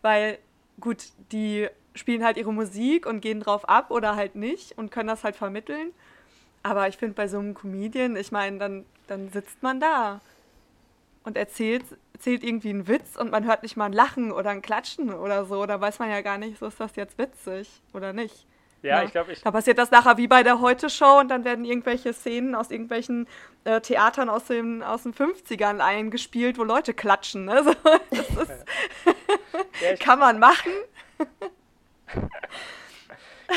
Weil, 0.02 0.38
gut, 0.78 1.04
die 1.32 1.68
spielen 1.94 2.22
halt 2.24 2.36
ihre 2.36 2.52
Musik 2.52 3.06
und 3.06 3.20
gehen 3.20 3.40
drauf 3.40 3.68
ab 3.68 3.90
oder 3.90 4.14
halt 4.14 4.34
nicht 4.34 4.76
und 4.76 4.90
können 4.90 5.08
das 5.08 5.24
halt 5.24 5.36
vermitteln. 5.36 5.92
Aber 6.62 6.88
ich 6.88 6.96
finde 6.96 7.14
bei 7.14 7.28
so 7.28 7.38
einem 7.38 7.54
Comedian, 7.54 8.16
ich 8.16 8.32
meine, 8.32 8.58
dann, 8.58 8.84
dann 9.06 9.30
sitzt 9.30 9.62
man 9.62 9.80
da 9.80 10.20
und 11.24 11.36
erzählt, 11.36 11.84
erzählt 12.12 12.44
irgendwie 12.44 12.70
einen 12.70 12.88
Witz 12.88 13.16
und 13.16 13.30
man 13.30 13.46
hört 13.46 13.62
nicht 13.62 13.76
mal 13.76 13.86
ein 13.86 13.92
Lachen 13.92 14.32
oder 14.32 14.50
ein 14.50 14.62
Klatschen 14.62 15.12
oder 15.12 15.44
so. 15.44 15.64
Da 15.66 15.80
weiß 15.80 15.98
man 15.98 16.10
ja 16.10 16.20
gar 16.20 16.38
nicht, 16.38 16.58
so 16.58 16.66
ist 16.66 16.80
das 16.80 16.96
jetzt 16.96 17.18
witzig 17.18 17.80
oder 17.92 18.12
nicht. 18.12 18.46
Ja, 18.82 18.98
ja. 18.98 19.04
ich 19.04 19.12
glaube, 19.12 19.32
ich. 19.32 19.42
Da 19.42 19.50
passiert 19.50 19.78
das 19.78 19.90
nachher 19.90 20.16
wie 20.16 20.26
bei 20.26 20.42
der 20.42 20.60
Heute-Show 20.60 21.20
und 21.20 21.28
dann 21.28 21.44
werden 21.44 21.64
irgendwelche 21.64 22.12
Szenen 22.12 22.54
aus 22.54 22.70
irgendwelchen 22.70 23.26
äh, 23.64 23.80
Theatern 23.80 24.28
aus, 24.28 24.44
dem, 24.44 24.82
aus 24.82 25.02
den 25.02 25.12
50ern 25.12 25.80
eingespielt, 25.80 26.58
wo 26.58 26.64
Leute 26.64 26.94
klatschen. 26.94 27.44
Ne? 27.44 27.62
So, 27.64 27.74
das 28.10 28.48
ist, 28.48 28.64
ja, 29.82 29.96
kann 30.00 30.18
man 30.18 30.38
machen. 30.38 30.72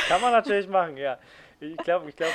kann 0.07 0.21
man 0.21 0.31
natürlich 0.31 0.67
machen, 0.67 0.97
ja. 0.97 1.17
Ich 1.63 1.77
glaube, 1.77 2.09
ich 2.09 2.15
glaube, 2.17 2.33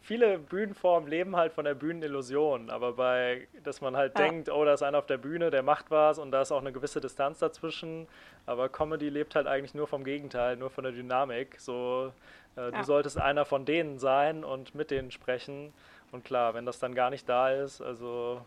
viele 0.00 0.38
Bühnenformen 0.38 1.08
leben 1.08 1.36
halt 1.36 1.52
von 1.52 1.64
der 1.64 1.74
Bühnenillusion, 1.74 2.70
aber 2.70 2.94
bei, 2.94 3.46
dass 3.62 3.80
man 3.80 3.96
halt 3.96 4.18
ja. 4.18 4.24
denkt, 4.24 4.48
oh, 4.50 4.64
da 4.64 4.74
ist 4.74 4.82
einer 4.82 4.98
auf 4.98 5.06
der 5.06 5.18
Bühne, 5.18 5.50
der 5.50 5.62
macht 5.62 5.92
was 5.92 6.18
und 6.18 6.32
da 6.32 6.42
ist 6.42 6.50
auch 6.50 6.60
eine 6.60 6.72
gewisse 6.72 7.00
Distanz 7.00 7.38
dazwischen, 7.38 8.08
aber 8.46 8.68
Comedy 8.68 9.10
lebt 9.10 9.36
halt 9.36 9.46
eigentlich 9.46 9.74
nur 9.74 9.86
vom 9.86 10.02
Gegenteil, 10.02 10.56
nur 10.56 10.70
von 10.70 10.82
der 10.82 10.92
Dynamik. 10.92 11.60
So, 11.60 12.12
äh, 12.56 12.62
ja. 12.62 12.70
du 12.72 12.82
solltest 12.82 13.16
einer 13.16 13.44
von 13.44 13.64
denen 13.64 14.00
sein 14.00 14.42
und 14.42 14.74
mit 14.74 14.90
denen 14.90 15.12
sprechen 15.12 15.72
und 16.10 16.24
klar, 16.24 16.54
wenn 16.54 16.66
das 16.66 16.80
dann 16.80 16.96
gar 16.96 17.10
nicht 17.10 17.28
da 17.28 17.50
ist, 17.50 17.80
also 17.80 18.40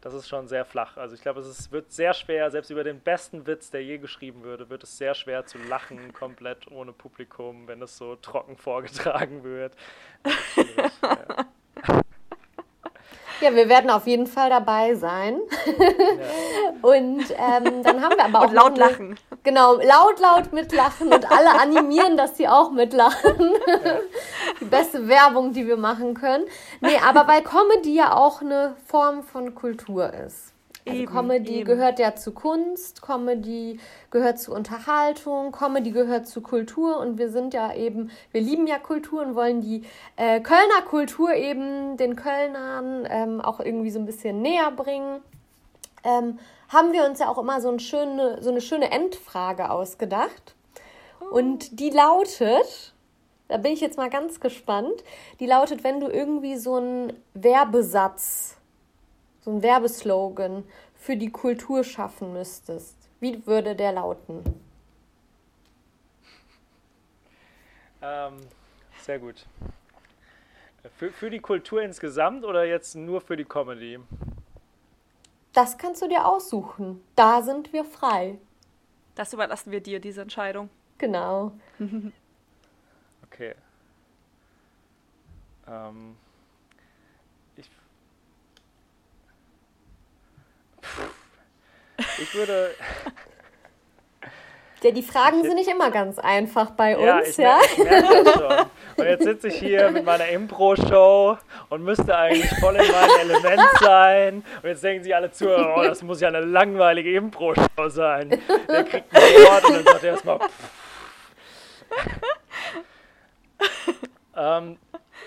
das 0.00 0.14
ist 0.14 0.28
schon 0.28 0.48
sehr 0.48 0.64
flach. 0.64 0.96
Also 0.96 1.14
ich 1.14 1.22
glaube, 1.22 1.40
es 1.40 1.70
wird 1.70 1.92
sehr 1.92 2.14
schwer, 2.14 2.50
selbst 2.50 2.70
über 2.70 2.84
den 2.84 3.00
besten 3.00 3.46
Witz, 3.46 3.70
der 3.70 3.82
je 3.82 3.98
geschrieben 3.98 4.42
würde, 4.42 4.70
wird 4.70 4.82
es 4.82 4.96
sehr 4.96 5.14
schwer 5.14 5.46
zu 5.46 5.58
lachen, 5.58 6.12
komplett 6.14 6.70
ohne 6.70 6.92
Publikum, 6.92 7.68
wenn 7.68 7.82
es 7.82 7.96
so 7.96 8.16
trocken 8.16 8.56
vorgetragen 8.56 9.44
wird. 9.44 9.74
ja. 10.56 11.46
Ja, 13.40 13.54
wir 13.54 13.70
werden 13.70 13.88
auf 13.88 14.06
jeden 14.06 14.26
Fall 14.26 14.50
dabei 14.50 14.94
sein. 14.94 15.40
Ja. 15.66 15.74
Und 16.88 17.24
ähm, 17.30 17.82
dann 17.82 18.02
haben 18.02 18.16
wir 18.16 18.24
aber 18.24 18.40
auch. 18.40 18.48
Und 18.48 18.54
laut 18.54 18.72
eine, 18.72 18.78
lachen. 18.78 19.18
Genau, 19.42 19.76
laut, 19.76 20.20
laut 20.20 20.52
mitlachen 20.52 21.12
und 21.12 21.30
alle 21.30 21.58
animieren, 21.58 22.16
dass 22.18 22.36
sie 22.36 22.46
auch 22.46 22.70
mitlachen. 22.70 23.54
Ja. 23.66 23.98
Die 24.60 24.66
beste 24.66 25.08
Werbung, 25.08 25.52
die 25.52 25.66
wir 25.66 25.76
machen 25.76 26.14
können. 26.14 26.44
Nee, 26.80 26.98
aber 27.06 27.26
weil 27.26 27.42
Comedy 27.42 27.94
ja 27.94 28.14
auch 28.14 28.40
eine 28.42 28.76
Form 28.86 29.22
von 29.22 29.54
Kultur 29.54 30.12
ist. 30.12 30.52
Also 30.86 31.02
eben, 31.02 31.12
Comedy 31.12 31.56
eben. 31.56 31.64
gehört 31.66 31.98
ja 31.98 32.14
zu 32.14 32.32
Kunst, 32.32 33.02
Comedy 33.02 33.78
gehört 34.10 34.38
zu 34.38 34.52
Unterhaltung, 34.52 35.52
Comedy 35.52 35.90
gehört 35.90 36.26
zu 36.26 36.40
Kultur 36.40 36.98
und 36.98 37.18
wir 37.18 37.30
sind 37.30 37.54
ja 37.54 37.74
eben, 37.74 38.10
wir 38.32 38.40
lieben 38.40 38.66
ja 38.66 38.78
Kultur 38.78 39.22
und 39.22 39.34
wollen 39.34 39.60
die 39.60 39.84
äh, 40.16 40.40
Kölner 40.40 40.82
Kultur 40.88 41.34
eben 41.34 41.96
den 41.96 42.16
Kölnern 42.16 43.06
ähm, 43.10 43.40
auch 43.40 43.60
irgendwie 43.60 43.90
so 43.90 43.98
ein 43.98 44.06
bisschen 44.06 44.40
näher 44.40 44.70
bringen. 44.70 45.20
Ähm, 46.02 46.38
haben 46.68 46.92
wir 46.92 47.04
uns 47.04 47.18
ja 47.18 47.28
auch 47.28 47.38
immer 47.38 47.60
so, 47.60 47.70
ein 47.70 47.80
schöne, 47.80 48.38
so 48.40 48.50
eine 48.50 48.60
schöne 48.60 48.90
Endfrage 48.90 49.70
ausgedacht. 49.70 50.54
Und 51.30 51.78
die 51.78 51.90
lautet, 51.90 52.94
da 53.50 53.56
bin 53.56 53.72
ich 53.72 53.80
jetzt 53.80 53.98
mal 53.98 54.08
ganz 54.08 54.38
gespannt, 54.38 55.02
die 55.40 55.46
lautet, 55.46 55.82
wenn 55.82 55.98
du 55.98 56.06
irgendwie 56.06 56.56
so 56.56 56.76
einen 56.76 57.12
Werbesatz 57.34 58.56
so 59.42 59.50
ein 59.50 59.62
Werbeslogan 59.62 60.64
für 60.94 61.16
die 61.16 61.30
Kultur 61.30 61.82
schaffen 61.82 62.32
müsstest, 62.32 62.96
wie 63.20 63.46
würde 63.46 63.74
der 63.74 63.92
lauten? 63.92 64.42
Ähm, 68.02 68.36
sehr 69.02 69.18
gut. 69.18 69.46
Für, 70.96 71.10
für 71.10 71.30
die 71.30 71.40
Kultur 71.40 71.82
insgesamt 71.82 72.44
oder 72.44 72.64
jetzt 72.64 72.94
nur 72.94 73.20
für 73.20 73.36
die 73.36 73.44
Comedy? 73.44 73.98
Das 75.52 75.76
kannst 75.76 76.00
du 76.00 76.08
dir 76.08 76.26
aussuchen. 76.26 77.02
Da 77.16 77.42
sind 77.42 77.72
wir 77.72 77.84
frei. 77.84 78.38
Das 79.16 79.32
überlassen 79.32 79.72
wir 79.72 79.80
dir, 79.80 80.00
diese 80.00 80.22
Entscheidung. 80.22 80.70
Genau. 80.98 81.52
okay. 83.32 83.54
Ähm, 85.66 86.16
Ich 92.18 92.34
würde. 92.34 92.70
Ja, 94.82 94.92
die 94.92 95.02
Fragen 95.02 95.42
sind 95.42 95.56
nicht 95.56 95.68
immer 95.68 95.90
ganz 95.90 96.18
einfach 96.18 96.70
bei 96.70 96.96
uns, 96.96 97.36
ja? 97.36 97.58
Ich 97.62 97.76
ja? 97.76 97.84
Merke, 97.84 98.24
das 98.24 98.32
schon. 98.32 98.66
Und 98.96 99.04
jetzt 99.04 99.24
sitze 99.24 99.48
ich 99.48 99.56
hier 99.56 99.90
mit 99.90 100.06
meiner 100.06 100.26
Impro-Show 100.26 101.36
und 101.68 101.84
müsste 101.84 102.16
eigentlich 102.16 102.48
voll 102.60 102.76
in 102.76 102.90
meinem 102.90 103.30
Element 103.30 103.68
sein. 103.78 104.42
Und 104.62 104.68
jetzt 104.70 104.82
denken 104.82 105.04
sich 105.04 105.14
alle 105.14 105.30
zu, 105.32 105.54
oh, 105.54 105.82
das 105.82 106.02
muss 106.02 106.22
ja 106.22 106.28
eine 106.28 106.40
langweilige 106.40 107.12
Impro-Show 107.14 107.88
sein. 107.88 108.30
Der 108.70 108.84
kriegt 108.84 109.14
ein 109.14 109.20
Wort 109.20 109.64
und 109.66 109.74
dann 109.74 109.84
sagt 109.84 110.02
er 110.02 110.10
erstmal. 110.12 110.38
Ähm, 114.36 114.78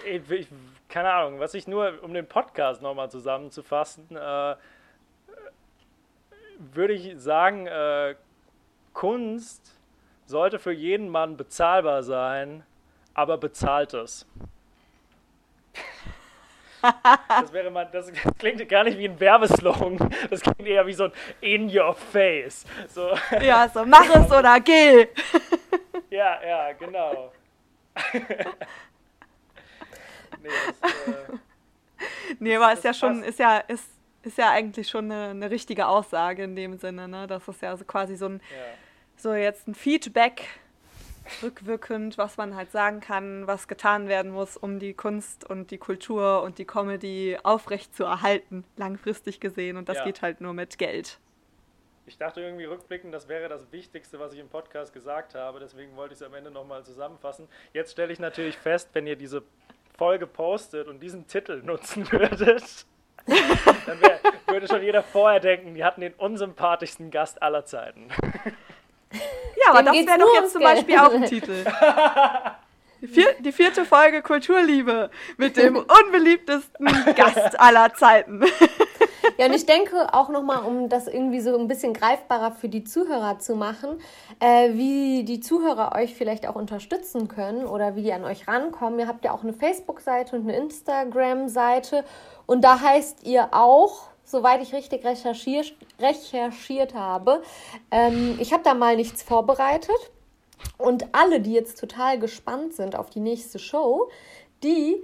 ich, 0.06 0.30
ich 0.30 0.48
keine 0.94 1.12
Ahnung, 1.12 1.40
was 1.40 1.56
ich 1.56 1.68
nur, 1.68 2.04
um 2.04 2.14
den 2.14 2.28
Podcast 2.28 2.84
nochmal 2.84 3.10
zusammenzufassen, 3.10 4.16
äh, 4.16 4.56
würde 6.60 6.94
ich 6.94 7.20
sagen, 7.20 7.66
äh, 7.66 8.14
Kunst 8.94 9.74
sollte 10.28 10.60
für 10.60 10.72
jeden 10.72 11.10
Mann 11.10 11.36
bezahlbar 11.36 12.04
sein, 12.04 12.64
aber 13.16 13.40
bezahlt 13.40 13.96
es. 13.96 14.28
Das 17.28 17.54
wäre 17.54 17.72
mal, 17.72 17.90
das 17.92 18.12
klingt 18.38 18.68
gar 18.70 18.84
nicht 18.84 19.00
wie 19.00 19.08
ein 19.08 19.20
Werbeslogan, 19.20 19.98
das 20.30 20.42
klingt 20.42 20.68
eher 20.68 20.86
wie 20.86 20.94
so 20.94 21.06
ein 21.06 21.12
In 21.42 21.76
Your 21.76 21.96
Face. 21.96 22.66
So. 22.90 23.18
Ja, 23.42 23.68
so 23.68 23.84
mach 23.84 24.14
es 24.14 24.32
oder 24.32 24.60
geh. 24.60 25.08
Ja, 26.12 26.40
ja, 26.44 26.74
genau. 26.74 27.32
nee, 30.42 30.50
das, 30.82 30.90
äh, 30.90 31.38
nee, 32.40 32.56
aber 32.56 32.74
ist 32.74 32.84
ja 32.84 32.94
schon, 32.94 33.24
ist 33.24 33.40
ja, 33.40 33.58
ist, 33.60 33.86
ist 34.24 34.38
ja 34.38 34.52
eigentlich 34.52 34.90
schon 34.90 35.12
eine, 35.12 35.30
eine 35.30 35.52
richtige 35.52 35.88
Aussage 35.88 36.44
in 36.44 36.56
dem 36.56 36.78
Sinne, 36.78 37.08
ne? 37.08 37.28
Das 37.28 37.48
ist 37.48 37.62
ja 37.62 37.70
also 37.70 37.86
quasi 37.86 38.16
so 38.16 38.26
ein, 38.28 38.42
ja. 38.52 38.58
so 39.18 39.34
jetzt 39.34 39.68
ein 39.68 39.76
Feedback 39.76 40.44
rückwirkend, 41.42 42.18
was 42.18 42.38
man 42.38 42.56
halt 42.56 42.72
sagen 42.72 43.00
kann, 43.00 43.48
was 43.48 43.68
getan 43.68 44.08
werden 44.08 44.32
muss, 44.32 44.58
um 44.58 44.80
die 44.80 44.94
Kunst 44.94 45.50
und 45.50 45.72
die 45.72 45.78
Kultur 45.78 46.44
und 46.44 46.58
die 46.58 46.66
Comedy 46.66 47.38
aufrecht 47.44 47.96
zu 47.96 48.04
erhalten, 48.04 48.66
langfristig 48.76 49.40
gesehen. 49.40 49.78
Und 49.78 49.90
das 49.90 49.98
ja. 49.98 50.06
geht 50.06 50.22
halt 50.22 50.42
nur 50.42 50.54
mit 50.54 50.78
Geld. 50.78 51.20
Ich 52.06 52.18
dachte 52.18 52.42
irgendwie 52.42 52.66
rückblickend, 52.66 53.14
das 53.14 53.30
wäre 53.30 53.48
das 53.48 53.72
Wichtigste, 53.72 54.20
was 54.20 54.34
ich 54.34 54.40
im 54.40 54.50
Podcast 54.50 54.94
gesagt 54.94 55.36
habe. 55.36 55.60
Deswegen 55.60 55.96
wollte 55.96 56.14
ich 56.14 56.20
es 56.20 56.26
am 56.26 56.34
Ende 56.34 56.52
nochmal 56.52 56.84
zusammenfassen. 56.84 57.48
Jetzt 57.72 57.94
stelle 57.94 58.12
ich 58.12 58.20
natürlich 58.20 58.58
fest, 58.58 58.90
wenn 58.94 59.08
ihr 59.08 59.16
diese 59.16 59.44
Folge 59.98 60.28
postet 60.28 60.88
und 60.88 61.02
diesen 61.02 61.28
Titel 61.28 61.62
nutzen 61.64 62.12
würdet, 62.12 62.86
dann 63.26 64.02
wär, 64.02 64.20
würde 64.48 64.68
schon 64.68 64.84
jeder 64.84 65.02
vorher 65.02 65.40
denken, 65.40 65.76
die 65.76 65.84
hatten 65.86 66.02
den 66.02 66.14
unsympathischsten 66.14 67.10
Gast 67.10 67.42
aller 67.42 67.66
Zeiten. 67.66 68.10
Ja, 69.12 69.70
aber 69.70 69.84
Dem 69.84 70.06
das 70.06 70.08
wäre 70.08 70.20
doch 70.20 70.34
jetzt 70.42 70.54
zum 70.54 70.62
Beispiel 70.62 70.98
auch 70.98 71.14
ein 71.14 71.26
Titel. 71.26 71.64
Die, 73.02 73.08
vier, 73.10 73.36
die, 73.38 73.52
vierte 73.52 73.84
Folge 73.84 74.22
Kulturliebe 74.22 75.10
mit 75.36 75.58
dem 75.58 75.76
unbeliebtesten 75.76 76.88
Gast 77.18 77.60
aller 77.60 77.94
Zeiten. 77.96 78.40
Ja, 79.38 79.46
und 79.48 79.54
ich 79.54 79.66
denke 79.66 80.14
auch 80.14 80.30
nochmal, 80.30 80.64
um 80.64 80.90
das 80.90 81.08
irgendwie 81.08 81.40
so 81.40 81.58
ein 81.58 81.68
bisschen 81.68 81.94
greifbarer 81.94 82.52
für 82.52 82.70
die 82.70 82.84
Zuhörer 82.84 83.40
zu 83.40 83.56
machen, 83.56 84.00
äh, 84.40 84.74
wie 84.74 85.24
die 85.24 85.40
Zuhörer 85.40 85.96
euch 85.96 86.14
vielleicht 86.14 86.48
auch 86.48 86.56
unterstützen 86.56 87.28
können 87.28 87.66
oder 87.66 87.96
wie 87.96 88.04
die 88.04 88.14
an 88.14 88.24
euch 88.26 88.48
rankommen. 88.48 89.00
Ihr 89.00 89.08
habt 89.08 89.26
ja 89.26 89.32
auch 89.32 89.44
eine 89.44 89.54
Facebook-Seite 89.54 90.36
und 90.36 90.44
eine 90.44 90.58
Instagram-Seite 90.58 92.04
und 92.46 92.64
da 92.64 92.80
heißt 92.80 93.26
ihr 93.26 93.50
auch 93.52 94.14
soweit 94.26 94.62
ich 94.62 94.74
richtig 94.74 95.06
recherchiert, 95.06 95.76
recherchiert 96.00 96.94
habe. 96.94 97.44
Ähm, 97.92 98.38
ich 98.40 98.54
habe 98.54 98.64
da 98.64 98.74
mal 98.74 98.96
nichts 98.96 99.22
vorbereitet. 99.22 100.12
Und 100.78 101.08
alle, 101.14 101.42
die 101.42 101.54
jetzt 101.54 101.80
total 101.80 102.20
gespannt 102.20 102.74
sind 102.74 102.96
auf 102.96 103.10
die 103.10 103.20
nächste 103.20 103.60
Show, 103.60 104.10
die 104.64 105.04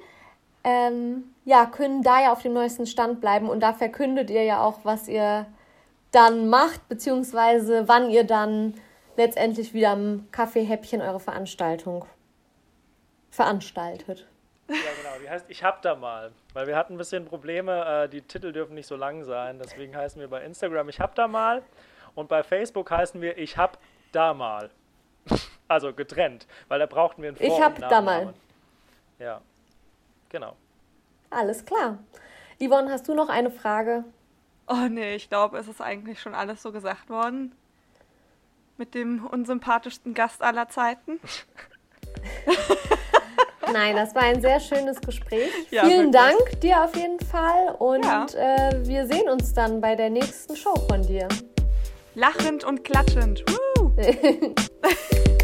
ähm, 0.64 1.36
ja, 1.46 1.66
können 1.66 2.04
da 2.04 2.22
ja 2.22 2.32
auf 2.32 2.42
dem 2.42 2.54
neuesten 2.54 2.86
Stand 2.86 3.22
bleiben 3.22 3.50
und 3.50 3.62
da 3.62 3.74
verkündet 3.74 4.30
ihr 4.30 4.44
ja 4.44 4.62
auch, 4.64 4.80
was 4.84 5.08
ihr 5.08 5.46
dann 6.12 6.50
macht, 6.50 6.88
beziehungsweise 6.90 7.88
wann 7.88 8.10
ihr 8.10 8.24
dann 8.24 8.74
letztendlich 9.16 9.74
wieder 9.74 9.92
am 9.92 10.28
Kaffeehäppchen 10.32 11.02
eure 11.02 11.20
Veranstaltung 11.20 12.06
veranstaltet. 13.30 14.28
Ja, 14.68 14.76
genau. 14.76 15.22
Die 15.22 15.30
heißt 15.30 15.46
Ich 15.50 15.64
hab 15.64 15.82
da 15.82 15.96
mal. 15.96 16.32
Weil 16.54 16.68
wir 16.68 16.76
hatten 16.76 16.94
ein 16.94 16.98
bisschen 16.98 17.26
Probleme, 17.26 18.04
äh, 18.04 18.10
die 18.10 18.22
Titel 18.22 18.52
dürfen 18.52 18.76
nicht 18.76 18.88
so 18.88 18.96
lang 18.96 19.24
sein. 19.24 19.60
Deswegen 19.60 19.96
heißen 19.96 20.20
wir 20.22 20.30
bei 20.30 20.44
Instagram 20.44 20.90
Ich 20.90 21.00
hab 21.00 21.16
da 21.16 21.28
mal. 21.28 21.64
Und 22.16 22.30
bei 22.30 22.44
Facebook 22.44 22.90
heißen 22.92 23.22
wir 23.22 23.38
Ich 23.38 23.58
hab 23.58 23.78
da 24.12 24.34
mal. 24.34 24.70
Also 25.72 25.94
getrennt, 25.94 26.48
weil 26.68 26.80
da 26.80 26.88
brauchten 26.88 27.22
wir 27.22 27.30
einen 27.30 27.38
Vor 27.38 27.46
Ich 27.46 27.62
hab 27.62 27.78
da 27.78 28.02
mal. 28.02 28.34
Ja, 29.20 29.40
genau. 30.30 30.56
Alles 31.30 31.66
klar. 31.66 32.00
Yvonne, 32.60 32.92
hast 32.92 33.08
du 33.08 33.14
noch 33.14 33.30
eine 33.30 33.52
Frage? 33.52 34.04
Oh 34.68 34.88
nee, 34.90 35.16
ich 35.16 35.30
glaube, 35.30 35.58
es 35.58 35.68
ist 35.68 35.82
eigentlich 35.82 36.22
schon 36.22 36.36
alles 36.36 36.62
so 36.62 36.72
gesagt 36.72 37.10
worden. 37.10 37.56
Mit 38.78 38.94
dem 38.94 39.26
unsympathischsten 39.26 40.14
Gast 40.14 40.42
aller 40.42 40.70
Zeiten. 40.70 41.20
Nein, 43.72 43.96
das 43.96 44.16
war 44.16 44.24
ein 44.24 44.42
sehr 44.42 44.60
schönes 44.60 45.00
Gespräch. 45.02 45.52
Ja, 45.70 45.86
Vielen 45.86 46.14
wirklich. 46.14 46.38
Dank 46.38 46.62
dir 46.62 46.84
auf 46.84 46.96
jeden 46.96 47.20
Fall 47.20 47.76
und 47.78 48.04
ja. 48.04 48.26
äh, 48.36 48.88
wir 48.88 49.06
sehen 49.06 49.30
uns 49.30 49.54
dann 49.54 49.82
bei 49.82 49.96
der 49.96 50.10
nächsten 50.10 50.56
Show 50.56 50.76
von 50.90 51.02
dir. 51.04 51.28
Lachend 52.16 52.64
und 52.64 52.84
klatschend. 52.84 53.44
Woo! 53.48 53.92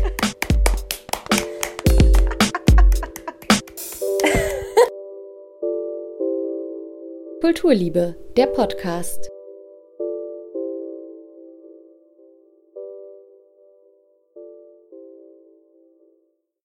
Kulturliebe, 7.45 8.15
der 8.35 8.47
Podcast. 8.47 9.29